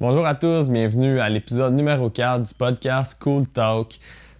[0.00, 3.98] Bonjour à tous, bienvenue à l'épisode numéro 4 du podcast Cool Talk.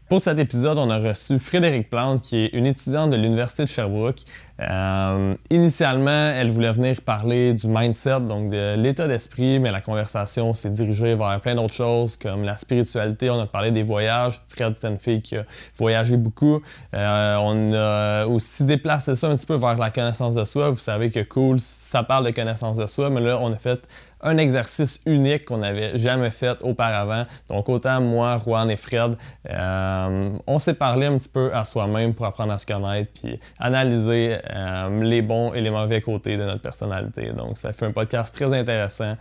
[0.08, 3.68] Pour cet épisode, on a reçu Frédéric Plante, qui est une étudiante de l'Université de
[3.68, 4.22] Sherbrooke.
[4.58, 10.52] Euh, initialement, elle voulait venir parler du mindset, donc de l'état d'esprit, mais la conversation
[10.52, 13.30] s'est dirigée vers plein d'autres choses, comme la spiritualité.
[13.30, 14.42] On a parlé des voyages.
[14.48, 15.44] Fred, c'est une fille qui a
[15.78, 16.60] voyagé beaucoup.
[16.94, 20.70] Euh, on a aussi déplacé ça un petit peu vers la connaissance de soi.
[20.70, 23.86] Vous savez que Cool, ça parle de connaissance de soi, mais là, on a fait
[24.22, 27.26] un exercice unique qu'on n'avait jamais fait auparavant.
[27.48, 29.16] Donc autant moi, Juan et Fred,
[29.48, 33.38] euh, on s'est parlé un petit peu à soi-même pour apprendre à se connaître puis
[33.58, 37.32] analyser euh, les bons et les mauvais côtés de notre personnalité.
[37.32, 39.16] Donc ça fait un podcast très intéressant.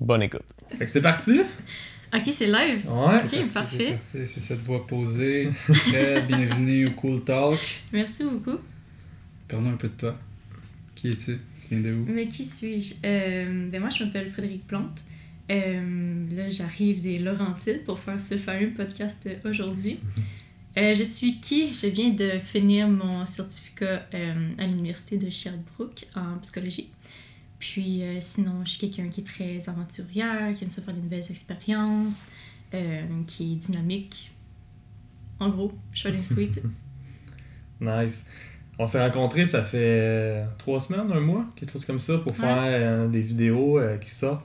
[0.00, 0.46] Bonne écoute.
[0.78, 1.40] Fait que c'est parti?
[2.12, 2.86] Ok, c'est live.
[2.88, 3.42] Ouais.
[3.42, 3.98] Ok, parfait.
[4.04, 5.50] C'est sur cette voix posée.
[5.72, 7.82] Fred, bienvenue au Cool Talk.
[7.92, 8.58] Merci beaucoup.
[9.46, 10.16] Parlons un peu de toi.
[11.00, 11.38] Qui es-tu?
[11.56, 12.04] Tu viens de où?
[12.06, 12.94] Mais qui suis-je?
[13.06, 15.02] Euh, ben moi, je m'appelle Frédéric Plante.
[15.50, 19.98] Euh, là, j'arrive des Laurentides pour faire ce fameux podcast aujourd'hui.
[20.76, 21.72] Euh, je suis qui?
[21.72, 26.90] Je viens de finir mon certificat euh, à l'Université de Sherbrooke en psychologie.
[27.58, 31.00] Puis euh, sinon, je suis quelqu'un qui est très aventurière, qui aime se faire de
[31.00, 32.28] nouvelles expériences,
[32.74, 34.32] euh, qui est dynamique.
[35.38, 36.60] En gros, short and sweet.
[37.80, 38.26] Nice.
[38.82, 42.32] On s'est rencontrés, ça fait euh, trois semaines, un mois, quelque chose comme ça, pour
[42.32, 42.38] Ouais.
[42.38, 44.42] faire euh, des vidéos euh, qui sortent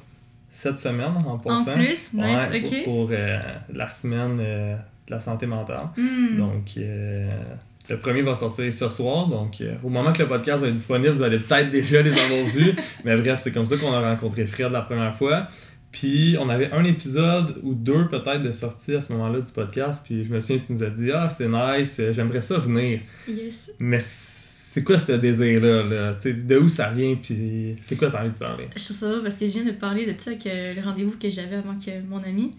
[0.49, 1.71] cette semaine en en passant.
[1.73, 2.83] plus, nice, Ouais, ok.
[2.83, 3.39] Pour, pour, euh,
[3.73, 4.75] la semaine de
[5.07, 5.87] la santé mentale.
[5.95, 6.37] Hmm.
[6.37, 9.27] Donc, le premier va sortir ce soir.
[9.27, 12.43] Donc, au moment que le podcast va être disponible, vous allez peut-être déjà les avoir
[12.53, 12.73] vus.
[13.05, 15.47] Mais bref, c'est comme ça qu'on a rencontré Fred la première fois.
[15.95, 20.01] Puis, on avait un épisode ou deux peut-être de sortie à ce moment-là du podcast.
[20.03, 22.99] Puis, je me souviens, tu nous as dit Ah, c'est nice, j'aimerais ça venir.
[23.29, 23.71] Yes.
[23.79, 25.83] Mais c'est quoi ce désir-là?
[25.83, 26.13] Là?
[26.13, 27.15] De où ça vient?
[27.15, 28.67] Puis, c'est quoi t'as envie de parler?
[28.75, 30.81] Je trouve ça drôle parce que je viens de parler de ça avec euh, le
[30.81, 32.51] rendez-vous que j'avais avant que mon ami.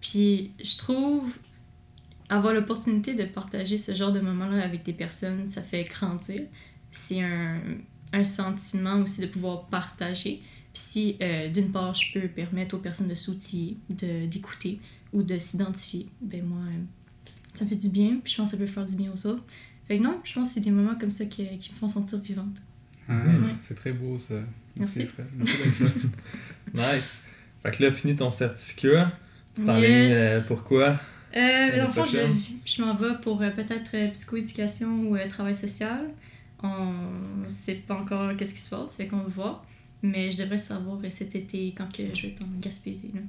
[0.00, 1.30] Puis je trouve
[2.28, 6.40] avoir l'opportunité de partager ce genre de moments-là avec des personnes, ça fait grandir.
[6.90, 7.60] C'est un,
[8.12, 10.42] un sentiment aussi de pouvoir partager.
[10.72, 14.78] Puis si, euh, d'une part, je peux permettre aux personnes de s'outiller, de- d'écouter
[15.12, 16.82] ou de s'identifier, ben moi, euh,
[17.54, 18.18] ça me fait du bien.
[18.22, 19.42] Puis je pense que ça peut faire du bien aux autres.
[19.88, 21.88] Fait que non, je pense que c'est des moments comme ça qui, qui me font
[21.88, 22.56] sentir vivante.
[23.08, 23.20] Ah.
[23.62, 24.34] C'est très beau ça.
[24.76, 25.04] Merci.
[25.06, 25.26] Fred.
[25.36, 25.54] Merci.
[26.74, 27.22] Nice.
[27.62, 29.12] Fait que là, fini ton certificat.
[29.56, 30.12] Tu t'en Yes.
[30.14, 31.00] euh, pourquoi?
[31.36, 32.18] Euh, dans le fond, je,
[32.64, 36.08] je m'en vais pour euh, peut-être euh, psychoéducation ou euh, travail social.
[36.62, 36.94] On
[37.48, 39.66] sait pas encore qu'est-ce qui se passe, fait qu'on va voir.
[40.02, 43.12] Mais je devrais savoir euh, cet été quand que je vais être en Gaspésie.
[43.14, 43.20] Là.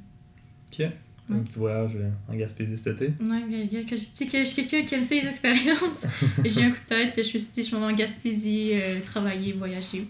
[0.71, 0.91] Ok.
[1.29, 3.13] Un petit voyage euh, en Gaspésie cet été.
[3.23, 6.05] Ouais, que je dis que je suis quelqu'un qui aime ça, les expériences.
[6.45, 9.53] J'ai un coup de tête, je me suis dit, je vais en Gaspésie, euh, travailler,
[9.53, 10.07] voyager.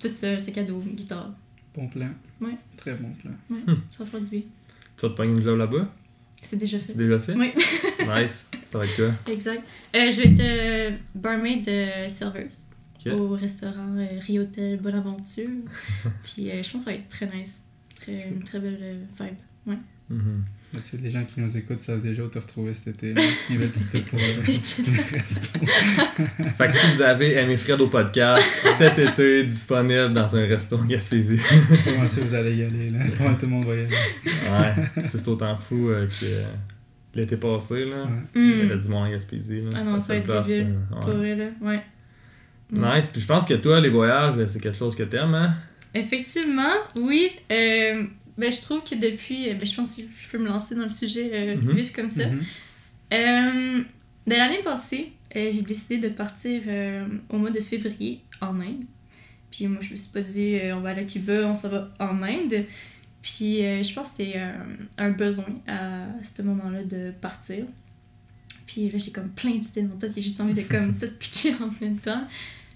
[0.00, 1.32] Tout ça, c'est cadeau, guitare.
[1.74, 2.10] Bon plan.
[2.40, 2.56] Ouais.
[2.76, 3.32] Très bon plan.
[3.50, 4.40] Ouais, ça va faire du bien.
[4.96, 5.92] Tu vas te pogner une job là-bas?
[6.42, 6.98] C'est déjà C'est fait.
[6.98, 7.34] déjà fait?
[7.34, 7.52] Oui.
[8.20, 8.46] nice.
[8.66, 9.12] Ça va être quoi?
[9.32, 9.62] Exact.
[9.96, 12.66] Euh, je vais être euh, barmaid de serveuse.
[13.10, 15.48] Au restaurant euh, Riotel Bonaventure.
[16.22, 17.64] Puis euh, je pense que ça va être très nice.
[17.96, 19.36] Très, une très belle euh, vibe.
[19.66, 19.76] Ouais.
[20.74, 23.14] Tu sais, les gens qui nous écoutent savent déjà où te retrouver cet été.
[23.50, 24.82] Une petite pub pour le resto.
[26.56, 28.42] Fait que si vous avez aimé Fred au podcast,
[28.78, 31.38] cet été, disponible dans un resto en Gaspésie.
[31.84, 32.98] Comment ça vous allez y aller là?
[33.20, 33.88] Ouais, tout le monde va y aller.
[34.24, 35.04] Ouais.
[35.06, 38.04] C'est autant fou euh, que l'été passé, là.
[38.04, 38.10] Ouais.
[38.34, 38.80] Il y avait Mm.
[38.80, 39.60] du monde en Gaspésie.
[39.60, 39.70] Là.
[39.76, 40.66] Ah non, ça va être débile.
[40.90, 41.00] ouais.
[41.00, 41.48] Pour vrai, là.
[41.60, 41.82] Ouais.
[42.72, 42.94] Mm.
[42.96, 43.10] Nice.
[43.12, 45.54] Puis je pense que toi, les voyages, c'est quelque chose que t'aimes, hein?
[45.94, 47.30] Effectivement, oui.
[47.50, 48.04] Euh,
[48.38, 49.50] ben, je trouve que depuis.
[49.50, 52.08] euh, Ben, je pense que je peux me lancer dans le sujet euh, vif comme
[52.10, 52.22] ça.
[52.24, 53.82] Euh,
[54.26, 58.84] ben, L'année passée, euh, j'ai décidé de partir euh, au mois de février en Inde.
[59.50, 61.68] Puis moi, je me suis pas dit, euh, on va aller à Cuba, on s'en
[61.68, 62.64] va en Inde.
[63.20, 64.40] Puis euh, je pense que c'était
[64.98, 67.64] un besoin à ce moment-là de partir.
[68.66, 71.10] Puis là, j'ai comme plein d'idées dans la tête, j'ai juste envie de comme tout
[71.18, 72.24] pitcher en même temps.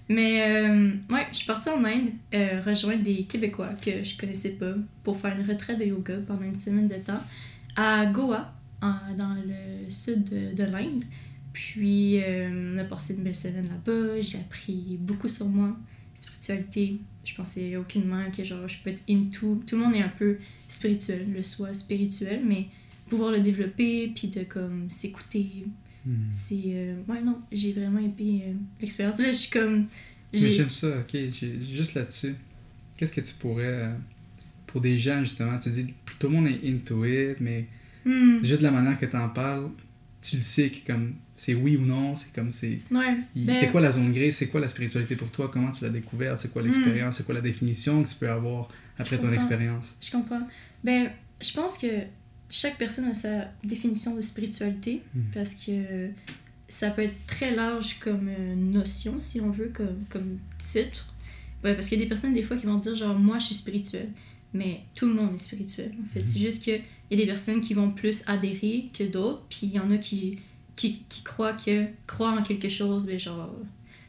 [0.09, 4.51] Mais euh, ouais, je suis partie en Inde euh, rejoindre des Québécois que je connaissais
[4.51, 4.73] pas
[5.03, 7.21] pour faire une retraite de yoga pendant une semaine de temps
[7.75, 11.03] à Goa, dans le sud de, de l'Inde.
[11.51, 15.75] Puis euh, on a passé une belle semaine là-bas, j'ai appris beaucoup sur moi,
[16.13, 16.99] spiritualité.
[17.25, 19.61] Je pensais aucunement que genre je peux être into.
[19.65, 20.37] Tout le monde est un peu
[20.67, 22.67] spirituel, le soi spirituel, mais
[23.09, 25.65] pouvoir le développer puis de comme s'écouter,
[26.07, 26.27] Mhm.
[26.31, 29.19] c'est euh, ouais non, j'ai vraiment aimé euh, l'expérience.
[29.19, 29.87] Là, je suis comme
[30.33, 31.17] Mais j'ai j'aime ça, ok.
[31.61, 32.35] Juste là-dessus,
[32.97, 33.65] qu'est-ce que tu pourrais.
[33.65, 33.93] euh,
[34.67, 35.87] Pour des gens, justement, tu dis
[36.19, 37.67] tout le monde est into it, mais
[38.05, 39.69] Hmm, juste de la manière que tu en parles,
[40.21, 42.79] tu le sais que comme c'est oui ou non, c'est comme c'est.
[42.91, 43.17] ouais.
[43.35, 45.89] ben, C'est quoi la zone grise, c'est quoi la spiritualité pour toi, comment tu l'as
[45.89, 49.27] découverte, c'est quoi l'expérience, c'est quoi la définition que tu peux avoir après Je ton
[49.27, 49.33] comprends.
[49.35, 49.95] expérience?
[50.01, 50.47] Je comprends.
[50.85, 51.09] Ben,
[51.41, 51.87] je pense que
[52.49, 55.23] chaque personne a sa définition de spiritualité Mhm.
[55.33, 56.09] parce que
[56.69, 61.13] ça peut être très large comme euh, notion, si on veut, comme, comme titre.
[61.63, 63.45] Ouais, parce qu'il y a des personnes, des fois, qui vont dire genre, moi, je
[63.47, 64.09] suis spirituel.
[64.53, 66.25] Mais tout le monde est spirituel, en fait.
[66.25, 69.71] C'est juste qu'il y a des personnes qui vont plus adhérer que d'autres, puis il
[69.73, 70.37] y en a qui,
[70.75, 73.53] qui, qui croient que croire en quelque chose, mais genre,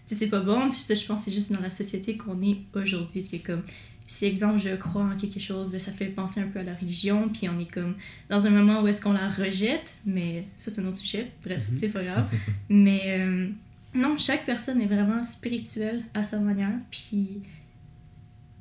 [0.07, 0.71] tu sais, c'est pas bon.
[0.71, 3.63] Puis ça, je pense que c'est juste dans la société qu'on est aujourd'hui, que comme,
[4.09, 6.75] si exemple, je crois en quelque chose, ben, ça fait penser un peu à la
[6.75, 7.95] religion, puis on est comme
[8.31, 11.31] dans un moment où est-ce qu'on la rejette, mais ça, c'est un autre sujet.
[11.45, 12.27] Bref, c'est pas grave.
[12.71, 13.49] mais euh,
[13.95, 17.43] non, chaque personne est vraiment spirituelle à sa manière, puis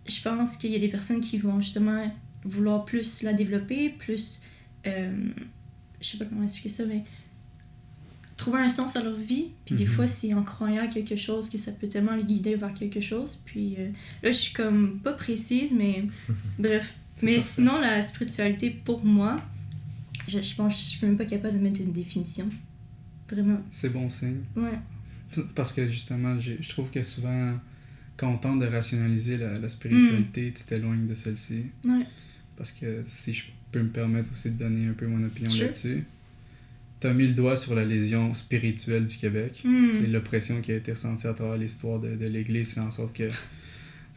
[0.06, 2.12] je pense qu'il y a des personnes qui vont justement
[2.44, 4.42] vouloir plus la développer, plus.
[4.86, 5.30] euh,
[6.02, 7.06] je sais pas comment expliquer ça, mais
[8.38, 9.48] trouver un sens à leur vie.
[9.66, 9.90] Puis des Mhm.
[9.90, 13.02] fois, c'est en croyant à quelque chose que ça peut tellement les guider vers quelque
[13.02, 13.36] chose.
[13.46, 13.90] Puis euh,
[14.24, 16.06] là, je suis comme pas précise, mais
[16.60, 16.96] bref.
[17.24, 17.48] Mais parfait.
[17.50, 19.42] sinon, la spiritualité, pour moi,
[20.28, 22.50] je, je pense que je suis même pas capable de mettre une définition.
[23.30, 23.60] Vraiment.
[23.72, 24.42] C'est bon signe.
[24.56, 24.80] Ouais.
[25.56, 27.54] Parce que justement, je trouve que souvent,
[28.16, 31.66] quand on tente de rationaliser la, la spiritualité, tu t'éloignes de celle-ci.
[31.86, 32.06] Ouais.
[32.56, 35.64] Parce que si je peux me permettre aussi de donner un peu mon opinion Sure.
[35.66, 36.06] là-dessus,
[37.00, 39.62] tu as mis le doigt sur la lésion spirituelle du Québec.
[39.64, 39.92] Mm.
[39.92, 43.16] C'est l'oppression qui a été ressentie à travers l'histoire de, de l'Église fait en sorte
[43.16, 43.30] que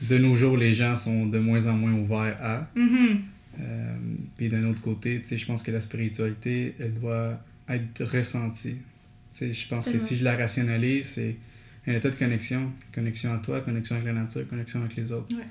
[0.08, 2.70] de nos jours, les gens sont de moins en moins ouverts à.
[2.74, 3.20] Mhm.
[3.60, 3.96] Euh,
[4.36, 8.76] puis d'un autre côté, je pense que la spiritualité, elle doit être ressentie.
[9.38, 11.36] Je pense que si je la rationalise, c'est
[11.86, 12.72] un état de connexion.
[12.94, 15.36] Connexion à toi, connexion avec la nature, connexion avec les autres.
[15.36, 15.44] Ouais.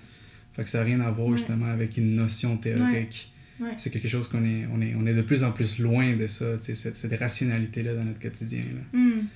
[0.55, 1.37] Fait que ça n'a rien à voir Ouais.
[1.37, 3.31] justement avec une notion théorique.
[3.33, 3.38] Ouais.
[3.77, 6.27] C'est quelque chose qu'on est, on est, on est de plus en plus loin de
[6.27, 8.63] ça, tu sais, cette, cette rationalité-là dans notre quotidien.
[8.63, 8.99] Là.
[8.99, 9.27] Mm.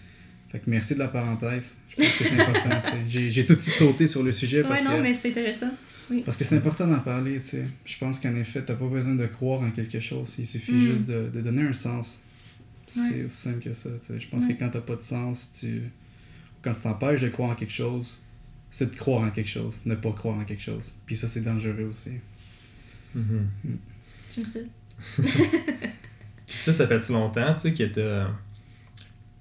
[0.50, 1.74] Fait que merci de la parenthèse.
[1.90, 2.70] Je pense que c'est important.
[3.08, 3.30] tu.
[3.30, 5.72] J'ai, tout de suite sauté sur le sujet parce Ouais, non, que mais c'est intéressant.
[6.26, 7.64] parce que c'est important d'en parler, tu sais.
[7.86, 10.36] Je pense qu'en effet, t'as pas besoin de croire en quelque chose.
[10.38, 10.86] Il suffit Mm.
[10.94, 12.20] juste de, de donner un sens.
[12.86, 13.24] C'est Ouais.
[13.26, 14.20] aussi simple que ça, tu sais.
[14.20, 14.54] Je pense Ouais.
[14.54, 15.68] que quand t'as pas de sens, tu...
[15.78, 18.22] ou quand tu t'empêches de croire en quelque chose,
[18.70, 20.94] c'est de croire en quelque chose, ne pas croire en quelque chose.
[21.06, 22.12] Puis ça, c'est dangereux aussi.
[23.16, 23.48] Mhm.
[24.42, 24.60] Ça.
[26.46, 28.26] Puis ça, ça fait-tu longtemps, tu sais, que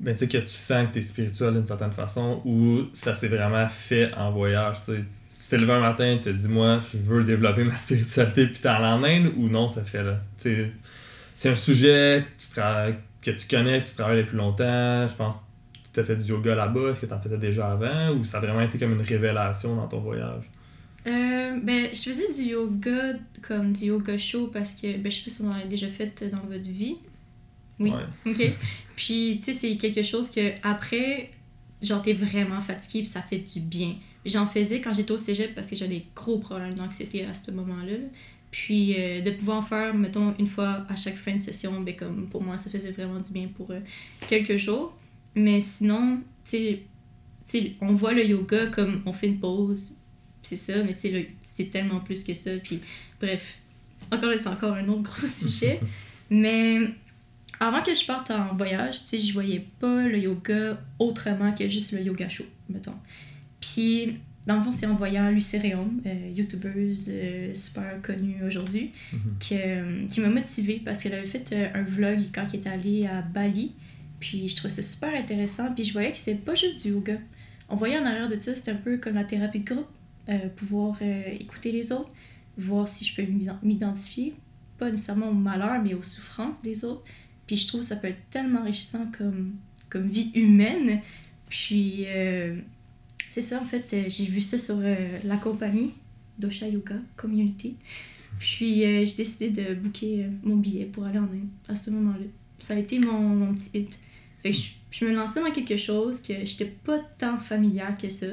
[0.00, 3.28] Ben, tu sais, que tu sens que t'es spirituel d'une certaine façon, ou ça s'est
[3.28, 5.04] vraiment fait en voyage, tu sais?
[5.38, 8.60] Tu t'es levé un matin, tu te dis, moi, je veux développer ma spiritualité, puis
[8.60, 10.20] t'es en Inde, ou non, ça fait là.
[10.38, 10.72] Tu sais,
[11.34, 15.36] c'est un sujet que tu, que tu connais, que tu travailles depuis longtemps, je pense
[15.36, 18.24] que tu as fait du yoga là-bas, est-ce que tu en faisais déjà avant, ou
[18.24, 20.50] ça a vraiment été comme une révélation dans ton voyage?
[21.06, 25.24] Euh, ben, je faisais du yoga comme du yoga chaud parce que, ben, je sais
[25.24, 26.96] pas si vous en avez déjà fait dans votre vie.
[27.80, 27.90] Oui.
[27.90, 28.30] Ouais.
[28.30, 28.52] Ok.
[28.96, 31.30] Puis, tu sais, c'est quelque chose que après,
[31.80, 33.96] genre, t'es vraiment fatigué puis ça fait du bien.
[34.24, 37.50] J'en faisais quand j'étais au cégep parce que j'avais des gros problèmes d'anxiété à ce
[37.50, 37.92] moment-là.
[37.92, 38.06] là.
[38.52, 41.96] Puis, euh, de pouvoir en faire, mettons, une fois à chaque fin de session, ben,
[41.96, 43.80] comme pour moi, ça faisait vraiment du bien pour euh,
[44.28, 44.94] quelques jours.
[45.34, 46.78] Mais sinon, tu
[47.44, 49.96] sais, on voit le yoga comme on fait une pause,
[50.42, 52.50] c'est ça, mais tu sais, c'est tellement plus que ça.
[52.62, 52.80] Puis,
[53.20, 53.58] bref,
[54.10, 55.80] encore là, c'est encore un autre gros sujet.
[56.30, 56.78] mais
[57.60, 61.68] avant que je parte en voyage, tu sais, je voyais pas le yoga autrement que
[61.68, 62.94] juste le yoga chaud, mettons.
[63.60, 64.16] Puis,
[64.46, 69.20] dans le fond, c'est en voyant Lucérium, euh, youtubeuse euh, super connue aujourd'hui, Mhm.
[69.38, 72.66] que, euh, qui m'a motivée parce qu'elle avait fait euh, un vlog quand elle est
[72.66, 73.72] allée à Bali.
[74.18, 75.72] Puis je trouvais ça super intéressant.
[75.74, 77.18] Puis je voyais que c'était pas juste du yoga.
[77.68, 79.86] On voyait en arrière de ça, c'était un peu comme la thérapie de groupe.
[80.28, 82.14] Euh, pouvoir euh, écouter les autres,
[82.56, 84.34] voir si je peux m'ident- m'identifier,
[84.78, 87.02] pas nécessairement au malheur, mais aux souffrances des autres.
[87.46, 89.54] Puis je trouve que ça peut être tellement enrichissant comme,
[89.90, 91.00] comme vie humaine.
[91.48, 92.56] Puis euh,
[93.30, 94.78] c'est ça, en fait, j'ai vu ça sur
[95.24, 95.92] la compagnie
[96.38, 96.66] Dosha
[97.16, 97.76] Community.
[98.38, 102.24] Puis j'ai décidé de booker mon billet pour aller en Inde à ce moment-là.
[102.58, 103.98] Ça a été mon, mon petit hit.
[104.44, 108.26] Je, je me lançais dans quelque chose que j'étais pas tant familière que ça.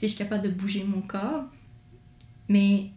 [0.00, 1.44] Je suis capable de bouger mon corps,
[2.48, 2.90] mais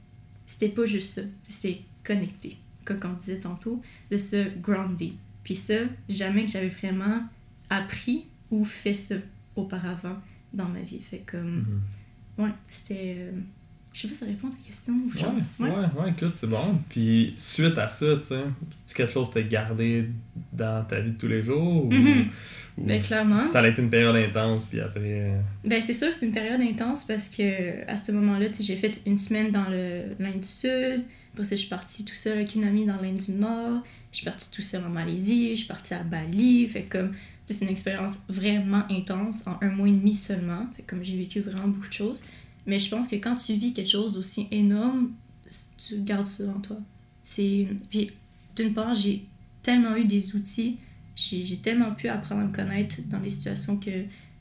[0.46, 1.22] c'était pas juste ça.
[1.42, 5.14] C'était connecté, comme on disait tantôt, de se grounder.
[5.44, 5.76] Puis ça,
[6.08, 7.24] jamais que j'avais vraiment
[7.70, 9.16] appris ou fait ça
[9.56, 10.18] auparavant
[10.54, 11.00] dans ma vie.
[11.00, 11.66] Fait comme,
[12.38, 12.46] Mhm.
[12.46, 13.16] ouais, c'était.
[13.20, 13.32] euh,
[13.94, 14.94] je sais pas si ça répond à ta question.
[15.16, 16.80] genre- Ouais, ouais, ouais, écoute, c'est bon.
[16.90, 18.42] Puis suite à ça, tu sais,
[18.86, 20.10] c'est quelque chose que t'as gardé
[20.54, 22.28] dans ta vie de tous les jours ou, Mhm.
[22.78, 23.48] ou Ben, clairement.
[23.48, 25.02] Ça a été une période intense, puis après.
[25.32, 28.64] euh, Ben, c'est sûr, c'est une période intense parce que à ce moment-là, tu sais,
[28.64, 31.04] j'ai fait une semaine dans l'Inde du Sud.
[31.34, 33.84] Après ça, je suis partie tout seul avec une amie dans l'Inde du Nord.
[34.12, 35.50] Je suis partie tout seul en Malaisie.
[35.52, 36.68] Je suis partie à Bali.
[36.68, 37.12] Fait comme,
[37.46, 40.66] c'est une expérience vraiment intense en un mois et demi seulement.
[40.76, 42.24] Fait comme j'ai vécu vraiment beaucoup de choses.
[42.70, 45.12] Mais je pense que quand tu vis quelque chose d'aussi énorme,
[45.78, 46.78] tu gardes ça en toi.
[47.20, 47.68] C'est.
[47.90, 48.12] Puis,
[48.56, 49.26] d'une part, j'ai
[49.64, 50.78] tellement eu des outils,
[51.16, 53.90] j'ai j'ai tellement pu apprendre à me connaître dans des situations que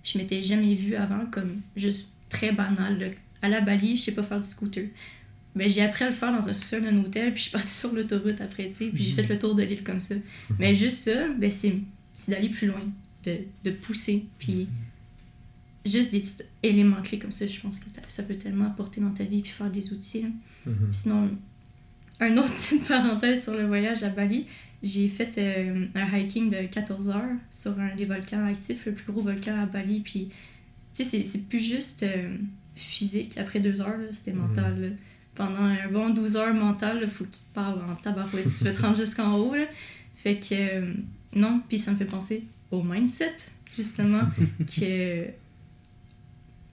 [0.04, 2.98] je m'étais jamais vue avant, comme juste très banal.
[2.98, 3.06] là.
[3.40, 4.88] À la Bali, je sais pas faire du scooter.
[5.54, 7.72] Mais j'ai appris à le faire dans un sol d'un hôtel, puis je suis partie
[7.72, 10.16] sur l'autoroute après, tu sais, puis j'ai fait le tour de l'île comme ça.
[10.58, 11.80] Mais juste ça, ben c'est
[12.12, 12.82] c'est d'aller plus loin,
[13.24, 14.68] de, de pousser, puis
[15.88, 19.10] juste des petits éléments clés comme ça, je pense que ça peut tellement apporter dans
[19.12, 20.24] ta vie, puis faire des outils.
[20.24, 20.32] Mhm.
[20.64, 21.30] Puis Sinon,
[22.20, 24.46] un autre petite parenthèse sur le voyage à Bali,
[24.82, 29.12] j'ai fait euh, un hiking de 14 heures sur un des volcans actifs, le plus
[29.12, 30.00] gros volcan à Bali.
[30.00, 30.28] Puis,
[30.94, 32.36] tu sais, c'est- plus juste euh,
[32.76, 34.80] physique après deux heures, c'était mental.
[34.80, 34.88] là.
[35.34, 38.58] Pendant un bon 12 heures mental, il faut que tu te parles en tabarouette si
[38.58, 39.54] tu veux te rendre jusqu'en haut.
[39.54, 39.66] Là.
[40.14, 40.92] Fait que, euh,
[41.34, 43.36] non, puis ça me fait penser au mindset,
[43.76, 44.22] justement,
[44.78, 45.26] que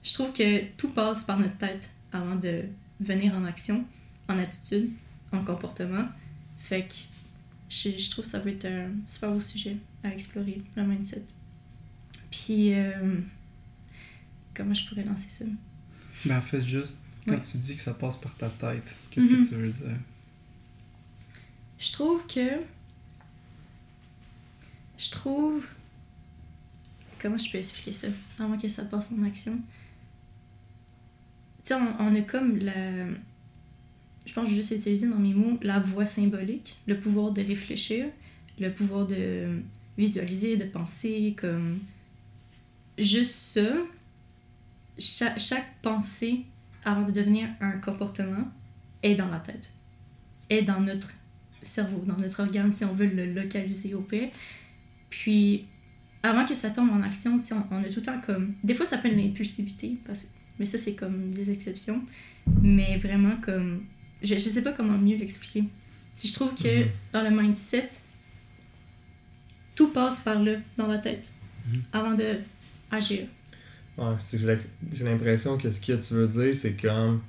[0.06, 2.64] je trouve que tout passe par notre tête avant de
[3.02, 3.84] venir en action,
[4.30, 4.92] en attitude,
[5.34, 6.08] en comportement.
[6.60, 6.94] Fait que
[7.70, 11.24] je, je trouve que ça peut être un super beau sujet à explorer, le mindset.
[12.32, 13.18] Puis, euh,
[14.54, 15.46] comment je pourrais lancer ça?
[16.26, 17.40] Ben, en fait, juste, quand Ouais.
[17.42, 19.42] tu dis que ça passe par ta tête, qu'est-ce Mhm.
[19.44, 19.98] que tu veux dire?
[21.80, 22.62] Je trouve que.
[24.98, 25.68] Je trouve.
[27.20, 28.08] Comment je peux expliquer ça
[28.40, 29.60] avant que ça passe en action?
[31.66, 33.08] Sais, on, on a comme la.
[34.26, 37.32] Je pense que je vais juste utiliser dans mes mots la voix symbolique, le pouvoir
[37.32, 38.06] de réfléchir,
[38.60, 39.62] le pouvoir de
[39.98, 41.80] visualiser, de penser, comme.
[42.98, 43.74] Juste ça.
[44.98, 46.46] Chaque, chaque pensée,
[46.86, 48.48] avant de devenir un comportement,
[49.04, 49.74] est dans la tête,
[50.50, 51.12] est dans notre
[51.62, 54.30] cerveau, dans notre organe, si on veut le localiser au pire.
[55.10, 55.66] Puis,
[56.24, 58.54] avant que ça tombe en action, on, on a tout le temps comme...
[58.64, 60.34] Des fois, ça s'appelle l'impulsivité, parce...
[60.60, 62.02] mais ça, c'est comme des exceptions.
[62.62, 63.86] Mais vraiment comme...
[64.22, 65.64] Je, je sais pas comment mieux l'expliquer.
[66.14, 66.90] Si je trouve que Mhm.
[67.12, 67.90] dans le mindset,
[69.76, 71.34] tout passe par là, dans la tête,
[71.68, 71.82] Mhm.
[71.94, 72.36] avant de
[72.92, 73.28] agir.
[73.98, 74.14] Ouais,
[74.94, 77.22] j'ai l'impression que ce que tu veux dire, c'est comme.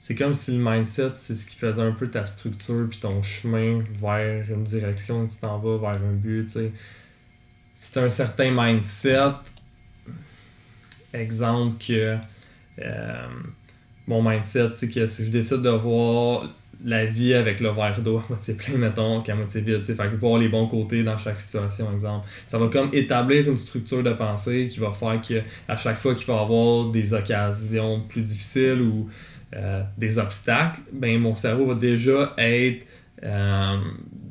[0.00, 3.22] C'est comme si le mindset, c'est ce qui faisait un peu ta structure puis ton
[3.22, 6.72] chemin vers une direction que tu t'en vas, vers un but, tu sais.
[7.74, 9.32] Si t'as un certain mindset,
[11.14, 12.16] exemple que.
[12.80, 13.26] euh,
[14.06, 16.48] mon mindset, c'est que si je décide de voir
[16.84, 20.16] la vie avec le verre d'eau à moitié plein, mettons, qu'à moitié vide, fait que
[20.16, 22.26] voir les bons côtés dans chaque situation, exemple.
[22.44, 26.14] Ça va comme établir une structure de pensée qui va faire que à chaque fois
[26.14, 29.08] qu'il va avoir des occasions plus difficiles ou
[29.54, 32.86] euh, des obstacles, ben mon cerveau va déjà être
[33.22, 33.78] euh,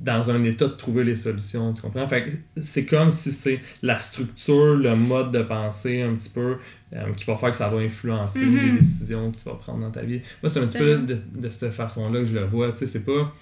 [0.03, 2.07] dans un état de trouver les solutions, tu comprends?
[2.07, 2.25] Fait
[2.57, 6.57] c'est comme si c'est la structure, le mode de pensée un petit peu
[6.93, 9.91] euh, qui va faire que ça va influencer les décisions que tu vas prendre dans
[9.91, 10.22] ta vie.
[10.41, 12.88] Moi, c'est un petit peu de, de cette façon-là que je le vois, tu sais,
[12.88, 13.33] c'est pas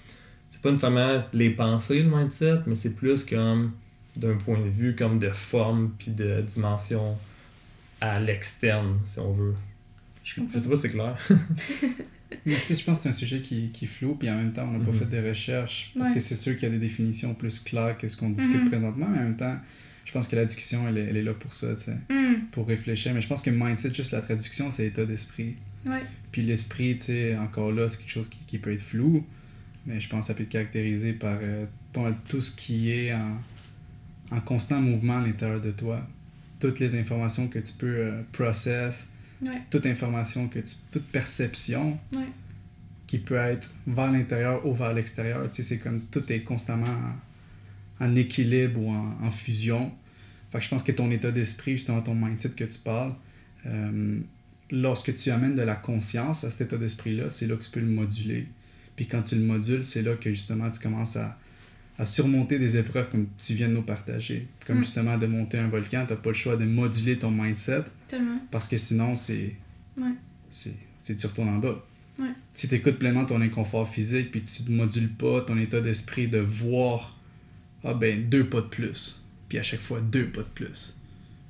[0.50, 3.72] c'est pas nécessairement les pensées, le mindset, mais c'est plus comme
[4.14, 7.16] d'un point de vue comme de forme puis de dimension
[8.00, 9.54] à l'externe, si on veut.
[10.22, 11.16] Je Je sais pas si c'est clair.
[12.46, 14.36] Mais tu sais, je pense que c'est un sujet qui, qui est flou, puis en
[14.36, 14.98] même temps, on n'a pas Mhm.
[14.98, 15.92] fait de recherches.
[15.96, 16.14] Parce Ouais.
[16.14, 18.68] que c'est sûr qu'il y a des définitions plus claires que ce qu'on discute Mhm.
[18.68, 19.58] présentement, mais en même temps,
[20.04, 22.46] je pense que la discussion, elle est, elle est là pour ça, tu sais, Hmm,
[22.50, 23.14] pour réfléchir.
[23.14, 25.56] Mais je pense que mindset, juste la traduction, c'est état d'esprit.
[25.86, 26.02] ouais.
[26.32, 29.24] Puis l'esprit, tu sais, encore là, c'est quelque chose qui, qui peut être flou,
[29.86, 31.66] mais je pense que ça peut être caractérisé par euh,
[32.28, 33.36] tout ce qui est en,
[34.30, 36.06] en constant mouvement à l'intérieur de toi.
[36.58, 39.08] Toutes les informations que tu peux euh, process,
[39.42, 39.60] Ouais.
[39.70, 40.74] toute information que tu.
[40.92, 42.26] toute perception Ouais.
[43.06, 45.42] qui peut être vers l'intérieur ou vers l'extérieur.
[45.50, 46.86] Tu sais, c'est comme tout est constamment
[48.00, 49.92] en, en équilibre ou en, en fusion.
[50.50, 53.14] Fait que je pense que ton état d'esprit, justement, ton mindset que tu parles,
[53.66, 54.18] euh,
[54.70, 57.80] lorsque tu amènes de la conscience à cet état d'esprit-là, c'est là que tu peux
[57.80, 58.48] le moduler.
[58.96, 61.38] Puis quand tu le modules, c'est là que justement tu commences à,
[62.02, 64.48] à surmonter des épreuves comme tu viens de nous partager.
[64.66, 64.82] Comme Mm.
[64.82, 68.40] justement de monter un volcan, tu n'as pas le choix de moduler ton mindset Tellement.
[68.50, 69.54] parce que sinon, c'est.
[70.00, 70.10] Ouais.
[70.50, 71.86] C'est, tu retournes en bas.
[72.18, 72.26] Ouais.
[72.52, 76.26] Si tu écoutes pleinement ton inconfort physique, puis tu ne modules pas ton état d'esprit
[76.26, 77.18] de voir,
[77.84, 79.22] ah ben, deux pas de plus.
[79.48, 80.96] Puis à chaque fois, deux pas de plus.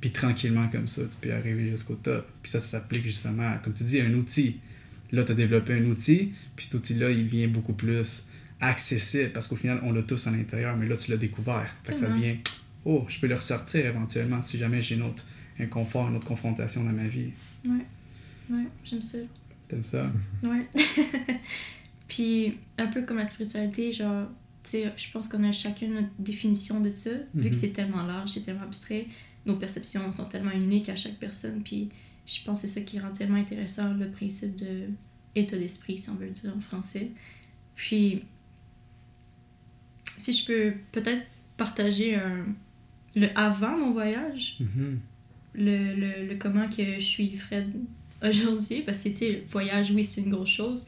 [0.03, 2.31] Puis tranquillement comme ça, tu peux arriver jusqu'au top.
[2.43, 4.59] Puis ça, ça s'applique justement à, comme tu dis, un outil.
[5.13, 8.27] Là, tu as développé un outil, puis cet outil-là, il devient beaucoup plus
[8.63, 11.71] accessible parce qu'au final, on l'a tous à l'intérieur, mais là, tu l'as découvert.
[11.85, 12.37] Fait que ça devient,
[12.85, 15.25] oh, je peux le ressortir éventuellement si jamais j'ai une autre
[15.59, 17.33] inconfort, une autre confrontation dans ma vie.
[17.65, 17.85] Ouais.
[18.51, 19.19] Ouais, j'aime ça.
[19.69, 20.11] T'aimes ça?
[20.43, 20.67] Ouais.
[22.09, 24.29] Puis, un peu comme la spiritualité, genre,
[24.63, 27.51] tu sais, je pense qu'on a chacun notre définition de ça, vu Mhm.
[27.51, 29.07] que c'est tellement large, c'est tellement abstrait,
[29.47, 31.89] nos perceptions sont tellement uniques à chaque personne, puis
[32.27, 34.89] je pense que c'est ça qui rend tellement intéressant le principe de
[35.35, 37.11] état d'esprit, si on veut le dire en français.
[37.75, 38.23] Puis,
[40.23, 41.23] si je peux peut-être
[41.57, 42.47] partager un,
[43.17, 45.01] le avant mon voyage, Mhm.
[45.55, 47.69] le, le, le comment que je suis Fred
[48.23, 50.87] aujourd'hui, parce que, tu sais, le voyage, oui, c'est une grosse chose,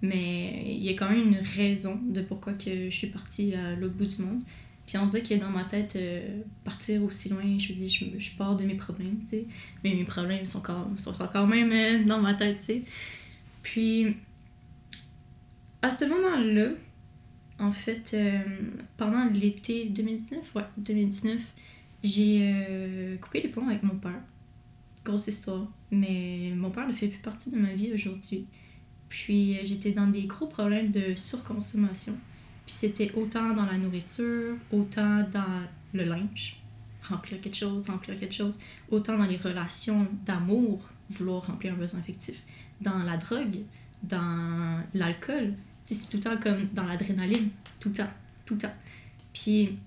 [0.00, 3.74] mais il y a quand même une raison de pourquoi que je suis partie à
[3.74, 4.42] l'autre bout du monde.
[4.86, 8.04] Puis on dirait que dans ma tête, euh, partir aussi loin, je me dis, je,
[8.18, 9.46] je pars de mes problèmes, tu sais.
[9.84, 12.82] Mais mes problèmes sont quand, sont quand même euh, dans ma tête, tu sais.
[13.62, 14.16] Puis,
[15.82, 16.68] à ce moment-là,
[17.58, 18.40] en fait, euh,
[18.96, 21.40] pendant l'été 2019, ouais, 2019,
[22.02, 24.20] j'ai euh, coupé les ponts avec mon père.
[25.04, 25.66] Grosse histoire.
[25.90, 28.46] Mais mon père ne fait plus partie de ma vie aujourd'hui.
[29.08, 32.16] Puis euh, j'étais dans des gros problèmes de surconsommation.
[32.66, 35.62] Puis c'était autant dans la nourriture, autant dans
[35.94, 36.60] le linge,
[37.02, 38.58] remplir quelque chose, remplir quelque chose,
[38.90, 42.42] autant dans les relations d'amour, vouloir remplir un besoin affectif,
[42.82, 43.60] dans la drogue,
[44.02, 45.54] dans l'alcool.
[45.94, 48.10] C'est tout le temps comme dans l'adrénaline, tout le temps,
[48.44, 48.74] tout le temps.
[49.32, 49.78] Puis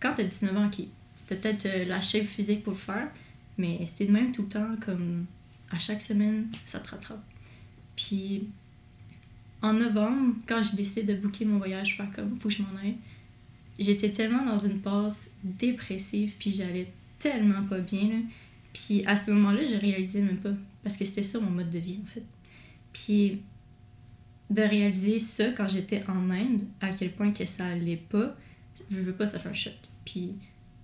[0.00, 0.84] quand t'as 19 ans, ok,
[1.26, 3.08] t'as peut-être euh, la shape physique pour le faire,
[3.56, 5.26] mais c'était de même tout le temps, comme
[5.70, 7.22] à chaque semaine, ça te rattrape.
[7.96, 8.48] Puis
[9.62, 12.62] en novembre, quand j'ai décidé de booker mon voyage, faire comme, faut que je
[13.78, 18.18] j'étais tellement dans une passe dépressive, puis j'allais tellement pas bien, là.
[18.72, 20.52] Puis à ce moment-là, je réalisais même pas,
[20.82, 22.24] parce que c'était ça mon mode de vie, en fait.
[22.92, 23.40] Puis
[24.50, 28.36] de réaliser ça quand j'étais en Inde, à quel point que ça allait pas,
[28.90, 29.74] je veux pas, ça fait un choc.
[30.04, 30.34] Puis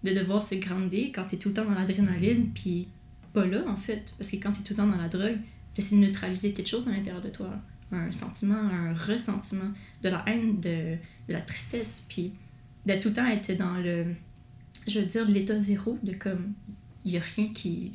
[0.03, 2.89] de devoir se grandir quand t'es tout le temps dans l'adrénaline, puis
[3.33, 4.13] pas là, en fait.
[4.19, 5.39] Parce que quand t'es tout le temps dans la drogue,
[5.75, 7.55] t'essaies de neutraliser quelque chose à l'intérieur de toi.
[7.93, 10.97] Un sentiment, un ressentiment, de la haine, de,
[11.29, 12.33] de la tristesse, puis
[12.87, 14.07] de tout le temps être dans le,
[14.87, 16.55] je veux dire, l'état zéro, de comme,
[17.05, 17.93] il y a rien qui...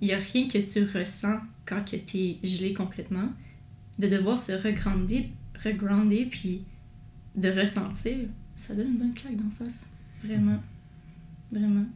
[0.00, 3.28] Il y a rien que tu ressens quand que t'es gelé complètement.
[3.98, 5.24] De devoir se regrandir,
[5.62, 6.64] regrounder, puis
[7.34, 8.16] de ressentir,
[8.56, 9.88] ça donne une bonne claque d'en face.
[10.24, 10.60] Vraiment.
[11.50, 11.86] Vraiment.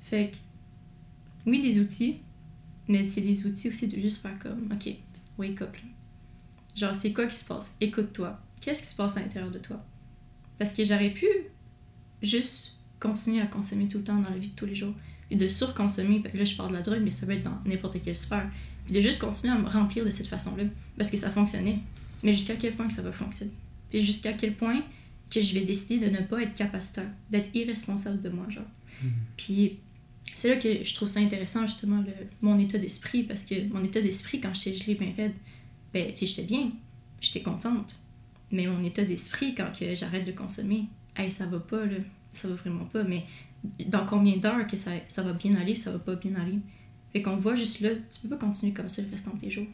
[0.00, 0.36] Fait que,
[1.50, 2.18] oui, des outils,
[2.88, 4.94] mais c'est des outils aussi de juste faire comme, ok,
[5.38, 5.76] wake up.
[6.74, 7.76] Genre, c'est quoi qui se passe?
[7.80, 8.40] Écoute-toi.
[8.60, 9.84] Qu'est-ce qui se passe à l'intérieur de toi?
[10.58, 11.26] Parce que j'aurais pu
[12.22, 14.94] juste continuer à consommer tout le temps dans la vie de tous les jours.
[15.30, 18.00] Et de surconsommer, là je parle de la drogue, mais ça peut être dans n'importe
[18.02, 18.50] quelle sphère.
[18.90, 20.64] De juste continuer à me remplir de cette façon-là.
[20.96, 21.78] Parce que ça fonctionnait.
[22.22, 23.52] Mais jusqu'à quel point que ça va fonctionner?
[23.92, 24.82] Et jusqu'à quel point
[25.30, 28.64] que je vais décider de ne pas être capaciteur, d'être irresponsable de moi, genre.
[29.36, 29.78] Puis
[30.34, 33.82] c'est là que je trouve ça intéressant, justement, le, mon état d'esprit, parce que mon
[33.82, 35.34] état d'esprit, quand j'étais gelée bien raide,
[35.92, 36.70] ben, tu j'étais bien,
[37.20, 37.96] j'étais contente.
[38.50, 40.84] Mais mon état d'esprit, quand que j'arrête de consommer,
[41.16, 41.96] hey, ça va pas, là,
[42.32, 43.24] ça va vraiment pas, mais
[43.86, 46.58] dans combien d'heures que ça, ça va bien aller, ça va pas bien aller?
[47.12, 49.50] Fait qu'on voit juste là, tu peux pas continuer comme ça le restant de tes
[49.50, 49.66] jours.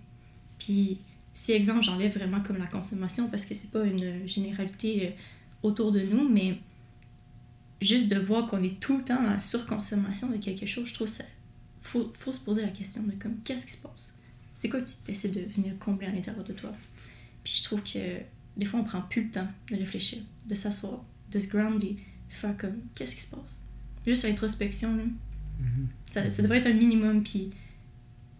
[0.58, 0.98] Puis,
[1.34, 5.10] si exemple, j'enlève vraiment comme la consommation, parce que c'est pas une généralité euh,
[5.62, 6.58] autour de nous, mais
[7.80, 10.94] juste de voir qu'on est tout le temps dans la surconsommation de quelque chose, je
[10.94, 11.24] trouve ça.
[11.80, 14.18] Faut, faut se poser la question de comme, qu'est-ce qui se passe?
[14.52, 16.72] C'est quoi que tu essaies de venir combler à l'intérieur de toi?
[17.44, 18.18] Puis je trouve que
[18.56, 21.96] des fois, on prend plus le temps de réfléchir, de s'asseoir, de se grounder,
[22.28, 23.60] faire comme, qu'est-ce qui se passe?
[24.04, 25.04] Juste l'introspection, là.
[26.10, 27.50] Ça, ça devrait être un minimum, puis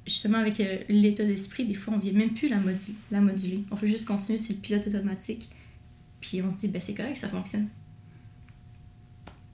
[0.06, 3.64] justement avec euh, l'état d'esprit, des fois on vient même plus la, modu la moduler.
[3.70, 5.48] On peut juste continuer sur le pilote automatique,
[6.20, 7.68] puis on se dit, ben c'est correct, ça fonctionne.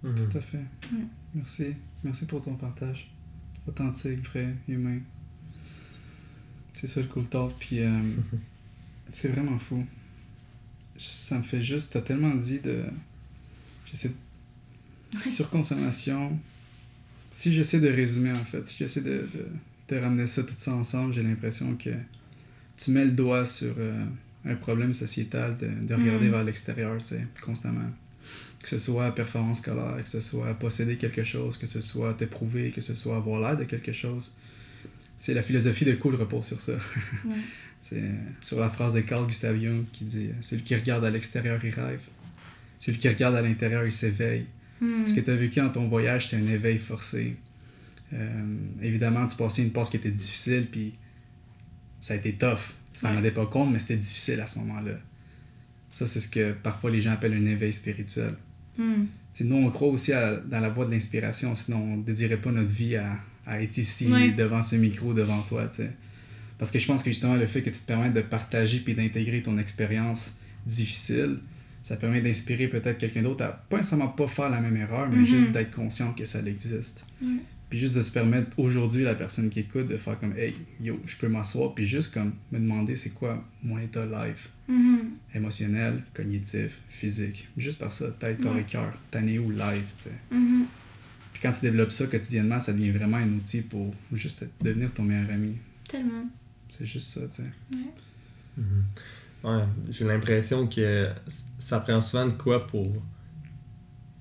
[0.02, 0.14] Mhm.
[0.14, 0.64] Tout à fait.
[1.34, 1.74] Merci.
[2.04, 3.10] Merci pour ton partage.
[3.66, 5.00] Authentique, vrai, humain.
[6.74, 7.54] C'est ça le cool talk.
[7.58, 8.02] Puis euh,
[9.08, 9.84] c'est vraiment fou.
[10.96, 11.92] Ça me fait juste.
[11.92, 12.84] T'as tellement dit de.
[13.86, 15.18] J'essaie de.
[15.24, 15.30] Ouais.
[15.30, 16.38] Surconsommation.
[17.34, 19.46] Si j'essaie de résumer, en fait, si j'essaie de, de,
[19.88, 21.90] de ramener ça tout ça ensemble, j'ai l'impression que
[22.76, 24.04] tu mets le doigt sur euh,
[24.44, 26.30] un problème sociétal de, de regarder Mm.
[26.30, 27.90] vers l'extérieur, tu sais, constamment
[28.62, 32.70] que ce soit performance scolaire, que ce soit posséder quelque chose, que ce soit t'éprouver,
[32.70, 34.32] que ce soit avoir l'air de quelque chose.
[35.18, 36.72] C'est la philosophie de Cool repose sur ça.
[37.82, 41.04] C'est euh, sur la phrase de Carl Gustav Jung qui dit euh, Celui qui regarde
[41.04, 42.00] à l'extérieur, il rêve.
[42.78, 44.46] Celui qui regarde à l'intérieur, il s'éveille.
[44.84, 45.06] Hmm.
[45.06, 47.36] Ce que tu as vécu dans ton voyage, c'est un éveil forcé.
[48.12, 48.44] Euh,
[48.82, 50.94] évidemment, tu passais une passe qui était difficile, puis
[52.00, 52.58] ça a été tough.
[52.92, 53.14] Tu t'en Ouais.
[53.16, 54.98] rendais pas compte, mais c'était difficile à ce moment-là.
[55.90, 58.34] Ça, c'est ce que parfois les gens appellent un éveil spirituel.
[58.78, 59.04] Hmm.
[59.40, 62.52] Nous, on croit aussi à- dans la voie de l'inspiration, sinon on ne dédierait pas
[62.52, 63.16] notre vie à,
[63.46, 64.30] à être ici, Ouais.
[64.32, 65.66] devant ce micro, devant toi.
[65.66, 65.90] t'sais.
[66.58, 68.94] Parce que je pense que justement, le fait que tu te permettes de partager puis
[68.94, 70.34] d'intégrer ton expérience
[70.66, 71.38] difficile,
[71.84, 75.18] ça permet d'inspirer peut-être quelqu'un d'autre à pas nécessairement pas faire la même erreur, mais
[75.18, 75.26] Mhm.
[75.26, 77.04] juste d'être conscient que ça existe.
[77.22, 77.28] Ouais.
[77.70, 81.00] Puis juste de se permettre aujourd'hui, la personne qui écoute, de faire comme Hey, yo,
[81.06, 85.10] je peux m'asseoir, puis juste comme me demander c'est quoi mon état live, Mhm.
[85.34, 87.48] émotionnel, cognitif, physique.
[87.56, 88.64] Juste par ça, tête, corps et Ouais.
[88.64, 88.96] cœur.
[89.10, 90.18] T'en es où live, tu sais?
[90.30, 90.64] Mhm.
[91.32, 95.02] Puis quand tu développes ça quotidiennement, ça devient vraiment un outil pour juste devenir ton
[95.02, 95.58] meilleur ami.
[95.88, 96.24] Tellement.
[96.70, 97.50] C'est juste ça, tu sais.
[98.56, 98.84] Mhm.
[99.44, 101.08] Ouais, j'ai l'impression que
[101.58, 102.86] ça prend souvent de quoi pour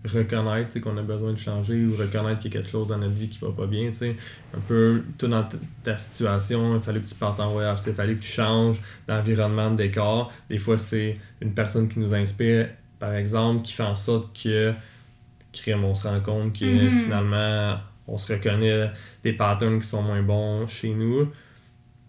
[0.06, 3.14] reconnaître qu'on a besoin de changer ou reconnaître qu'il y a quelque chose dans notre
[3.14, 3.90] vie qui va pas bien.
[4.54, 5.48] Un peu, tout dans
[5.84, 9.72] ta- situation, il fallait que tu partes en voyage, il fallait que tu changes d'environnement,
[9.72, 10.32] de décor.
[10.50, 12.68] Des fois, c'est une personne qui nous inspire,
[13.00, 14.74] par exemple, qui fait en sorte que,
[15.54, 16.92] crime, on se rend compte que Mhm.
[16.92, 18.92] finalement, on se reconnaît
[19.24, 21.32] des patterns qui sont moins bons chez nous.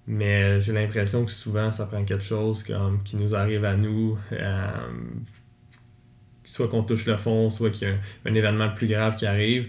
[0.07, 4.19] Mais j'ai l'impression que souvent, ça prend quelque chose comme qui nous arrive à nous,
[4.33, 4.69] euh,
[6.45, 9.27] soit qu'on touche le fond, soit qu'il y a un, un événement plus grave qui
[9.27, 9.69] arrive.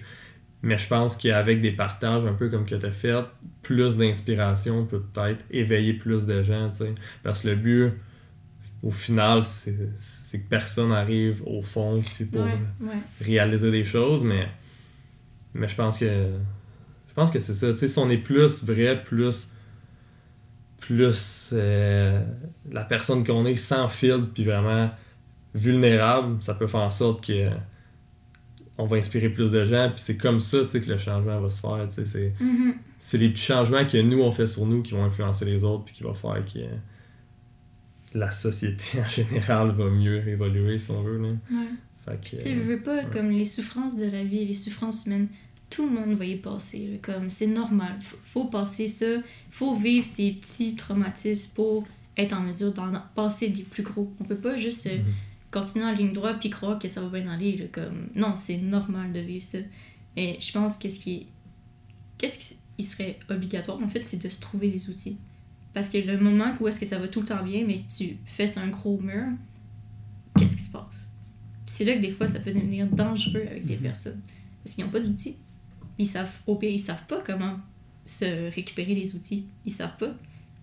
[0.61, 3.23] Mais je pense qu'avec des partages un peu comme que tu as fait,
[3.61, 6.69] plus d'inspiration peut peut-être éveiller plus de gens.
[6.71, 6.95] tu sais.
[7.23, 7.91] Parce que le but,
[8.83, 12.95] au final, c'est que personne arrive au fond puis pour Ouais, ouais.
[13.21, 14.47] réaliser des choses, mais,
[15.53, 17.75] mais je pense que je pense que c'est ça.
[17.87, 19.51] Si on est plus vrai, plus
[20.85, 22.21] plus euh,
[22.71, 24.91] la personne qu'on est sans filtre puis vraiment
[25.55, 27.49] vulnérable, ça peut faire en sorte que
[28.77, 31.61] on va inspirer plus de gens puis c'est comme ça que le changement va se
[31.61, 31.87] faire.
[31.89, 32.33] sais,
[32.99, 35.85] C'est, les petits changements que nous on fait sur nous qui vont influencer les autres
[35.85, 36.59] puis qui va faire que
[38.13, 41.17] la société en général va mieux évoluer si on veut.
[41.17, 41.29] Là.
[41.29, 41.67] Ouais.
[42.05, 43.09] Fait que, tu sais, je veux pas, ouais.
[43.11, 45.29] comme les souffrances de la vie, les souffrances humaines,
[45.75, 46.99] tout le monde va y passer.
[47.01, 47.97] comme c'est normal.
[47.99, 49.05] Faut, faut passer ça.
[49.51, 51.85] Faut vivre ces petits traumatismes pour
[52.15, 54.09] être en mesure d'en passer des plus gros.
[54.21, 55.03] On peut pas juste euh, Mhm.
[55.51, 57.57] continuer en ligne droite puis croire que ça va bien aller.
[57.57, 58.07] là, comme...
[58.15, 59.57] Non, c'est normal de vivre ça.
[60.15, 61.25] Et je pense que ce qui est...
[62.17, 65.17] Qu'est-ce qui serait obligatoire, en fait, c'est de se trouver des outils.
[65.73, 68.17] Parce que le moment où est-ce que ça va tout le temps bien, mais tu
[68.25, 69.25] fais un gros mur,
[70.39, 71.09] qu'est-ce qui se passe?
[71.67, 74.21] c'est là que des fois ça peut devenir dangereux avec des personnes
[74.63, 75.35] parce qu'ils n'ont pas d'outils
[75.97, 77.57] ils savent au pire ils savent pas comment
[78.05, 80.13] se récupérer les outils ils savent pas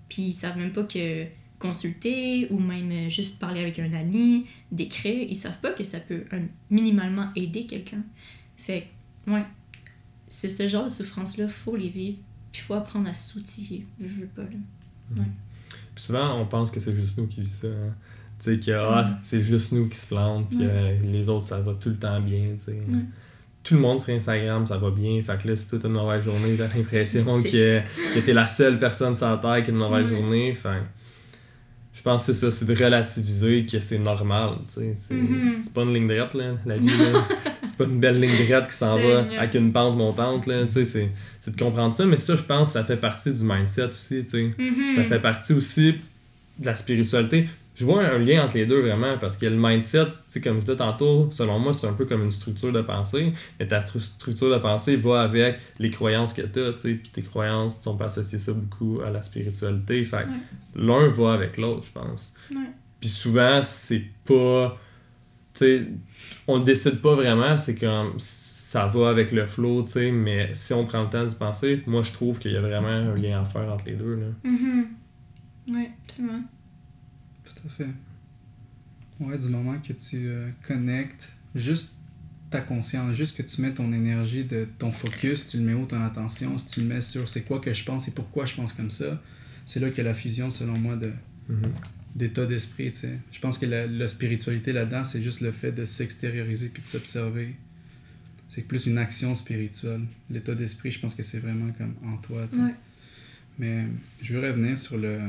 [0.08, 1.26] puis ils savent même pas que
[1.58, 6.24] consulter ou même juste parler avec un ami d'écrire ils savent pas que ça peut
[6.32, 8.02] un- minimalement aider quelqu'un
[8.56, 8.88] fait
[9.26, 9.44] ouais
[10.26, 12.18] c'est ce genre de souffrance là faut les vivre
[12.52, 15.22] puis faut apprendre à s'outiller je veux pas là
[15.94, 17.66] Puis souvent, on pense que c'est juste nous qui vivons ça.
[17.68, 17.94] hein.
[18.38, 20.64] Tu sais, que ah, c'est juste nous qui se plantent, puis Ouais.
[20.66, 22.54] euh, les autres, ça va tout le temps bien.
[22.56, 22.72] tu sais.
[22.72, 23.04] Ouais.
[23.64, 25.22] Tout le monde sur Instagram, ça va bien.
[25.22, 27.80] Fait que là, si toi, t'as une mauvaise journée, t'as l'impression C'est que,
[28.14, 30.18] que t'es la seule personne sur la Terre qui a une mauvaise Ouais.
[30.18, 30.54] journée.
[30.54, 30.74] Fait que
[31.94, 34.54] je pense que c'est ça, c'est de relativiser que c'est normal.
[34.68, 34.94] sais.
[34.96, 35.14] C'est
[35.62, 36.86] c'est pas une ligne droite, là, la vie.
[36.88, 37.24] là.
[37.62, 40.44] c'est pas une belle ligne droite qui s'en va avec une pente montante.
[40.70, 41.10] C'est c'est
[41.54, 42.04] de comprendre ça.
[42.06, 44.24] Mais ça, je pense, ça fait partie du mindset aussi.
[44.58, 44.94] Mhm.
[44.96, 45.92] Ça fait partie aussi
[46.58, 47.48] de la spiritualité.
[47.74, 50.04] Je vois un lien entre les deux vraiment parce que le mindset,
[50.44, 53.32] comme je disais tantôt, selon moi, c'est un peu comme une structure de pensée.
[53.58, 56.72] Mais ta tru- structure de pensée va avec les croyances que tu as.
[56.72, 60.04] Puis tes croyances, on peut associer ça beaucoup à la spiritualité.
[60.04, 60.86] Fait que Ouais.
[60.86, 62.34] l'un va avec l'autre, je pense.
[63.00, 64.78] Puis souvent, c'est pas.
[65.54, 65.86] Tu sais,
[66.46, 70.50] on le décide pas vraiment, c'est comme ça va avec le flow, tu sais, mais
[70.54, 73.14] si on prend le temps d'y penser, moi je trouve qu'il y a vraiment un
[73.14, 74.14] lien à faire entre les deux.
[74.14, 74.26] Là.
[74.44, 74.86] Mhm.
[75.74, 76.40] Ouais, tellement.
[77.62, 77.88] Tout à fait.
[79.20, 81.94] Ouais, du moment que tu euh, connectes juste
[82.50, 85.86] ta conscience, juste que tu mets ton énergie, de ton focus, tu le mets où
[85.86, 88.54] ton attention, si tu le mets sur c'est quoi que je pense et pourquoi je
[88.54, 89.22] pense comme ça,
[89.64, 91.12] c'est là qu'il y a la fusion, selon moi, de,
[91.48, 91.72] Mhm.
[92.14, 93.18] d'état d'esprit, tu sais.
[93.32, 96.86] Je pense que la, la spiritualité là-dedans, c'est juste le fait de s'extérioriser puis de
[96.86, 97.56] s'observer.
[98.48, 100.02] C'est plus une action spirituelle.
[100.30, 102.62] L'état d'esprit, je pense que c'est vraiment comme en toi, tu sais.
[102.64, 102.74] Ouais.
[103.58, 103.86] Mais
[104.20, 105.20] je veux revenir sur le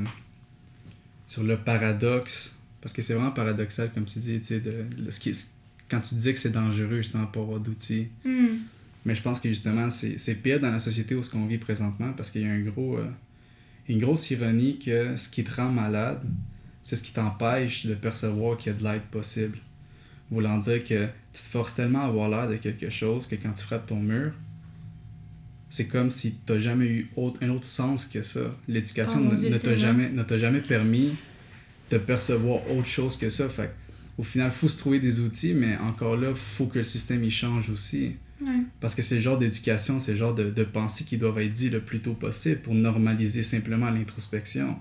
[1.25, 5.29] sur le paradoxe parce que c'est vraiment paradoxal comme tu dis, de, de ce qui
[5.29, 5.51] est-
[5.89, 8.07] quand tu dis que c'est dangereux justement pour avoir d'outils.
[8.25, 8.59] Mhm.
[9.05, 11.57] Mais je pense que justement, c'est c'est pire dans la société où ce qu'on vit
[11.57, 13.09] présentement parce qu'il y a un gros, euh,
[13.89, 16.21] une grosse ironie que ce qui te rend malade,
[16.83, 19.57] c'est ce qui t'empêche de percevoir qu'il y a de l'aide possible.
[20.31, 23.51] Voulant dire que tu te forces tellement à avoir l'air de quelque chose que quand
[23.53, 24.31] tu frappes ton mur,
[25.75, 28.41] c'est comme si tu n'as jamais eu autre, un autre sens que ça.
[28.67, 31.15] L'éducation Oh ne- t'a jamais, ne t'a jamais permis
[31.89, 33.49] de percevoir autre chose que ça.
[33.49, 33.71] Fait
[34.19, 36.83] au final, il faut se trouver des outils, mais encore là, il faut que le
[36.83, 38.11] système il change aussi.
[38.39, 38.49] Ouais.
[38.81, 41.53] Parce que c'est le genre d'éducation, c'est le genre de, de pensée qui doivent être
[41.53, 44.75] dit le plus tôt possible pour normaliser simplement l'introspection.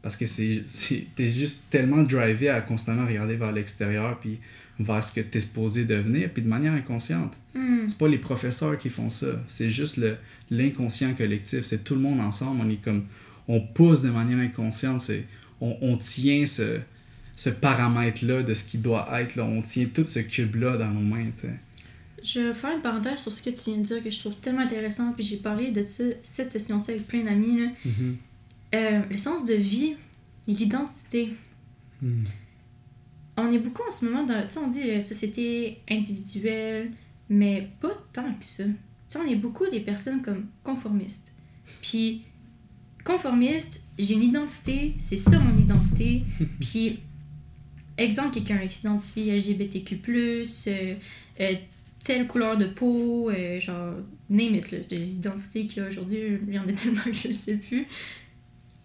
[0.00, 4.38] Parce que c'est, c'est- t'es juste tellement drivé à constamment regarder vers l'extérieur puis
[4.78, 7.38] vers ce que tu es supposé devenir, puis de manière inconsciente.
[7.54, 7.86] Hmm.
[7.86, 10.00] C'est pas les professeurs qui font ça, c'est juste
[10.50, 13.04] l'inconscient collectif, c'est tout le monde ensemble, on est comme
[13.46, 15.26] on pousse de manière inconsciente, c'est
[15.60, 16.80] on, on tient ce,
[17.36, 19.44] ce paramètre-là de ce qui doit être, là.
[19.44, 21.30] on tient tout ce cube-là dans nos mains.
[21.34, 21.60] tu sais.
[22.22, 24.34] Je vais faire une parenthèse sur ce que tu viens de dire que je trouve
[24.36, 25.12] tellement intéressant.
[25.12, 27.68] Puis j'ai parlé de ça, cette session-ci avec plein d'amis.
[28.74, 29.94] Euh, le sens de vie
[30.48, 31.34] et l'identité.
[32.00, 32.24] Hmm.
[33.36, 34.42] On est beaucoup en ce moment dans.
[34.42, 36.92] Tu sais, on dit euh, société individuelle,
[37.28, 38.64] mais pas tant que ça.
[38.64, 38.72] Tu
[39.08, 41.32] sais, on est beaucoup des personnes comme conformistes.
[41.82, 42.22] Puis,
[43.04, 46.22] conformiste, j'ai une identité, c'est ça mon identité.
[46.60, 47.00] Puis,
[47.96, 50.44] exemple, quelqu'un qui s'identifie LGBTQ, euh,
[51.40, 51.54] euh,
[52.04, 53.94] telle couleur de peau, euh, genre,
[54.28, 57.12] name it, là, les identités qu'il y a aujourd'hui, il y en a tellement que
[57.12, 57.86] je ne sais plus.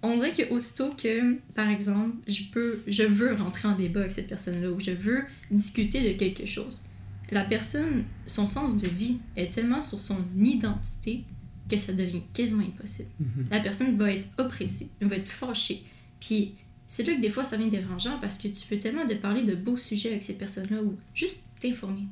[0.02, 4.14] On dirait que aussitôt que, par exemple, je peux, je veux rentrer en débat avec
[4.14, 6.84] cette personne-là ou je veux discuter de quelque chose,
[7.32, 11.26] la personne, son sens de vie est tellement sur son identité
[11.70, 13.10] que ça devient quasiment impossible.
[13.20, 13.48] Mhm.
[13.52, 15.84] La personne va être oppressée, va être fâchée.
[16.20, 16.56] Puis
[16.88, 19.44] c'est là que des fois ça devient dérangeant parce que tu peux tellement de parler
[19.44, 22.08] de beaux sujets avec ces personnes-là ou juste t'informer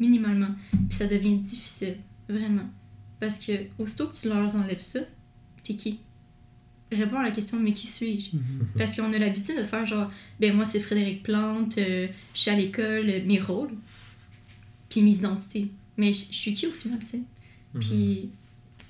[0.00, 0.54] minimalement.
[0.70, 1.96] Puis ça devient difficile,
[2.28, 2.68] vraiment.
[3.20, 5.00] Parce que aussitôt que tu leur enlèves ça,
[5.62, 6.00] t'es qui?
[6.92, 8.36] Réponds à la question mais qui suis-je?
[8.36, 8.42] Mhm.
[8.76, 12.50] Parce qu'on a l'habitude de faire genre ben moi c'est Frédéric Plante, euh, je suis
[12.50, 13.70] à l'école, euh, mes rôles,
[14.88, 15.70] puis mes identités.
[15.96, 17.22] Mais je je suis qui au final, tu sais?
[17.74, 17.80] Mhm.
[17.80, 18.28] puis,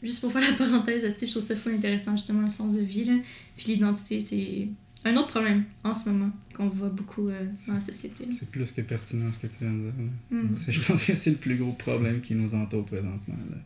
[0.02, 2.80] juste pour faire la parenthèse là-dessus, je trouve ça fou intéressant, justement, le sens de
[2.80, 3.04] vie.
[3.04, 3.18] Là.
[3.56, 4.68] Puis l'identité, c'est
[5.04, 8.24] un autre problème en ce moment qu'on voit beaucoup euh, dans la société.
[8.30, 9.92] C'est plus que pertinent ce que tu viens de dire.
[10.30, 10.54] Mm.
[10.68, 13.36] Je pense que c'est le plus gros problème qui nous entoure présentement.
[13.50, 13.56] là.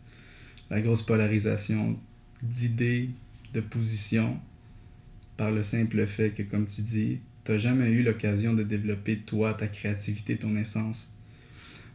[0.70, 1.98] La grosse polarisation
[2.42, 3.10] d'idées,
[3.56, 4.38] de positions,
[5.36, 9.18] par le simple fait que, comme tu dis, tu n'as jamais eu l'occasion de développer
[9.18, 11.12] toi, ta créativité, ton essence.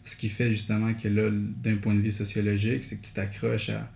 [0.03, 3.69] Ce qui fait justement que là, d'un point de vue sociologique, c'est que tu t'accroches
[3.69, 3.91] à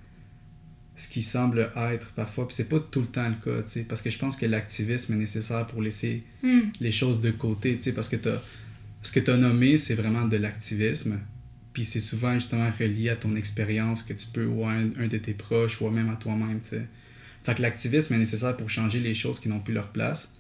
[0.96, 3.84] ce qui semble être parfois, puis c'est pas tout le temps le cas, tu sais,
[3.84, 6.60] parce que je pense que l'activisme est nécessaire pour laisser Mm.
[6.80, 8.40] les choses de côté, tu sais, parce que t'as,
[9.02, 11.20] ce que tu as nommé, c'est vraiment de l'activisme.
[11.74, 15.08] Puis c'est souvent justement relié à ton expérience que tu peux, ou à un, un
[15.08, 16.88] de tes proches, ou même à toi-même, tu sais.
[17.46, 20.34] Fait que l'activisme est nécessaire pour changer les choses qui n'ont plus leur place.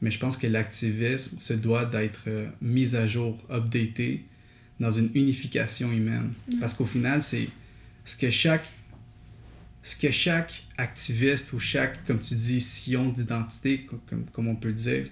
[0.00, 4.24] Mais je pense que l'activisme se doit d'être euh, mis à jour, updaté,
[4.78, 6.32] dans une unification humaine.
[6.60, 7.48] Parce qu'au final, c'est
[8.04, 8.70] ce que chaque
[9.82, 14.54] ce que chaque activiste ou chaque, comme tu dis, sillon d'identité, co- comme, comme on
[14.56, 15.06] peut dire,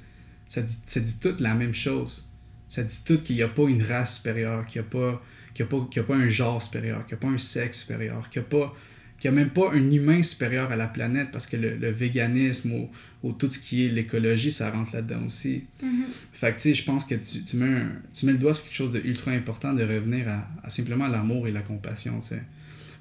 [0.47, 2.29] ça dit, ça dit tout la même chose.
[2.69, 5.23] Ça dit tout qu'il n'y a pas une race supérieure, qu'il n'y a, pas-
[5.55, 7.35] qu'il y a, pas- qu'il y a pas un genre supérieur, qu'il n'y a pas
[7.35, 8.77] un sexe supérieur, qu'il n'y a, pas-
[9.19, 11.91] qu'il y a même pas un humain supérieur à la planète, parce que le, le
[11.91, 12.89] véganisme ou,
[13.25, 15.65] ou tout ce qui est l'écologie, ça rentre là-dedans aussi.
[15.83, 16.05] Mhm.
[16.33, 18.53] Fait que, tu sais, je pense que tu, tu, mets un- tu mets le doigt
[18.53, 22.27] sur quelque chose d'ultra important de revenir à, à simplement l'amour et la compassion, tu
[22.29, 22.43] sais.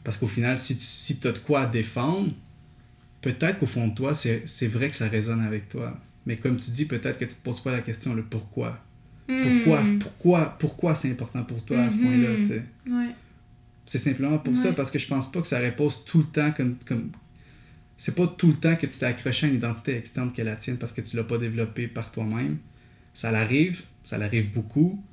[0.04, 2.32] Parce qu'au final, si tu si as de quoi défendre,
[3.22, 6.00] peut-être qu'au fond de toi, c'est c'est vrai que ça résonne avec toi.
[6.26, 8.84] Mais comme tu dis, peut-être que tu te poses pas la question, le pourquoi.
[9.28, 10.00] Pourquoi, Mm.
[10.00, 12.04] pourquoi, pourquoi c'est important pour toi à ce Mhm.
[12.04, 12.64] point-là, tu sais.
[12.90, 13.10] Ouais.
[13.88, 16.52] C'est simplement pour ça, parce que je pense pas que ça repose tout le temps
[16.52, 16.76] comme.
[16.86, 17.12] comme...
[17.96, 20.56] C'est pas tout le temps que tu t'es accroché à une identité externe que la
[20.56, 22.58] tienne parce que tu l'as pas développée par toi-même.
[23.14, 25.04] Ça l'arrive, ça l'arrive beaucoup,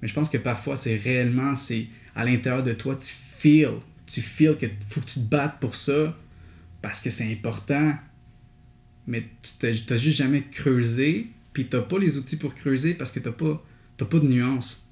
[0.00, 3.74] mais je pense que parfois c'est réellement, c'est à l'intérieur de toi, tu feel,
[4.06, 6.18] tu feel que faut que tu te battes pour ça
[6.80, 7.94] parce que c'est important,
[9.06, 13.20] mais tu t'as juste jamais creusé, puis t'as pas les outils pour creuser parce que
[13.20, 13.62] t'as pas,
[13.96, 14.88] pas de nuance,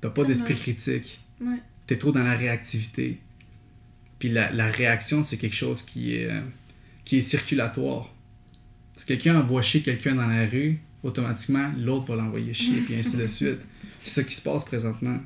[0.00, 1.58] t'as pas d'esprit critique Ouais.
[1.92, 3.18] T'es trop dans la réactivité.
[4.18, 6.40] Puis la, la réaction, c'est quelque chose qui est, euh,
[7.04, 8.14] qui est circulatoire.
[8.96, 13.16] Si quelqu'un envoie chier quelqu'un dans la rue, automatiquement, l'autre va l'envoyer chier, puis ainsi
[13.16, 13.60] de suite.
[14.00, 15.18] C'est ça qui se passe présentement.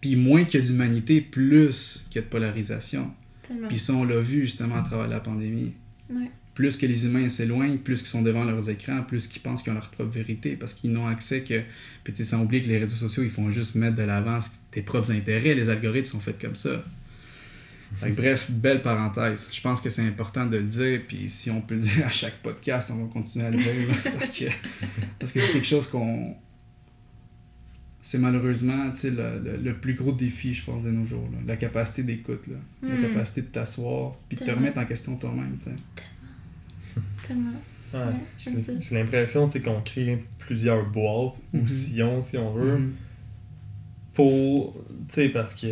[0.00, 3.10] Puis moins qu'il y a d'humanité, plus qu'il y a de polarisation.
[3.42, 3.68] Tellement.
[3.68, 5.74] Puis ça, on l'a vu justement à travers la pandémie.
[6.10, 6.30] Ouais.
[6.54, 9.72] Plus que les humains s'éloignent, plus qu'ils sont devant leurs écrans, plus qu'ils pensent qu'ils
[9.72, 11.62] ont leur propre vérité, parce qu'ils n'ont accès que...
[12.04, 14.38] Puis tu sais, sans oublier que les réseaux sociaux, ils font juste mettre de l'avant
[14.40, 15.54] ce- tes propres intérêts.
[15.54, 16.84] Les algorithmes sont faits comme ça.
[17.94, 19.48] Fait que bref, belle parenthèse.
[19.52, 22.10] Je pense que c'est important de le dire, puis si on peut le dire à
[22.10, 24.44] chaque podcast, on va continuer à le dire, là, parce que
[25.18, 26.34] parce que c'est quelque chose qu'on...
[28.04, 29.10] C'est malheureusement le,
[29.44, 31.28] le- le plus gros défi, je pense, de nos jours.
[31.32, 31.38] là.
[31.46, 32.46] La capacité d'écoute,
[32.82, 33.02] la Mm.
[33.02, 35.56] capacité de t'asseoir, puis de te remettre en question toi-même.
[37.26, 37.50] Tellement.
[37.94, 38.00] Ouais.
[38.00, 38.06] Ouais,
[38.38, 38.72] j'aime ça.
[38.80, 41.62] J'ai l'impression qu'on crée plusieurs boîtes Mhm.
[41.62, 42.92] ou sillons, si on veut, Mhm.
[44.14, 44.74] pour.
[45.08, 45.66] Tu sais, parce que.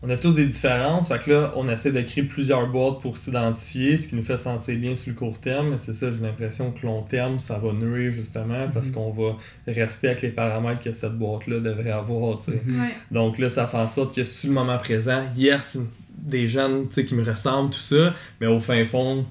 [0.00, 1.08] on a tous des différences.
[1.08, 4.36] Fait que là, on essaie de créer plusieurs boîtes pour s'identifier, ce qui nous fait
[4.36, 5.74] sentir bien sur le court terme.
[5.78, 8.94] C'est ça, j'ai l'impression que long terme, ça va nuire justement parce Mhm.
[8.94, 9.36] qu'on va
[9.66, 12.38] rester avec les paramètres que cette boîte-là devrait avoir.
[12.38, 12.62] tu sais.
[12.64, 12.80] Mhm.
[12.80, 12.94] Ouais.
[13.10, 15.78] Donc là, ça fait en sorte que sur le moment présent, yes,
[16.16, 19.26] des jeunes tu sais, qui me ressemblent, tout ça, mais au fin fond,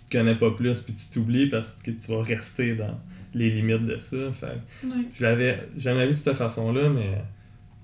[0.00, 2.98] tu te connais pas plus puis tu t'oublies parce que tu vas rester dans
[3.34, 4.16] les limites de ça.
[4.32, 4.46] Fait
[4.82, 5.04] que Ouais.
[5.12, 7.22] je l'avais jamais vu de cette façon-là, mais,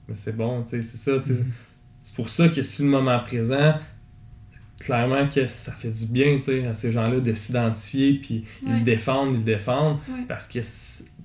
[0.09, 1.13] mais c'est bon, tu sais, c'est ça.
[1.17, 1.51] Mhm.
[2.01, 3.75] C'est pour ça que sur le moment présent,
[4.79, 8.79] clairement que ça fait du bien tu sais, à ces gens-là de s'identifier, puis ils
[8.79, 10.25] le défendent, ils le défendent, Ouais.
[10.29, 10.59] parce que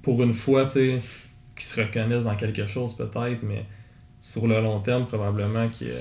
[0.01, 0.99] pour une fois, tu sais,
[1.55, 3.65] qu'ils se reconnaissent dans quelque chose peut-être, mais
[4.21, 5.95] sur le long terme, probablement qu'il y a-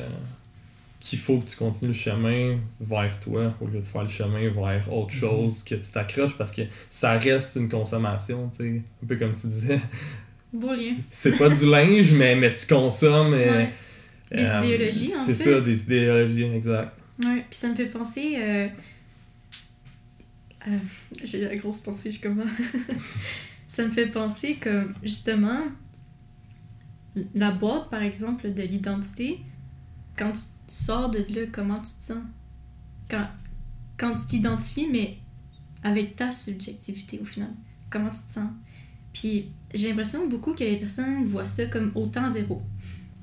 [1.00, 4.50] qu'il faut que tu continues le chemin vers toi au lieu de faire le chemin
[4.50, 5.20] vers autre Mhm.
[5.20, 9.34] chose, que tu t'accroches parce que ça reste une consommation, tu sais, un peu comme
[9.36, 9.78] tu disais.
[10.52, 10.94] Beau lien.
[11.10, 13.34] C'est pas du linge, mais, mais tu consommes.
[13.34, 13.66] euh.
[14.32, 15.54] Des euh, idéologies, en C'est fait.
[15.54, 16.92] ça, des idéologies, exact.
[17.24, 18.34] Ouais, puis ça me fait penser.
[18.36, 18.68] Euh...
[20.68, 20.70] euh,
[21.24, 22.46] J'ai la grosse pensée, je commence.
[23.66, 25.62] ça me fait penser que, justement,
[27.34, 29.38] la boîte, par exemple, de l'identité,
[30.16, 32.22] quand tu sors de là, comment tu te sens?
[33.08, 33.26] Quand,
[33.96, 35.16] quand tu t'identifies, mais
[35.82, 37.50] avec ta subjectivité au final,
[37.90, 38.50] comment tu te sens?
[39.12, 42.62] Puis j'ai l'impression beaucoup que les personnes voient ça comme autant zéro.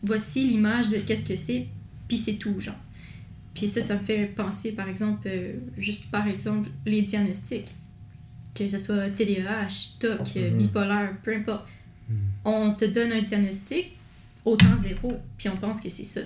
[0.04, 1.68] Voici l'image de qu'est-ce que c'est,
[2.08, 2.76] puis c'est tout, genre.
[3.54, 7.68] Puis ça, ça me fait penser, par exemple, euh, juste par exemple, les diagnostics.
[8.54, 10.58] Que ce soit TDAH, TOC, euh, Mhm.
[10.58, 11.66] bipolaire, peu importe.
[12.10, 12.16] Mhm.
[12.46, 13.98] On te donne un diagnostic,
[14.44, 16.22] autant zéro, puis on pense que c'est ça.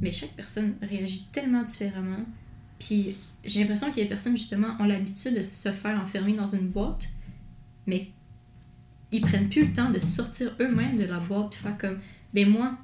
[0.00, 2.24] Mais chaque personne réagit tellement différemment.
[2.78, 6.68] Puis j'ai l'impression que les personnes, justement, ont l'habitude de se faire enfermer dans une
[6.68, 7.08] boîte,
[7.86, 8.08] mais
[9.12, 11.98] ils prennent plus le temps de sortir eux-mêmes de la boîte, de faire comme,
[12.32, 12.78] ben moi,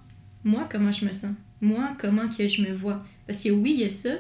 [0.45, 1.35] moi, comment je me sens?
[1.61, 3.05] Moi, comment que je me vois?
[3.27, 4.11] Parce que oui, il y a ça,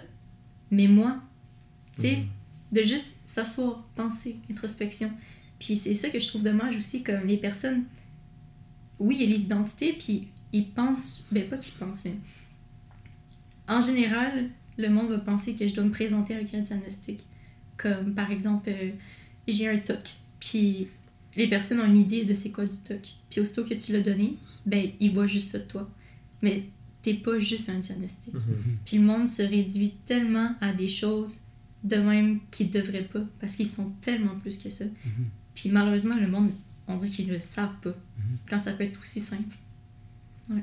[0.70, 1.20] mais moi,
[1.96, 2.24] tu sais,
[2.72, 5.10] de juste s'asseoir, penser, introspection.
[5.58, 7.84] Puis c'est ça que je trouve dommage aussi, comme les personnes,
[8.98, 12.16] oui, il y a les identités, puis ils pensent, ben pas qu'ils pensent, mais
[13.68, 17.26] en général, le monde va penser que je dois me présenter avec un diagnostic.
[17.76, 18.90] Comme par exemple, euh,
[19.46, 20.88] j'ai un TOC, puis
[21.36, 23.14] les personnes ont une idée de c'est quoi du TOC.
[23.30, 25.90] Puis aussitôt que tu l'as donné, ben ils voient juste ça de toi.
[26.42, 26.64] Mais
[27.02, 28.34] t'es pas juste un diagnostic.
[28.34, 28.78] Mhm.
[28.84, 31.42] Puis le monde se réduit tellement à des choses
[31.84, 34.84] de même qu'ils devraient pas, parce qu'ils sont tellement plus que ça.
[35.54, 36.50] Puis malheureusement, le monde,
[36.88, 37.94] on dit qu'ils le savent pas,
[38.48, 39.56] quand ça peut être aussi simple.
[40.50, 40.62] Ouais.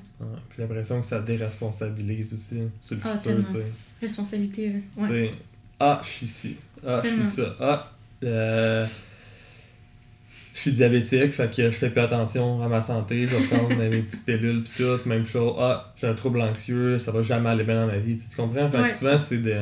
[0.49, 3.47] Puis j'ai l'impression que ça déresponsabilise aussi sur le Ah, futur, tellement.
[3.47, 3.65] tu sais.
[4.01, 5.07] Responsabilité, euh, ouais.
[5.07, 5.31] sais,
[5.79, 6.55] ah, je suis ci.
[6.85, 7.55] Ah, je suis ça.
[7.59, 7.91] Ah,
[8.23, 8.85] euh,
[10.53, 13.75] je suis diabétique, fait que je fais plus attention à ma santé, je vais prendre
[13.77, 15.55] mes petites pilules pis tout, même chose.
[15.59, 18.17] Ah, j'ai un trouble anxieux, ça va jamais aller bien dans ma vie.
[18.17, 18.69] Tu, comprends?
[18.69, 19.51] Fait que souvent, c'est de.
[19.51, 19.57] Tu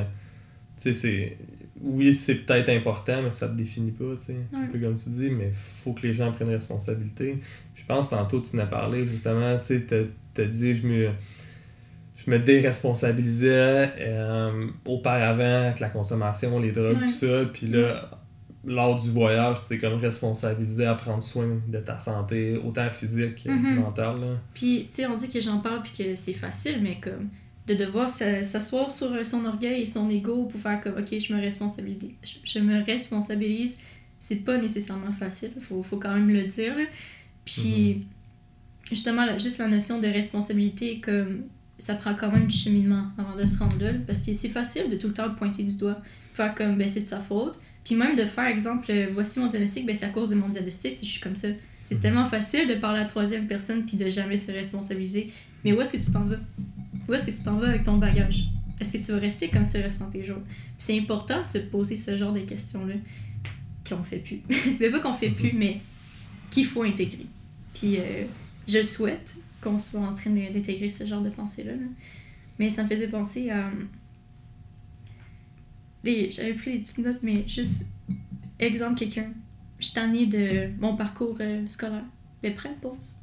[0.78, 1.38] sais, c'est.
[1.84, 4.36] Oui, c'est peut-être important, mais ça te définit pas, tu sais.
[4.54, 7.40] Un peu comme tu dis, mais faut que les gens prennent responsabilité.
[7.74, 9.86] Je pense tantôt, tu en as parlé, justement, tu sais,
[10.34, 11.10] t'as- dit, je me
[12.24, 17.06] je me déresponsabilisais euh, auparavant avec la consommation, les drogues, Ouais.
[17.06, 17.46] tout ça.
[17.52, 18.10] Puis là,
[18.64, 23.44] lors du voyage, tu t'es comme responsabilisé à prendre soin de ta santé, autant physique
[23.44, 23.80] que Mhm.
[23.82, 24.20] mentale.
[24.22, 24.38] Là.
[24.54, 27.30] Puis, tu sais, on dit que j'en parle puis que c'est facile, mais comme
[27.68, 31.20] de devoir s'a- s'asseoir sur euh, son orgueil et son ego pour faire comme, ok,
[31.20, 32.12] je me responsabilise,
[32.44, 33.78] je, me responsabilise,
[34.20, 36.76] c'est pas nécessairement facile, faut, faut quand même le dire.
[36.76, 36.86] là.
[37.46, 38.08] Puis,
[38.90, 41.44] justement, là, juste la notion de responsabilité, comme
[41.80, 44.90] ça prend quand même du cheminement avant de se rendre là, parce que c'est facile
[44.90, 46.00] de tout le temps pointer du doigt,
[46.34, 47.60] faire comme, ben c'est de sa faute.
[47.84, 50.48] Puis même de faire, exemple, euh, voici mon diagnostic, ben c'est à cause de mon
[50.48, 51.48] diagnostic si je suis comme ça.
[51.84, 55.32] C'est tellement facile de parler à la troisième personne puis de jamais se responsabiliser.
[55.64, 56.38] Mais où est-ce que tu t'en vas?
[57.08, 58.46] Où est-ce que tu t'en vas avec ton bagage?
[58.80, 60.42] Est-ce que tu vas rester comme ça le restant de tes jours?
[60.46, 62.96] Puis c'est important de se poser ce genre de questions-là
[63.88, 64.42] qu'on fait plus.
[64.80, 65.82] mais pas qu'on fait plus, mais
[66.50, 67.26] qu'il faut intégrer.
[67.74, 68.24] Puis euh,
[68.68, 71.74] je souhaite qu'on soit en train d'intégrer ce genre de pensée-là.
[71.74, 71.88] là.
[72.60, 73.70] Mais ça me faisait penser à...
[76.04, 77.94] des- J'avais pris des petites notes, mais juste...
[78.60, 79.32] Exemple, quelqu'un.
[79.80, 82.04] Je suis tannée de mon parcours euh, scolaire.
[82.44, 83.18] Ben, prends pause.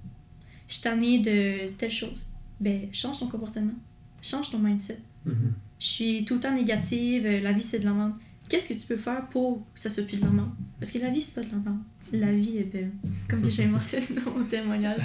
[0.67, 2.31] Je suis tannée de telle chose.
[2.61, 3.75] Ben, change ton comportement.
[4.23, 5.01] Change ton mindset.
[5.25, 5.53] Mhm.
[5.79, 8.13] Je suis tout le temps négative, euh, la vie c'est de la merde.
[8.49, 10.51] Qu'est-ce que tu peux faire pour que ça soit plus de la merde?
[10.81, 11.79] Parce que la vie c'est pas de la merde.
[12.13, 12.91] La vie est belle.
[13.29, 15.03] Comme j'ai mentionné dans mon témoignage.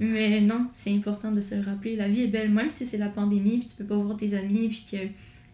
[0.00, 1.94] Mais non, c'est important de se le rappeler.
[1.94, 4.34] La vie est belle, même si c'est la pandémie, puis tu peux pas voir tes
[4.34, 4.96] amis, puis que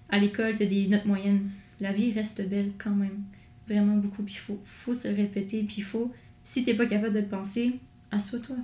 [0.08, 1.50] à l'école tu as des notes moyennes.
[1.80, 3.22] La vie reste belle quand même.
[3.66, 4.22] Vraiment beaucoup.
[4.22, 5.62] Puis il faut, faut se répéter.
[5.62, 6.12] Puis il faut,
[6.44, 7.78] si t'es pas capable de le penser,
[8.12, 8.56] assois-toi.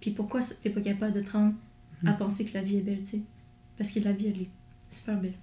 [0.00, 1.54] Puis pourquoi t'es pas capable de te rendre
[2.06, 3.22] à penser que la vie est belle, tu sais?
[3.76, 4.50] Parce que la vie, elle est
[4.90, 5.34] super belle.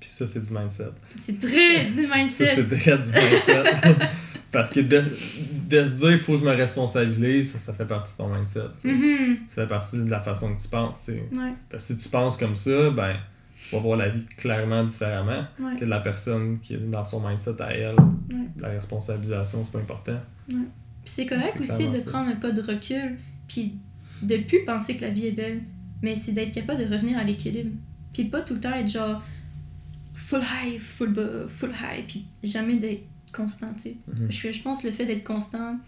[0.00, 0.84] Puis ça, c'est du mindset.
[1.18, 2.46] C'est très du Ça, mindset.
[2.54, 3.64] c'est très du mindset.
[4.52, 4.98] Parce que de,
[5.68, 8.28] de se dire, il faut que je me responsabilise, ça, ça fait partie de ton
[8.34, 8.60] mindset.
[8.78, 8.88] sais.
[8.92, 9.38] Mhm.
[9.48, 11.00] Ça fait partie de la façon que tu penses.
[11.04, 11.22] tu sais.
[11.32, 13.16] Ouais, Parce que si tu penses comme ça, ben,
[13.60, 15.76] tu vas voir la vie clairement différemment ouais.
[15.78, 17.96] que de la personne qui est dans son mindset à elle.
[17.96, 18.46] Ouais.
[18.58, 20.20] La responsabilisation, c'est pas important.
[20.48, 20.58] Puis
[21.04, 22.10] c'est correct aussi de ça.
[22.10, 23.16] prendre un pas de recul,
[23.48, 23.74] puis
[24.22, 25.62] de plus penser que la vie est belle,
[26.02, 27.70] mais c'est d'être capable de revenir à l'équilibre.
[28.12, 29.22] Puis pas tout le temps être genre
[30.14, 33.96] full high, full bas, full high, puis jamais d'être constant, tu sais.
[34.30, 35.78] Je, je pense que le fait d'être constant,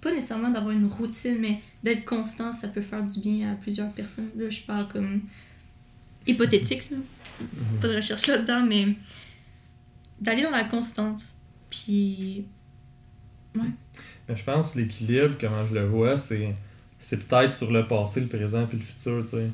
[0.00, 3.90] pas nécessairement d'avoir une routine, mais d'être constant, ça peut faire du bien à plusieurs
[3.92, 4.30] personnes.
[4.36, 5.22] Là, je parle comme
[6.26, 6.96] hypothétique, là.
[7.40, 7.80] Mhm.
[7.80, 8.96] pas de recherche là-dedans, mais
[10.20, 11.34] d'aller dans la constance.
[11.70, 12.44] Puis
[13.54, 16.54] Mais je pense que l'équilibre, comment je le vois, c'est,
[16.98, 19.46] c'est peut-être sur le passé, le présent puis le futur, tu sais.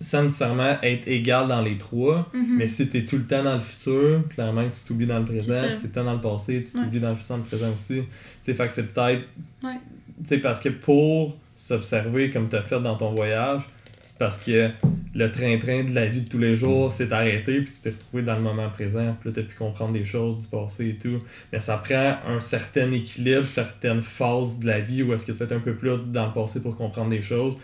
[0.00, 2.56] Sans nécessairement être égal dans les trois, mhm.
[2.56, 5.24] mais si t'es tout le temps dans le futur, clairement que tu t'oublies dans le
[5.24, 5.52] présent.
[5.52, 6.84] Si t'es tout le temps dans le passé, tu Ouais.
[6.84, 7.94] t'oublies dans le futur, dans le présent aussi.
[7.96, 8.06] Tu
[8.42, 9.22] sais, fait que c'est peut-être...
[9.62, 9.78] Ouais.
[10.22, 13.66] Tu sais, parce que pour s'observer comme t'as fait dans ton voyage,
[14.02, 14.70] c'est parce que
[15.14, 18.22] le train-train de la vie de tous les jours s'est arrêté, puis tu t'es retrouvé
[18.22, 21.22] dans le moment présent, puis là, t'as pu comprendre des choses du passé et tout.
[21.52, 25.42] Mais ça prend un certain équilibre, certaines phases de la vie où est-ce que tu
[25.42, 27.58] être un peu plus dans le passé pour comprendre des choses.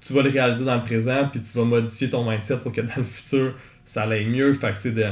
[0.00, 2.80] Tu vas le réaliser dans le présent, puis tu vas modifier ton mindset pour que
[2.80, 3.54] dans le futur,
[3.84, 4.52] ça aille mieux.
[4.54, 5.06] Fait que c'est de,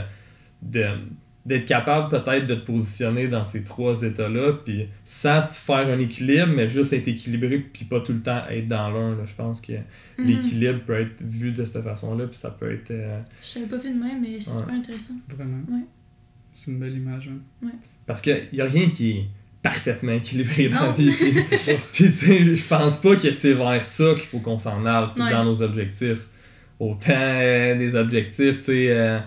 [0.62, 0.86] de,
[1.48, 5.98] d'être capable peut-être de te positionner dans ces trois états-là, puis sans te faire un
[5.98, 9.16] équilibre, mais juste être équilibré, puis pas tout le temps être dans l'un.
[9.16, 9.24] là.
[9.24, 10.26] Je pense que Mhm.
[10.26, 12.90] l'équilibre peut être vu de cette façon-là, puis ça peut être...
[12.90, 14.56] euh, Je l'avais pas vu de même, mais c'est Ouais.
[14.60, 15.14] super intéressant.
[15.34, 15.58] Vraiment.
[15.70, 15.84] Ouais.
[16.52, 17.28] C'est une belle image.
[17.64, 17.68] Hein.
[18.06, 19.24] Parce qu'il n'y a rien qui est
[19.62, 21.10] parfaitement équilibré dans la vie.
[21.92, 25.08] Puis, tu sais, je pense pas que c'est vers ça qu'il faut qu'on s'en aille,
[25.18, 25.30] Ouais.
[25.30, 26.26] dans nos objectifs.
[26.78, 29.18] Autant euh, des objectifs, tu sais, euh,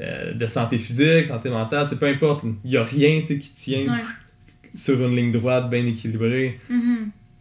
[0.00, 2.44] euh, de santé physique, santé mentale, peu importe.
[2.64, 4.00] Il n'y a rien, qui tient Ouais.
[4.74, 6.58] sur une ligne droite bien équilibrée.